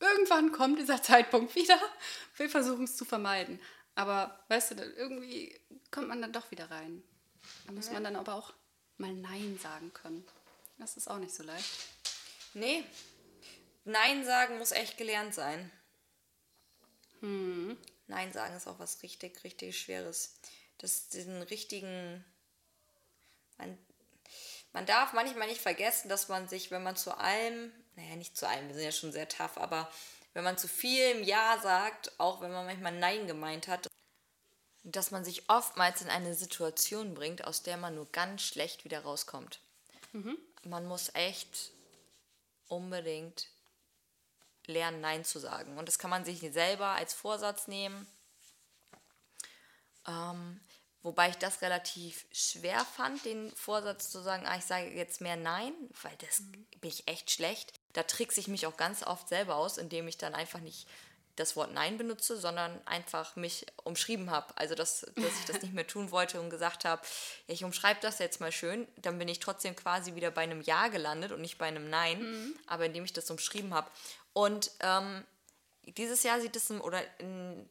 Irgendwann 0.00 0.52
kommt 0.52 0.78
dieser 0.78 1.02
Zeitpunkt 1.02 1.54
wieder. 1.54 1.78
Wir 2.36 2.48
versuchen 2.48 2.84
es 2.84 2.96
zu 2.96 3.04
vermeiden. 3.04 3.60
Aber 3.94 4.44
weißt 4.48 4.72
du, 4.72 4.84
irgendwie 4.84 5.58
kommt 5.90 6.08
man 6.08 6.22
dann 6.22 6.32
doch 6.32 6.50
wieder 6.50 6.70
rein. 6.70 7.02
Da 7.66 7.72
muss 7.72 7.90
man 7.90 8.04
dann 8.04 8.16
aber 8.16 8.34
auch 8.34 8.52
mal 8.98 9.12
Nein 9.12 9.58
sagen 9.62 9.92
können. 9.92 10.24
Das 10.78 10.96
ist 10.96 11.08
auch 11.08 11.18
nicht 11.18 11.34
so 11.34 11.42
leicht. 11.42 11.70
Nee. 12.54 12.84
Nein 13.84 14.24
sagen 14.24 14.58
muss 14.58 14.72
echt 14.72 14.96
gelernt 14.96 15.34
sein. 15.34 15.70
Hm. 17.22 17.78
Nein 18.08 18.32
sagen 18.32 18.54
ist 18.54 18.66
auch 18.66 18.78
was 18.78 19.02
richtig, 19.02 19.42
richtig 19.44 19.78
Schweres. 19.78 20.34
das, 20.78 21.08
diesen 21.08 21.40
richtigen, 21.42 22.24
man, 23.56 23.78
man 24.72 24.84
darf 24.84 25.12
manchmal 25.12 25.48
nicht 25.48 25.60
vergessen, 25.60 26.08
dass 26.08 26.28
man 26.28 26.48
sich, 26.48 26.70
wenn 26.70 26.82
man 26.82 26.96
zu 26.96 27.16
allem, 27.16 27.72
naja, 27.96 28.16
nicht 28.16 28.36
zu 28.36 28.46
allem, 28.46 28.68
wir 28.68 28.74
sind 28.74 28.84
ja 28.84 28.92
schon 28.92 29.12
sehr 29.12 29.28
tough, 29.28 29.56
aber 29.56 29.90
wenn 30.34 30.44
man 30.44 30.58
zu 30.58 30.66
viel 30.66 31.26
Ja 31.26 31.58
sagt, 31.62 32.12
auch 32.18 32.40
wenn 32.40 32.52
man 32.52 32.66
manchmal 32.66 32.92
Nein 32.92 33.26
gemeint 33.26 33.68
hat, 33.68 33.88
dass 34.84 35.10
man 35.12 35.24
sich 35.24 35.48
oftmals 35.48 36.02
in 36.02 36.08
eine 36.08 36.34
Situation 36.34 37.14
bringt, 37.14 37.44
aus 37.44 37.62
der 37.62 37.76
man 37.76 37.94
nur 37.94 38.10
ganz 38.10 38.42
schlecht 38.42 38.84
wieder 38.84 39.00
rauskommt. 39.00 39.60
Mhm. 40.12 40.36
Man 40.64 40.86
muss 40.86 41.14
echt 41.14 41.70
unbedingt 42.68 43.48
lernen, 44.66 45.00
Nein 45.00 45.24
zu 45.24 45.38
sagen. 45.38 45.78
Und 45.78 45.88
das 45.88 45.98
kann 45.98 46.10
man 46.10 46.24
sich 46.24 46.40
selber 46.52 46.88
als 46.88 47.14
Vorsatz 47.14 47.68
nehmen. 47.68 48.06
Ähm, 50.06 50.60
wobei 51.02 51.30
ich 51.30 51.36
das 51.36 51.62
relativ 51.62 52.26
schwer 52.32 52.84
fand, 52.84 53.24
den 53.24 53.54
Vorsatz 53.54 54.10
zu 54.10 54.20
sagen, 54.22 54.46
ah, 54.46 54.56
ich 54.56 54.64
sage 54.64 54.90
jetzt 54.90 55.20
mehr 55.20 55.36
Nein, 55.36 55.72
weil 56.02 56.16
das 56.18 56.40
mhm. 56.40 56.66
bin 56.80 56.90
ich 56.90 57.08
echt 57.08 57.30
schlecht. 57.30 57.72
Da 57.92 58.02
trickse 58.02 58.40
ich 58.40 58.48
mich 58.48 58.66
auch 58.66 58.76
ganz 58.76 59.02
oft 59.02 59.28
selber 59.28 59.56
aus, 59.56 59.78
indem 59.78 60.08
ich 60.08 60.18
dann 60.18 60.34
einfach 60.34 60.60
nicht 60.60 60.86
das 61.36 61.56
Wort 61.56 61.72
Nein 61.72 61.96
benutze, 61.96 62.36
sondern 62.36 62.78
einfach 62.86 63.36
mich 63.36 63.66
umschrieben 63.84 64.30
habe. 64.30 64.52
Also, 64.56 64.74
dass, 64.74 65.00
dass 65.16 65.38
ich 65.38 65.44
das 65.46 65.62
nicht 65.62 65.72
mehr 65.72 65.86
tun 65.86 66.10
wollte 66.10 66.40
und 66.40 66.50
gesagt 66.50 66.84
habe, 66.84 67.02
ja, 67.46 67.54
ich 67.54 67.64
umschreibe 67.64 68.00
das 68.02 68.18
jetzt 68.18 68.40
mal 68.40 68.52
schön, 68.52 68.86
dann 68.96 69.18
bin 69.18 69.28
ich 69.28 69.38
trotzdem 69.38 69.74
quasi 69.74 70.14
wieder 70.14 70.30
bei 70.30 70.42
einem 70.42 70.60
Ja 70.60 70.88
gelandet 70.88 71.32
und 71.32 71.40
nicht 71.40 71.58
bei 71.58 71.66
einem 71.66 71.88
Nein, 71.88 72.22
mhm. 72.22 72.54
aber 72.66 72.86
indem 72.86 73.04
ich 73.04 73.12
das 73.12 73.30
umschrieben 73.30 73.72
habe. 73.72 73.90
Und 74.32 74.70
ähm, 74.80 75.24
dieses 75.84 76.22
Jahr 76.22 76.40
sieht 76.40 76.56
es, 76.56 76.70
oder 76.70 77.02
in, 77.18 77.68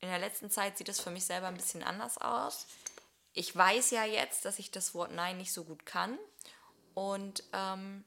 in 0.00 0.08
der 0.08 0.18
letzten 0.18 0.50
Zeit 0.50 0.78
sieht 0.78 0.88
es 0.88 1.00
für 1.00 1.10
mich 1.10 1.24
selber 1.24 1.48
ein 1.48 1.56
bisschen 1.56 1.82
anders 1.82 2.18
aus. 2.18 2.66
Ich 3.32 3.54
weiß 3.54 3.90
ja 3.90 4.04
jetzt, 4.04 4.44
dass 4.44 4.58
ich 4.58 4.70
das 4.70 4.94
Wort 4.94 5.12
Nein 5.12 5.38
nicht 5.38 5.52
so 5.52 5.64
gut 5.64 5.86
kann 5.86 6.18
und 6.94 7.44
ähm, 7.52 8.04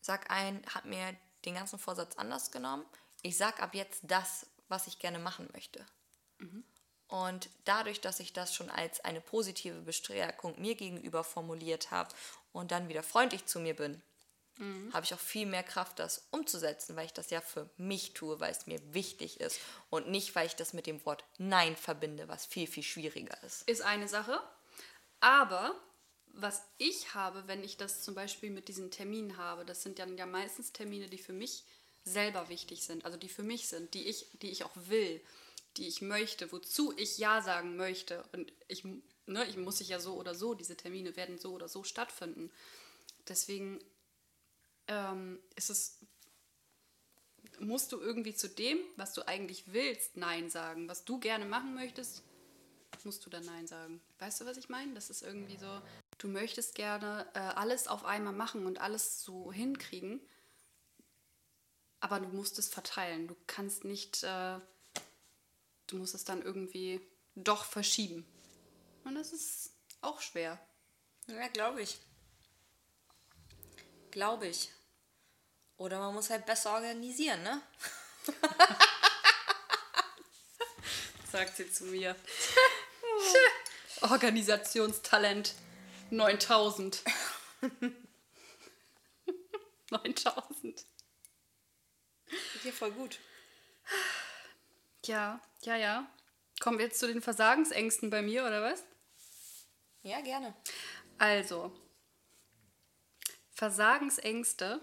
sag 0.00 0.30
ein, 0.30 0.64
hat 0.72 0.84
mir 0.84 1.14
den 1.44 1.54
ganzen 1.54 1.78
Vorsatz 1.78 2.16
anders 2.16 2.50
genommen. 2.50 2.84
Ich 3.22 3.36
sag 3.36 3.60
ab 3.60 3.74
jetzt 3.74 4.00
das, 4.04 4.46
was 4.68 4.86
ich 4.86 4.98
gerne 4.98 5.18
machen 5.18 5.48
möchte. 5.52 5.84
Mhm. 6.38 6.64
Und 7.08 7.50
dadurch, 7.64 8.00
dass 8.00 8.20
ich 8.20 8.32
das 8.32 8.54
schon 8.54 8.70
als 8.70 9.00
eine 9.00 9.20
positive 9.20 9.82
Bestärkung 9.82 10.58
mir 10.60 10.74
gegenüber 10.74 11.22
formuliert 11.22 11.90
habe 11.90 12.14
und 12.52 12.70
dann 12.70 12.88
wieder 12.88 13.02
freundlich 13.02 13.46
zu 13.46 13.60
mir 13.60 13.76
bin, 13.76 14.02
mhm. 14.58 14.92
habe 14.92 15.04
ich 15.04 15.14
auch 15.14 15.20
viel 15.20 15.46
mehr 15.46 15.62
Kraft, 15.62 15.98
das 15.98 16.26
umzusetzen, 16.30 16.96
weil 16.96 17.06
ich 17.06 17.12
das 17.12 17.30
ja 17.30 17.40
für 17.40 17.68
mich 17.76 18.14
tue, 18.14 18.40
weil 18.40 18.52
es 18.52 18.66
mir 18.66 18.80
wichtig 18.94 19.40
ist 19.40 19.60
und 19.90 20.08
nicht, 20.08 20.34
weil 20.34 20.46
ich 20.46 20.56
das 20.56 20.72
mit 20.72 20.86
dem 20.86 21.04
Wort 21.04 21.24
Nein 21.38 21.76
verbinde, 21.76 22.28
was 22.28 22.46
viel, 22.46 22.66
viel 22.66 22.82
schwieriger 22.82 23.42
ist. 23.42 23.68
Ist 23.68 23.82
eine 23.82 24.08
Sache, 24.08 24.40
aber 25.20 25.74
was 26.36 26.62
ich 26.78 27.14
habe, 27.14 27.46
wenn 27.46 27.62
ich 27.62 27.76
das 27.76 28.02
zum 28.02 28.14
Beispiel 28.14 28.50
mit 28.50 28.68
diesen 28.68 28.90
Terminen 28.90 29.36
habe, 29.36 29.64
das 29.64 29.82
sind 29.82 29.98
dann 29.98 30.16
ja 30.18 30.26
meistens 30.26 30.72
Termine, 30.72 31.08
die 31.08 31.18
für 31.18 31.32
mich 31.32 31.64
selber 32.04 32.48
wichtig 32.48 32.84
sind, 32.84 33.04
also 33.04 33.16
die 33.16 33.28
für 33.28 33.42
mich 33.42 33.68
sind, 33.68 33.94
die 33.94 34.06
ich, 34.06 34.26
die 34.42 34.50
ich 34.50 34.64
auch 34.64 34.72
will, 34.74 35.20
die 35.76 35.88
ich 35.88 36.02
möchte, 36.02 36.50
wozu 36.52 36.92
ich 36.96 37.18
Ja 37.18 37.42
sagen 37.42 37.76
möchte. 37.76 38.24
Und 38.32 38.52
ich, 38.68 38.84
ne, 39.26 39.44
ich 39.48 39.56
muss 39.56 39.78
sich 39.78 39.88
ja 39.88 40.00
so 40.00 40.14
oder 40.14 40.34
so, 40.34 40.54
diese 40.54 40.76
Termine 40.76 41.16
werden 41.16 41.38
so 41.38 41.52
oder 41.52 41.68
so 41.68 41.82
stattfinden. 41.82 42.50
Deswegen 43.28 43.80
ähm, 44.88 45.38
ist 45.56 45.70
es, 45.70 45.98
musst 47.58 47.92
du 47.92 48.00
irgendwie 48.00 48.34
zu 48.34 48.48
dem, 48.48 48.78
was 48.96 49.12
du 49.14 49.26
eigentlich 49.26 49.72
willst, 49.72 50.16
Nein 50.16 50.50
sagen. 50.50 50.88
Was 50.88 51.04
du 51.04 51.18
gerne 51.18 51.44
machen 51.44 51.74
möchtest, 51.74 52.22
musst 53.04 53.24
du 53.26 53.30
dann 53.30 53.44
Nein 53.44 53.66
sagen. 53.66 54.00
Weißt 54.18 54.40
du, 54.40 54.46
was 54.46 54.56
ich 54.56 54.68
meine? 54.68 54.94
Das 54.94 55.10
ist 55.10 55.22
irgendwie 55.22 55.56
so, 55.56 55.82
du 56.18 56.28
möchtest 56.28 56.74
gerne 56.74 57.26
äh, 57.34 57.38
alles 57.38 57.88
auf 57.88 58.04
einmal 58.04 58.32
machen 58.32 58.66
und 58.66 58.80
alles 58.80 59.22
so 59.22 59.52
hinkriegen, 59.52 60.20
aber 62.00 62.20
du 62.20 62.28
musst 62.28 62.58
es 62.58 62.68
verteilen. 62.68 63.28
Du 63.28 63.36
kannst 63.46 63.84
nicht, 63.84 64.22
äh, 64.22 64.58
du 65.86 65.96
musst 65.96 66.14
es 66.14 66.24
dann 66.24 66.42
irgendwie 66.42 67.00
doch 67.34 67.64
verschieben. 67.64 68.26
Und 69.04 69.14
das 69.14 69.32
ist 69.32 69.72
auch 70.00 70.20
schwer. 70.20 70.58
Ja, 71.26 71.48
glaube 71.48 71.82
ich. 71.82 71.98
Glaube 74.14 74.46
ich. 74.46 74.70
Oder 75.76 75.98
man 75.98 76.14
muss 76.14 76.30
halt 76.30 76.46
besser 76.46 76.72
organisieren, 76.74 77.42
ne? 77.42 77.60
Sagt 81.32 81.56
sie 81.56 81.68
zu 81.68 81.86
mir. 81.86 82.14
Organisationstalent 84.02 85.56
9000. 86.10 87.02
9000. 89.90 90.86
Hier 92.62 92.72
voll 92.72 92.92
gut. 92.92 93.18
Ja, 95.06 95.40
ja, 95.62 95.74
ja. 95.74 96.06
Kommen 96.60 96.78
wir 96.78 96.84
jetzt 96.84 97.00
zu 97.00 97.08
den 97.08 97.20
Versagensängsten 97.20 98.10
bei 98.10 98.22
mir, 98.22 98.46
oder 98.46 98.62
was? 98.62 98.84
Ja, 100.02 100.20
gerne. 100.20 100.54
Also, 101.18 101.72
Versagensängste 103.64 104.78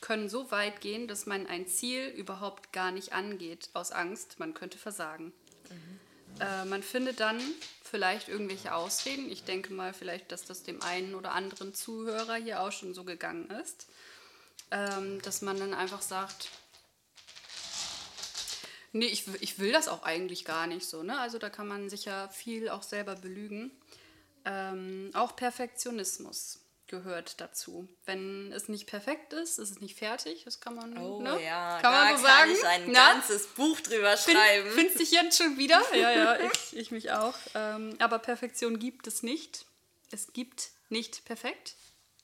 können 0.00 0.28
so 0.28 0.52
weit 0.52 0.80
gehen, 0.80 1.08
dass 1.08 1.26
man 1.26 1.48
ein 1.48 1.66
Ziel 1.66 2.06
überhaupt 2.06 2.72
gar 2.72 2.92
nicht 2.92 3.12
angeht, 3.12 3.70
aus 3.72 3.90
Angst, 3.90 4.38
man 4.38 4.54
könnte 4.54 4.78
versagen. 4.78 5.32
Mhm. 5.68 6.40
Äh, 6.40 6.64
man 6.66 6.84
findet 6.84 7.18
dann 7.18 7.40
vielleicht 7.82 8.28
irgendwelche 8.28 8.72
Ausreden. 8.72 9.28
Ich 9.32 9.42
denke 9.42 9.72
mal 9.72 9.92
vielleicht, 9.92 10.30
dass 10.30 10.44
das 10.44 10.62
dem 10.62 10.80
einen 10.80 11.16
oder 11.16 11.32
anderen 11.32 11.74
Zuhörer 11.74 12.36
hier 12.36 12.60
auch 12.60 12.70
schon 12.70 12.94
so 12.94 13.02
gegangen 13.02 13.50
ist, 13.50 13.88
ähm, 14.70 15.20
dass 15.22 15.42
man 15.42 15.58
dann 15.58 15.74
einfach 15.74 16.00
sagt, 16.00 16.50
nee, 18.92 19.06
ich, 19.06 19.24
ich 19.40 19.58
will 19.58 19.72
das 19.72 19.88
auch 19.88 20.04
eigentlich 20.04 20.44
gar 20.44 20.68
nicht 20.68 20.86
so. 20.86 21.02
Ne? 21.02 21.18
Also 21.18 21.38
da 21.38 21.50
kann 21.50 21.66
man 21.66 21.90
sich 21.90 22.04
ja 22.04 22.28
viel 22.28 22.68
auch 22.68 22.84
selber 22.84 23.16
belügen. 23.16 23.72
Ähm, 24.44 25.10
auch 25.14 25.34
Perfektionismus 25.34 26.60
gehört 26.90 27.40
dazu. 27.40 27.88
Wenn 28.04 28.52
es 28.52 28.68
nicht 28.68 28.86
perfekt 28.86 29.32
ist, 29.32 29.58
ist 29.58 29.70
es 29.70 29.80
nicht 29.80 29.96
fertig. 29.96 30.42
Das 30.44 30.60
kann 30.60 30.74
man, 30.74 30.98
oh, 30.98 31.22
ne? 31.22 31.42
ja, 31.42 31.78
kann 31.80 31.92
man 31.92 32.16
so 32.16 32.22
sagen. 32.24 32.50
Ich 32.52 32.64
ein 32.66 32.92
Na? 32.92 33.12
ganzes 33.12 33.46
Buch 33.46 33.80
drüber 33.80 34.16
schreiben. 34.16 34.64
Find, 34.70 34.74
findest 34.74 35.00
dich 35.00 35.10
jetzt 35.12 35.38
schon 35.38 35.56
wieder? 35.56 35.80
Ja, 35.94 36.10
ja, 36.12 36.38
ich, 36.40 36.76
ich 36.76 36.90
mich 36.90 37.12
auch. 37.12 37.34
Ähm, 37.54 37.94
aber 37.98 38.18
Perfektion 38.18 38.78
gibt 38.78 39.06
es 39.06 39.22
nicht. 39.22 39.66
Es 40.10 40.32
gibt 40.32 40.70
nicht 40.88 41.24
perfekt. 41.24 41.74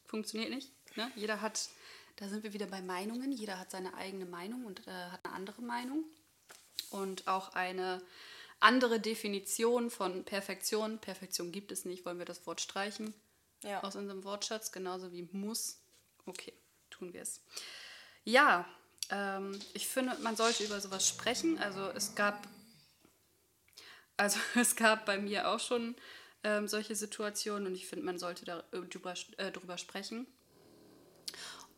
Funktioniert 0.06 0.50
nicht. 0.50 0.70
Ne? 0.96 1.10
Jeder 1.14 1.40
hat, 1.40 1.68
da 2.16 2.28
sind 2.28 2.42
wir 2.42 2.52
wieder 2.52 2.66
bei 2.66 2.82
Meinungen. 2.82 3.32
Jeder 3.32 3.58
hat 3.58 3.70
seine 3.70 3.94
eigene 3.94 4.26
Meinung 4.26 4.64
und 4.64 4.86
äh, 4.86 4.90
hat 4.90 5.24
eine 5.24 5.34
andere 5.34 5.62
Meinung. 5.62 6.04
Und 6.90 7.28
auch 7.28 7.54
eine 7.54 8.02
andere 8.60 8.98
Definition 8.98 9.90
von 9.90 10.24
Perfektion. 10.24 10.98
Perfektion 10.98 11.52
gibt 11.52 11.70
es 11.70 11.84
nicht, 11.84 12.04
wollen 12.04 12.18
wir 12.18 12.24
das 12.24 12.46
Wort 12.46 12.60
streichen 12.60 13.14
ja. 13.66 13.82
aus 13.82 13.96
unserem 13.96 14.24
Wortschatz, 14.24 14.72
genauso 14.72 15.12
wie 15.12 15.28
muss. 15.32 15.80
Okay, 16.24 16.52
tun 16.90 17.12
wir 17.12 17.22
es. 17.22 17.42
Ja, 18.24 18.66
ähm, 19.10 19.58
ich 19.74 19.86
finde, 19.88 20.16
man 20.22 20.36
sollte 20.36 20.64
über 20.64 20.80
sowas 20.80 21.06
sprechen. 21.06 21.58
Also 21.58 21.90
es 21.90 22.14
gab, 22.14 22.46
also 24.16 24.38
es 24.54 24.76
gab 24.76 25.06
bei 25.06 25.18
mir 25.18 25.48
auch 25.48 25.60
schon 25.60 25.96
ähm, 26.44 26.68
solche 26.68 26.94
Situationen 26.94 27.66
und 27.66 27.74
ich 27.74 27.86
finde, 27.86 28.04
man 28.04 28.18
sollte 28.18 28.44
darüber, 28.44 29.14
äh, 29.36 29.52
darüber 29.52 29.78
sprechen 29.78 30.26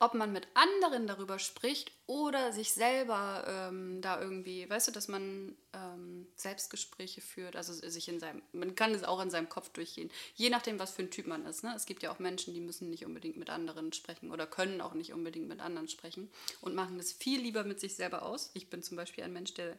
ob 0.01 0.15
man 0.15 0.33
mit 0.33 0.47
anderen 0.55 1.07
darüber 1.07 1.39
spricht 1.39 1.93
oder 2.07 2.53
sich 2.53 2.73
selber 2.73 3.45
ähm, 3.47 4.01
da 4.01 4.21
irgendwie, 4.21 4.69
weißt 4.69 4.89
du, 4.89 4.93
dass 4.93 5.09
man 5.09 5.57
ähm, 5.73 6.27
Selbstgespräche 6.37 7.21
führt, 7.21 7.57
also 7.57 7.73
sich 7.73 8.09
in 8.09 8.21
seinem, 8.21 8.43
man 8.53 8.75
kann 8.75 8.95
es 8.95 9.05
auch 9.05 9.21
in 9.21 9.31
seinem 9.31 9.49
Kopf 9.49 9.71
durchgehen, 9.71 10.11
je 10.35 10.51
nachdem, 10.51 10.79
was 10.79 10.93
für 10.93 11.03
ein 11.03 11.11
Typ 11.11 11.27
man 11.27 11.45
ist. 11.47 11.65
Ne? 11.65 11.73
Es 11.75 11.87
gibt 11.87 12.03
ja 12.03 12.13
auch 12.13 12.19
Menschen, 12.19 12.55
die 12.55 12.61
müssen 12.61 12.91
nicht 12.91 13.05
unbedingt 13.05 13.37
mit 13.37 13.51
anderen 13.51 13.93
sprechen 13.93 14.31
oder 14.31 14.47
können 14.47 14.81
auch 14.81 14.95
nicht 14.95 15.13
unbedingt 15.13 15.49
mit 15.49 15.61
anderen 15.61 15.89
sprechen 15.89 16.31
und 16.61 16.75
machen 16.75 16.99
das 16.99 17.13
viel 17.13 17.41
lieber 17.41 17.65
mit 17.65 17.81
sich 17.81 17.97
selber 17.97 18.23
aus. 18.23 18.51
Ich 18.55 18.71
bin 18.71 18.83
zum 18.83 18.97
Beispiel 18.97 19.25
ein 19.25 19.33
Mensch, 19.33 19.55
der 19.55 19.77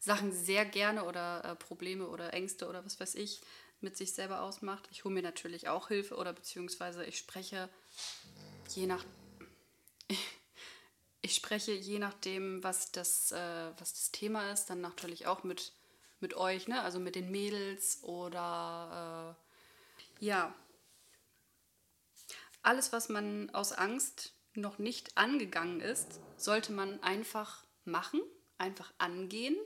Sachen 0.00 0.32
sehr 0.32 0.64
gerne 0.64 1.04
oder 1.04 1.44
äh, 1.44 1.54
Probleme 1.54 2.08
oder 2.08 2.34
Ängste 2.34 2.68
oder 2.68 2.84
was 2.84 2.98
weiß 2.98 3.14
ich 3.14 3.40
mit 3.82 3.96
sich 3.96 4.12
selber 4.12 4.42
ausmacht. 4.42 4.88
Ich 4.90 5.04
hole 5.04 5.14
mir 5.14 5.22
natürlich 5.22 5.68
auch 5.68 5.88
Hilfe 5.88 6.16
oder 6.16 6.32
beziehungsweise 6.32 7.04
ich 7.04 7.18
spreche 7.18 7.68
je 8.74 8.86
nach 8.86 9.04
ich 11.22 11.34
spreche 11.34 11.72
je 11.72 11.98
nachdem, 11.98 12.62
was 12.62 12.92
das, 12.92 13.32
äh, 13.32 13.70
was 13.78 13.92
das 13.94 14.10
Thema 14.10 14.50
ist, 14.52 14.66
dann 14.66 14.80
natürlich 14.80 15.26
auch 15.26 15.44
mit, 15.44 15.72
mit 16.20 16.34
euch, 16.34 16.68
ne? 16.68 16.82
also 16.82 16.98
mit 16.98 17.14
den 17.14 17.30
Mädels 17.30 18.02
oder 18.02 19.36
äh, 20.20 20.24
ja. 20.24 20.54
Alles, 22.62 22.92
was 22.92 23.08
man 23.08 23.50
aus 23.50 23.72
Angst 23.72 24.34
noch 24.54 24.78
nicht 24.78 25.16
angegangen 25.16 25.80
ist, 25.80 26.20
sollte 26.36 26.72
man 26.72 27.02
einfach 27.02 27.64
machen, 27.84 28.20
einfach 28.58 28.92
angehen 28.98 29.56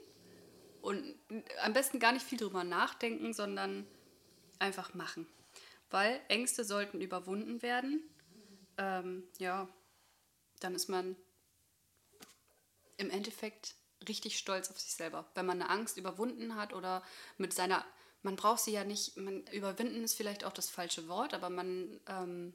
Und 0.81 1.15
am 1.61 1.73
besten 1.73 1.99
gar 1.99 2.11
nicht 2.11 2.25
viel 2.25 2.39
drüber 2.39 2.63
nachdenken, 2.63 3.33
sondern 3.33 3.85
einfach 4.59 4.93
machen. 4.93 5.27
Weil 5.89 6.19
Ängste 6.27 6.63
sollten 6.63 7.01
überwunden 7.01 7.61
werden. 7.61 8.01
Ähm, 8.77 9.27
ja, 9.37 9.67
dann 10.59 10.75
ist 10.75 10.87
man 10.89 11.15
im 12.97 13.09
Endeffekt 13.09 13.75
richtig 14.07 14.37
stolz 14.37 14.69
auf 14.69 14.79
sich 14.79 14.93
selber. 14.93 15.25
Wenn 15.35 15.45
man 15.45 15.61
eine 15.61 15.69
Angst 15.69 15.97
überwunden 15.97 16.55
hat 16.55 16.73
oder 16.73 17.03
mit 17.37 17.53
seiner, 17.53 17.85
man 18.21 18.35
braucht 18.35 18.61
sie 18.61 18.71
ja 18.71 18.83
nicht, 18.83 19.17
man 19.17 19.45
überwinden 19.47 20.03
ist 20.03 20.15
vielleicht 20.15 20.43
auch 20.43 20.53
das 20.53 20.69
falsche 20.69 21.07
Wort, 21.07 21.33
aber 21.33 21.49
man 21.49 21.99
ähm, 22.07 22.53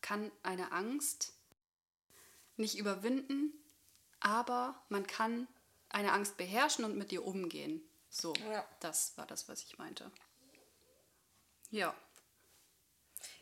kann 0.00 0.30
eine 0.42 0.72
Angst 0.72 1.32
nicht 2.56 2.78
überwinden, 2.78 3.52
aber 4.20 4.82
man 4.88 5.06
kann 5.06 5.46
eine 5.88 6.12
Angst 6.12 6.36
beherrschen 6.36 6.84
und 6.84 6.96
mit 6.96 7.12
ihr 7.12 7.24
umgehen. 7.24 7.82
So, 8.10 8.32
Ja. 8.50 8.66
das 8.80 9.16
war 9.16 9.26
das, 9.26 9.48
was 9.48 9.62
ich 9.62 9.78
meinte. 9.78 10.10
Ja. 11.70 11.94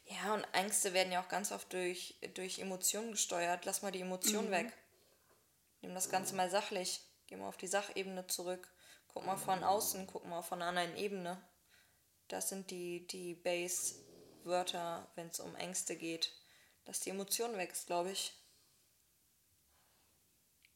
Ja, 0.07 0.35
und 0.35 0.45
Ängste 0.53 0.93
werden 0.95 1.13
ja 1.13 1.23
auch 1.23 1.29
ganz 1.29 1.51
oft 1.51 1.73
durch, 1.73 2.17
durch 2.35 2.61
Emotionen 2.61 3.11
gesteuert. 3.13 3.65
Lass 3.65 3.83
mal 3.83 3.91
die 3.91 4.03
Emotionen 4.03 4.51
weg. 4.51 4.73
Nimm 5.83 5.95
das 5.95 6.11
Ganze 6.11 6.35
mal 6.35 6.49
sachlich. 6.49 7.01
Geh 7.27 7.37
mal 7.37 7.49
auf 7.49 7.57
die 7.57 7.67
Sachebene 7.67 8.27
zurück. 8.29 8.69
Guck 9.09 9.27
mal 9.27 9.37
von 9.37 9.65
außen, 9.65 10.07
guck 10.07 10.25
mal 10.27 10.43
von 10.43 10.63
einer 10.63 10.69
anderen 10.69 10.97
Ebene. 10.97 11.43
Das 12.29 12.49
sind 12.49 12.71
die, 12.71 13.07
die 13.07 13.35
Base-Wörter, 13.35 15.11
wenn 15.17 15.29
es 15.29 15.41
um 15.41 15.57
Ängste 15.57 15.97
geht. 15.97 16.33
Dass 16.85 17.01
die 17.01 17.11
Emotion 17.11 17.57
weg 17.57 17.73
ist, 17.73 17.87
glaube 17.87 18.13
ich. 18.13 18.33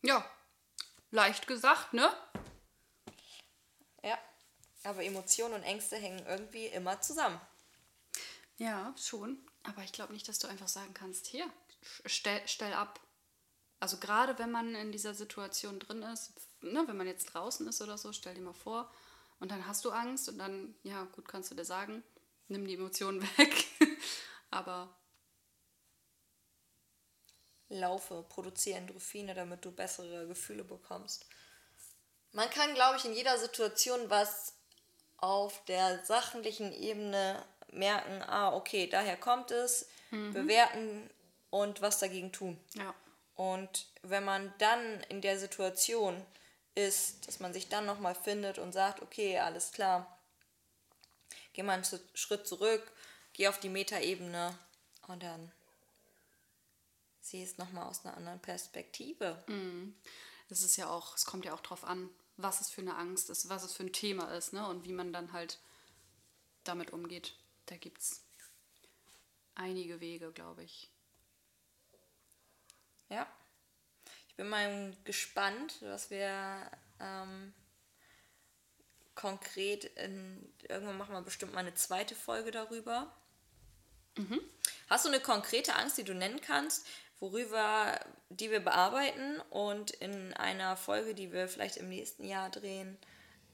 Ja, 0.02 0.28
leicht 1.10 1.46
gesagt, 1.46 1.92
ne? 1.92 2.10
Ja. 4.02 4.18
Aber 4.82 5.04
Emotionen 5.04 5.54
und 5.54 5.62
Ängste 5.62 5.96
hängen 5.98 6.24
irgendwie 6.26 6.66
immer 6.66 7.00
zusammen. 7.00 7.40
Ja, 8.60 8.94
schon. 8.98 9.38
Aber 9.62 9.82
ich 9.82 9.92
glaube 9.92 10.12
nicht, 10.12 10.28
dass 10.28 10.38
du 10.38 10.46
einfach 10.46 10.68
sagen 10.68 10.92
kannst, 10.92 11.26
hier, 11.26 11.50
stell, 12.04 12.42
stell 12.44 12.74
ab. 12.74 13.00
Also 13.80 13.96
gerade 13.96 14.38
wenn 14.38 14.50
man 14.50 14.74
in 14.74 14.92
dieser 14.92 15.14
Situation 15.14 15.80
drin 15.80 16.02
ist, 16.02 16.34
ne, 16.60 16.84
wenn 16.86 16.98
man 16.98 17.06
jetzt 17.06 17.32
draußen 17.32 17.66
ist 17.66 17.80
oder 17.80 17.96
so, 17.96 18.12
stell 18.12 18.34
dir 18.34 18.42
mal 18.42 18.52
vor, 18.52 18.92
und 19.38 19.50
dann 19.50 19.66
hast 19.66 19.86
du 19.86 19.90
Angst 19.90 20.28
und 20.28 20.36
dann, 20.36 20.74
ja, 20.82 21.04
gut, 21.04 21.26
kannst 21.26 21.50
du 21.50 21.54
dir 21.54 21.64
sagen, 21.64 22.04
nimm 22.48 22.66
die 22.66 22.74
Emotionen 22.74 23.22
weg. 23.38 23.64
Aber 24.50 24.94
Laufe, 27.70 28.26
produziere 28.28 28.76
Endorphine, 28.76 29.34
damit 29.34 29.64
du 29.64 29.72
bessere 29.72 30.26
Gefühle 30.26 30.64
bekommst. 30.64 31.24
Man 32.32 32.50
kann, 32.50 32.74
glaube 32.74 32.98
ich, 32.98 33.06
in 33.06 33.14
jeder 33.14 33.38
Situation 33.38 34.10
was 34.10 34.52
auf 35.16 35.64
der 35.64 36.04
sachlichen 36.04 36.72
Ebene 36.74 37.42
merken, 37.72 38.22
ah, 38.22 38.54
okay, 38.54 38.86
daher 38.86 39.16
kommt 39.16 39.50
es, 39.50 39.88
bewerten 40.10 41.08
und 41.50 41.80
was 41.82 42.00
dagegen 42.00 42.32
tun. 42.32 42.58
ja, 42.74 42.94
Und 43.36 43.86
wenn 44.02 44.24
man 44.24 44.52
dann 44.58 45.00
in 45.08 45.20
der 45.20 45.38
Situation 45.38 46.20
ist, 46.74 47.28
dass 47.28 47.40
man 47.40 47.52
sich 47.52 47.68
dann 47.68 47.86
nochmal 47.86 48.14
findet 48.14 48.58
und 48.58 48.72
sagt, 48.72 49.02
okay, 49.02 49.38
alles 49.38 49.72
klar, 49.72 50.18
geh 51.52 51.62
mal 51.62 51.74
einen 51.74 52.00
Schritt 52.14 52.46
zurück, 52.46 52.90
geh 53.32 53.48
auf 53.48 53.60
die 53.60 53.68
Metaebene 53.68 54.56
und 55.08 55.22
dann 55.22 55.52
sieh 57.20 57.42
es 57.42 57.58
nochmal 57.58 57.86
aus 57.86 58.04
einer 58.04 58.16
anderen 58.16 58.40
Perspektive. 58.40 59.42
es 60.48 60.62
ist 60.62 60.76
ja 60.76 60.88
auch, 60.88 61.14
es 61.16 61.24
kommt 61.24 61.44
ja 61.44 61.54
auch 61.54 61.60
drauf 61.60 61.84
an, 61.84 62.10
was 62.36 62.60
es 62.60 62.70
für 62.70 62.80
eine 62.80 62.96
Angst 62.96 63.30
ist, 63.30 63.48
was 63.48 63.62
es 63.62 63.72
für 63.74 63.84
ein 63.84 63.92
Thema 63.92 64.34
ist, 64.34 64.52
ne? 64.52 64.66
Und 64.66 64.84
wie 64.84 64.92
man 64.92 65.12
dann 65.12 65.32
halt 65.32 65.58
damit 66.64 66.92
umgeht. 66.92 67.34
Da 67.70 67.76
gibt 67.76 68.00
es 68.00 68.24
einige 69.54 70.00
Wege, 70.00 70.32
glaube 70.32 70.64
ich. 70.64 70.90
Ja. 73.08 73.28
Ich 74.28 74.34
bin 74.34 74.48
mal 74.48 74.96
gespannt, 75.04 75.76
was 75.82 76.10
wir 76.10 76.68
ähm, 76.98 77.54
konkret 79.14 79.84
in. 79.84 80.52
Irgendwann 80.68 80.98
machen 80.98 81.14
wir 81.14 81.22
bestimmt 81.22 81.54
mal 81.54 81.60
eine 81.60 81.74
zweite 81.74 82.16
Folge 82.16 82.50
darüber. 82.50 83.14
Hast 84.88 85.04
du 85.04 85.08
eine 85.08 85.20
konkrete 85.20 85.76
Angst, 85.76 85.96
die 85.96 86.04
du 86.04 86.12
nennen 86.12 86.40
kannst, 86.40 86.86
worüber 87.20 87.98
die 88.30 88.50
wir 88.50 88.60
bearbeiten 88.60 89.40
und 89.50 89.92
in 89.92 90.34
einer 90.34 90.76
Folge, 90.76 91.14
die 91.14 91.32
wir 91.32 91.48
vielleicht 91.48 91.76
im 91.76 91.88
nächsten 91.88 92.24
Jahr 92.24 92.50
drehen, 92.50 92.98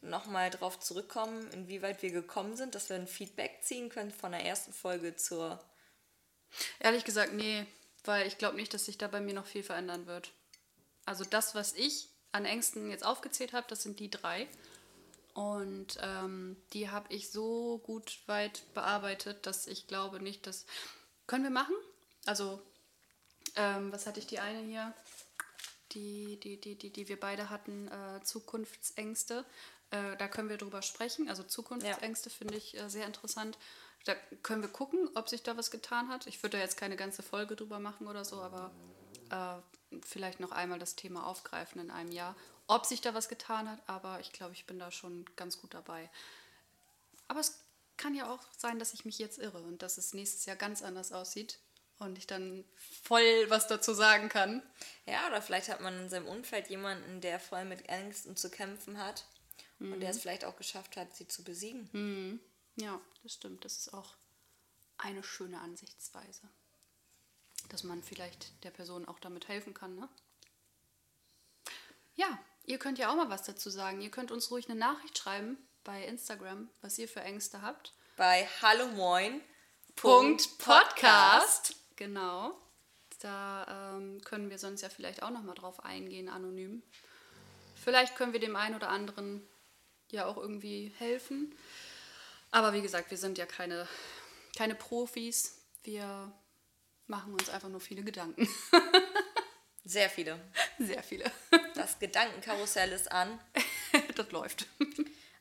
nochmal 0.02 0.50
drauf 0.50 0.78
zurückkommen, 0.80 1.50
inwieweit 1.52 2.02
wir 2.02 2.10
gekommen 2.10 2.56
sind, 2.56 2.74
dass 2.74 2.88
wir 2.88 2.96
ein 2.96 3.06
Feedback 3.06 3.62
ziehen 3.62 3.88
können 3.88 4.10
von 4.10 4.32
der 4.32 4.44
ersten 4.44 4.72
Folge 4.72 5.16
zur. 5.16 5.62
Ehrlich 6.78 7.04
gesagt, 7.04 7.32
nee, 7.32 7.66
weil 8.04 8.26
ich 8.26 8.38
glaube 8.38 8.56
nicht, 8.56 8.72
dass 8.72 8.86
sich 8.86 8.98
da 8.98 9.08
bei 9.08 9.20
mir 9.20 9.34
noch 9.34 9.46
viel 9.46 9.62
verändern 9.62 10.06
wird. 10.06 10.32
Also 11.04 11.24
das, 11.24 11.54
was 11.54 11.74
ich 11.74 12.08
an 12.32 12.44
Ängsten 12.44 12.90
jetzt 12.90 13.04
aufgezählt 13.04 13.52
habe, 13.52 13.66
das 13.68 13.82
sind 13.82 14.00
die 14.00 14.10
drei. 14.10 14.48
Und 15.34 15.98
ähm, 16.00 16.56
die 16.72 16.88
habe 16.90 17.12
ich 17.12 17.30
so 17.30 17.78
gut 17.84 18.20
weit 18.26 18.62
bearbeitet, 18.74 19.46
dass 19.46 19.66
ich 19.66 19.86
glaube 19.86 20.20
nicht, 20.20 20.46
dass... 20.46 20.64
Können 21.26 21.44
wir 21.44 21.50
machen? 21.50 21.74
Also, 22.24 22.62
ähm, 23.56 23.92
was 23.92 24.06
hatte 24.06 24.20
ich 24.20 24.26
die 24.26 24.38
eine 24.38 24.60
hier? 24.60 24.94
Die, 25.92 26.38
die, 26.40 26.60
die, 26.60 26.76
die, 26.76 26.90
die 26.90 27.08
wir 27.08 27.20
beide 27.20 27.50
hatten, 27.50 27.88
äh, 27.88 28.22
Zukunftsängste. 28.22 29.44
Äh, 29.90 30.16
da 30.16 30.28
können 30.28 30.48
wir 30.48 30.56
drüber 30.56 30.82
sprechen. 30.82 31.28
Also 31.28 31.42
Zukunftsängste 31.42 32.30
finde 32.30 32.56
ich 32.56 32.76
äh, 32.76 32.88
sehr 32.88 33.06
interessant. 33.06 33.58
Da 34.04 34.14
können 34.42 34.62
wir 34.62 34.68
gucken, 34.68 35.08
ob 35.14 35.28
sich 35.28 35.42
da 35.42 35.56
was 35.56 35.70
getan 35.70 36.08
hat. 36.08 36.26
Ich 36.26 36.42
würde 36.42 36.58
da 36.58 36.62
jetzt 36.62 36.76
keine 36.76 36.96
ganze 36.96 37.22
Folge 37.22 37.56
drüber 37.56 37.78
machen 37.78 38.06
oder 38.06 38.24
so, 38.24 38.40
aber 38.40 38.72
äh, 39.30 39.98
vielleicht 40.04 40.40
noch 40.40 40.52
einmal 40.52 40.78
das 40.78 40.96
Thema 40.96 41.26
aufgreifen 41.26 41.80
in 41.80 41.90
einem 41.90 42.12
Jahr, 42.12 42.36
ob 42.66 42.86
sich 42.86 43.00
da 43.00 43.14
was 43.14 43.28
getan 43.28 43.70
hat. 43.70 43.80
Aber 43.86 44.20
ich 44.20 44.32
glaube, 44.32 44.54
ich 44.54 44.66
bin 44.66 44.78
da 44.78 44.90
schon 44.90 45.24
ganz 45.36 45.60
gut 45.60 45.74
dabei. 45.74 46.10
Aber 47.28 47.40
es 47.40 47.60
kann 47.96 48.14
ja 48.14 48.30
auch 48.30 48.42
sein, 48.56 48.78
dass 48.78 48.92
ich 48.92 49.04
mich 49.04 49.18
jetzt 49.18 49.38
irre 49.38 49.58
und 49.58 49.82
dass 49.82 49.98
es 49.98 50.14
nächstes 50.14 50.46
Jahr 50.46 50.56
ganz 50.56 50.82
anders 50.82 51.12
aussieht 51.12 51.58
und 51.98 52.18
ich 52.18 52.26
dann 52.26 52.64
voll 53.02 53.46
was 53.48 53.68
dazu 53.68 53.94
sagen 53.94 54.28
kann. 54.28 54.62
Ja, 55.06 55.26
oder 55.28 55.40
vielleicht 55.40 55.68
hat 55.68 55.80
man 55.80 55.98
in 55.98 56.08
seinem 56.08 56.26
Umfeld 56.26 56.68
jemanden, 56.68 57.20
der 57.20 57.40
voll 57.40 57.64
mit 57.64 57.88
Ängsten 57.88 58.36
zu 58.36 58.50
kämpfen 58.50 58.98
hat 58.98 59.24
und 59.78 60.00
der 60.00 60.10
es 60.10 60.20
vielleicht 60.20 60.44
auch 60.44 60.56
geschafft 60.56 60.96
hat, 60.96 61.14
sie 61.14 61.28
zu 61.28 61.44
besiegen. 61.44 62.40
Ja, 62.76 63.00
das 63.22 63.34
stimmt. 63.34 63.64
Das 63.64 63.76
ist 63.78 63.94
auch 63.94 64.16
eine 64.98 65.22
schöne 65.22 65.60
Ansichtsweise. 65.60 66.48
Dass 67.68 67.84
man 67.84 68.02
vielleicht 68.02 68.64
der 68.64 68.70
Person 68.70 69.06
auch 69.06 69.18
damit 69.18 69.48
helfen 69.48 69.74
kann, 69.74 69.96
ne? 69.96 70.08
Ja, 72.14 72.38
ihr 72.64 72.78
könnt 72.78 72.98
ja 72.98 73.10
auch 73.10 73.16
mal 73.16 73.28
was 73.28 73.42
dazu 73.42 73.68
sagen. 73.68 74.00
Ihr 74.00 74.10
könnt 74.10 74.30
uns 74.30 74.50
ruhig 74.50 74.70
eine 74.70 74.78
Nachricht 74.78 75.18
schreiben 75.18 75.58
bei 75.84 76.04
Instagram, 76.04 76.70
was 76.80 76.98
ihr 76.98 77.08
für 77.08 77.20
Ängste 77.20 77.60
habt. 77.60 77.92
Bei 78.16 78.46
Hallo 78.62 78.86
Moin. 78.88 79.40
Punkt 79.96 80.58
Podcast. 80.58 81.76
Genau. 81.96 82.56
Da 83.20 83.96
ähm, 83.96 84.20
können 84.24 84.50
wir 84.50 84.58
sonst 84.58 84.82
ja 84.82 84.88
vielleicht 84.88 85.22
auch 85.22 85.30
noch 85.30 85.42
mal 85.42 85.54
drauf 85.54 85.84
eingehen, 85.84 86.28
anonym. 86.28 86.82
Vielleicht 87.82 88.16
können 88.16 88.32
wir 88.32 88.40
dem 88.40 88.56
einen 88.56 88.74
oder 88.74 88.88
anderen 88.88 89.46
ja 90.10 90.26
auch 90.26 90.36
irgendwie 90.36 90.92
helfen. 90.98 91.54
Aber 92.50 92.72
wie 92.72 92.82
gesagt, 92.82 93.10
wir 93.10 93.18
sind 93.18 93.38
ja 93.38 93.46
keine, 93.46 93.86
keine 94.56 94.74
Profis. 94.74 95.58
Wir 95.82 96.32
machen 97.06 97.32
uns 97.32 97.48
einfach 97.48 97.68
nur 97.68 97.80
viele 97.80 98.02
Gedanken. 98.02 98.48
Sehr 99.84 100.10
viele. 100.10 100.40
Sehr 100.78 101.02
viele. 101.02 101.30
Das 101.74 101.98
Gedankenkarussell 101.98 102.90
ist 102.92 103.10
an. 103.12 103.38
das 104.16 104.30
läuft. 104.32 104.66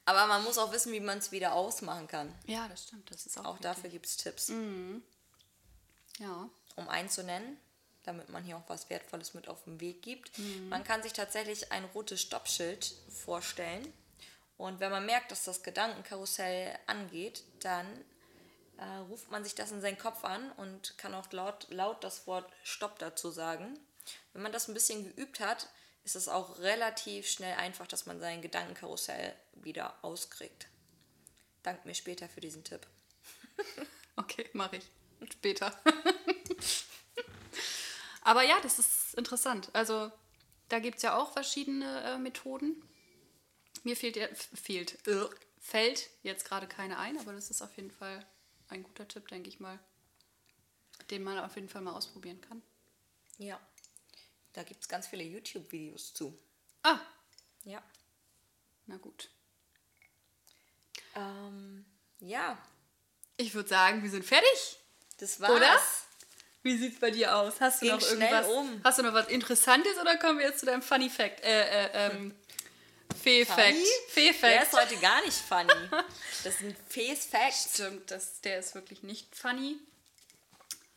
Aber 0.06 0.28
man 0.28 0.44
muss 0.44 0.60
auch 0.60 0.72
wissen, 0.72 0.94
wie 0.94 1.00
man 1.00 1.18
es 1.18 1.32
wieder 1.32 1.54
ausmachen 1.54 2.08
kann. 2.08 2.32
Ja, 2.46 2.68
das 2.68 2.84
stimmt. 2.84 3.10
Das 3.10 3.26
ist 3.26 3.40
auch, 3.40 3.46
Auch 3.46 3.54
wichtig. 3.56 3.64
dafür 3.64 3.90
gibt 3.90 4.06
es 4.06 4.18
Tipps. 4.18 4.52
Ja. 6.20 6.50
Um 6.76 6.88
einen 6.90 7.10
zu 7.10 7.24
nennen, 7.24 7.58
damit 8.04 8.30
man 8.30 8.44
hier 8.44 8.58
auch 8.58 8.70
was 8.70 8.90
Wertvolles 8.92 9.34
mit 9.34 9.48
auf 9.48 9.64
den 9.64 9.80
Weg 9.82 10.04
gibt. 10.04 10.32
Man 10.70 10.84
kann 10.84 11.02
sich 11.02 11.14
tatsächlich 11.14 11.72
ein 11.72 11.86
rotes 11.86 12.22
Stoppschild 12.22 12.94
vorstellen. 13.10 13.92
Und 14.58 14.80
wenn 14.80 14.92
man 14.92 15.06
merkt, 15.06 15.32
dass 15.32 15.44
das 15.44 15.64
Gedankenkarussell 15.64 16.78
angeht, 16.88 17.44
dann 17.60 17.86
äh, 18.78 18.86
ruft 19.10 19.32
man 19.32 19.44
sich 19.44 19.56
das 19.56 19.72
in 19.72 19.82
seinen 19.82 19.98
Kopf 19.98 20.24
an 20.24 20.52
und 20.54 20.98
kann 20.98 21.14
auch 21.14 21.32
laut, 21.32 21.68
laut 21.70 22.04
das 22.04 22.28
Wort 22.28 22.52
Stopp 22.64 23.00
dazu 23.00 23.32
sagen. 23.32 23.80
Wenn 24.34 24.42
man 24.42 24.52
das 24.52 24.68
ein 24.68 24.74
bisschen 24.74 25.04
geübt 25.04 25.40
hat, 25.40 25.70
ist 26.04 26.16
es 26.16 26.28
auch 26.28 26.60
relativ 26.60 27.28
schnell 27.28 27.56
einfach, 27.56 27.88
dass 27.88 28.06
man 28.06 28.20
sein 28.20 28.42
Gedankenkarussell 28.42 29.34
wieder 29.54 29.98
auskriegt. 30.04 30.68
Dank 31.64 31.86
mir 31.86 31.96
später 31.96 32.30
für 32.30 32.42
diesen 32.42 32.64
Tipp. 32.64 32.86
Okay, 34.18 34.50
mache 34.54 34.78
ich. 34.78 34.86
Später. 35.30 35.78
Aber 38.22 38.44
ja, 38.44 38.58
das 38.62 38.80
ist 38.80 39.14
interessant. 39.16 39.70
Also 39.74 40.10
da 40.70 40.80
gibt 40.80 40.98
es 40.98 41.04
ja 41.04 41.18
auch 41.18 41.34
verschiedene 41.34 42.02
äh, 42.02 42.18
Methoden. 42.18 42.82
Mir 43.86 43.96
fehlt, 43.96 44.18
fehlt, 44.54 45.08
äh, 45.08 45.26
fällt 45.62 46.10
jetzt 46.24 46.44
gerade 46.46 46.68
keine 46.68 46.98
ein, 47.00 47.18
aber 47.20 47.34
das 47.34 47.50
ist 47.52 47.62
auf 47.62 47.76
jeden 47.78 47.92
Fall 47.92 48.26
ein 48.68 48.82
guter 48.84 49.08
Tipp, 49.08 49.28
denke 49.28 49.48
ich 49.48 49.60
mal, 49.60 49.80
den 51.12 51.24
man 51.24 51.38
auf 51.40 51.56
jeden 51.56 51.70
Fall 51.70 51.82
mal 51.84 51.94
ausprobieren 51.94 52.42
kann. 52.42 52.62
Ja. 53.38 53.60
Da 54.54 54.64
gibt 54.64 54.82
es 54.82 54.88
ganz 54.88 55.08
viele 55.08 55.24
YouTube-Videos 55.24 56.14
zu. 56.14 56.38
Ah, 56.84 57.00
Ja. 57.64 57.84
na 58.88 58.98
gut. 58.98 59.30
Ähm, 61.16 61.86
ja, 62.20 62.58
Ich 63.38 63.54
würde 63.54 63.68
sagen, 63.70 64.02
wir 64.02 64.10
sind 64.10 64.26
fertig, 64.26 64.80
das 65.18 65.40
war's. 65.42 65.52
oder? 65.52 65.80
Wie 66.64 66.78
sieht's 66.78 67.00
bei 67.00 67.12
dir 67.12 67.36
aus? 67.36 67.60
Hast 67.62 67.82
du 67.82 67.86
Ging 67.86 67.96
noch 67.96 68.02
irgendwas? 68.02 68.48
um. 68.48 68.82
Hast 68.84 68.98
du 68.98 69.04
noch 69.04 69.14
was 69.14 69.28
Interessantes 69.28 69.98
oder 70.00 70.18
kommen 70.18 70.40
wir 70.40 70.46
jetzt 70.48 70.62
zu 70.62 70.66
deinem 70.66 70.82
Funny 70.82 71.10
Fact? 71.10 71.42
Äh, 71.42 71.62
äh, 71.86 71.90
ähm, 72.12 72.36
Fee-Fact. 73.26 73.60
Der 73.60 73.74
Fee-Fact. 74.10 74.64
ist 74.64 74.74
heute 74.80 74.98
gar 74.98 75.22
nicht 75.26 75.38
funny. 75.38 75.74
Das 76.44 76.60
sind 76.60 76.76
Fees 76.90 77.26
Facts. 77.26 77.72
Stimmt, 77.74 78.12
das, 78.12 78.40
der 78.42 78.60
ist 78.60 78.76
wirklich 78.76 79.02
nicht 79.04 79.36
funny, 79.36 79.78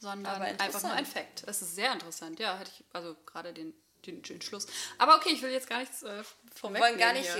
sondern 0.00 0.42
einfach 0.42 0.82
nur 0.82 0.92
ein. 0.92 1.06
Fact. 1.06 1.44
Es 1.46 1.62
ist 1.62 1.74
sehr 1.74 1.92
interessant, 1.92 2.38
ja, 2.38 2.58
hatte 2.58 2.70
ich 2.74 2.84
also 2.92 3.16
gerade 3.26 3.52
den, 3.52 3.72
den, 4.06 4.22
den 4.22 4.42
Schluss. 4.42 4.66
Aber 4.98 5.16
okay, 5.16 5.30
ich 5.32 5.42
will 5.42 5.50
jetzt 5.50 5.68
gar 5.68 5.78
nichts 5.80 6.02
äh, 6.02 6.18
Wir 6.18 6.24
vorweg. 6.54 6.82
wollen 6.82 6.98
gar 6.98 7.12
nicht, 7.14 7.30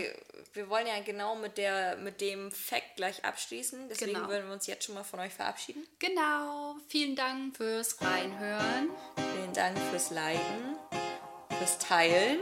wir 0.54 0.68
wollen 0.70 0.86
ja 0.86 1.00
genau 1.02 1.36
mit, 1.36 1.58
der, 1.58 1.96
mit 1.98 2.20
dem 2.20 2.50
Fact 2.50 2.96
gleich 2.96 3.24
abschließen. 3.24 3.88
Deswegen 3.88 4.14
Genau. 4.14 4.28
würden 4.28 4.46
wir 4.46 4.54
uns 4.54 4.66
jetzt 4.66 4.84
schon 4.86 4.94
mal 4.94 5.04
von 5.04 5.20
euch 5.20 5.32
verabschieden. 5.34 5.86
Genau, 5.98 6.76
vielen 6.88 7.14
Dank 7.14 7.56
fürs 7.56 8.00
Reinhören 8.00 8.90
Vielen 9.16 9.52
Dank 9.52 9.78
fürs 9.90 10.10
Liken, 10.10 10.76
fürs 11.58 11.78
Teilen. 11.78 12.40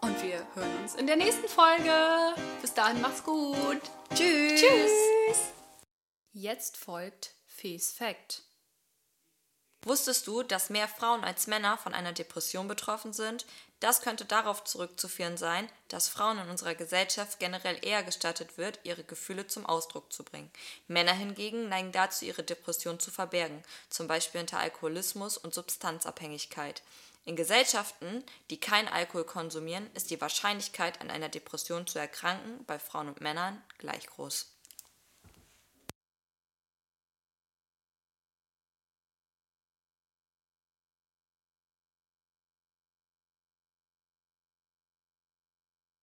Und 0.00 0.22
wir 0.22 0.46
hören 0.54 0.76
uns 0.82 0.94
in 0.94 1.06
der 1.06 1.16
nächsten 1.16 1.48
Folge. 1.48 2.34
Bis 2.60 2.74
dahin, 2.74 3.00
macht's 3.00 3.22
gut. 3.24 3.80
Tschüss. 4.14 4.60
Tschüss. 4.60 5.38
Jetzt 6.32 6.76
folgt 6.76 7.32
Fees 7.46 7.92
Fact. 7.92 8.42
Wusstest 9.86 10.26
du, 10.26 10.42
dass 10.42 10.68
mehr 10.68 10.88
Frauen 10.88 11.22
als 11.22 11.46
Männer 11.46 11.78
von 11.78 11.94
einer 11.94 12.12
Depression 12.12 12.66
betroffen 12.66 13.12
sind? 13.12 13.46
Das 13.78 14.00
könnte 14.00 14.24
darauf 14.24 14.64
zurückzuführen 14.64 15.36
sein, 15.36 15.68
dass 15.88 16.08
Frauen 16.08 16.38
in 16.38 16.48
unserer 16.48 16.74
Gesellschaft 16.74 17.38
generell 17.38 17.78
eher 17.82 18.02
gestattet 18.02 18.58
wird, 18.58 18.80
ihre 18.82 19.04
Gefühle 19.04 19.46
zum 19.46 19.64
Ausdruck 19.64 20.12
zu 20.12 20.24
bringen. 20.24 20.50
Männer 20.88 21.12
hingegen 21.12 21.68
neigen 21.68 21.92
dazu, 21.92 22.24
ihre 22.24 22.42
Depression 22.42 22.98
zu 22.98 23.12
verbergen, 23.12 23.62
zum 23.88 24.08
Beispiel 24.08 24.40
hinter 24.40 24.58
Alkoholismus 24.58 25.38
und 25.38 25.54
Substanzabhängigkeit. 25.54 26.82
In 27.26 27.34
Gesellschaften, 27.34 28.22
die 28.50 28.60
keinen 28.60 28.86
Alkohol 28.86 29.24
konsumieren, 29.24 29.90
ist 29.94 30.12
die 30.12 30.20
Wahrscheinlichkeit, 30.20 31.00
an 31.00 31.10
einer 31.10 31.28
Depression 31.28 31.88
zu 31.88 31.98
erkranken, 31.98 32.64
bei 32.66 32.78
Frauen 32.78 33.08
und 33.08 33.20
Männern 33.20 33.60
gleich 33.78 34.06
groß. 34.06 34.55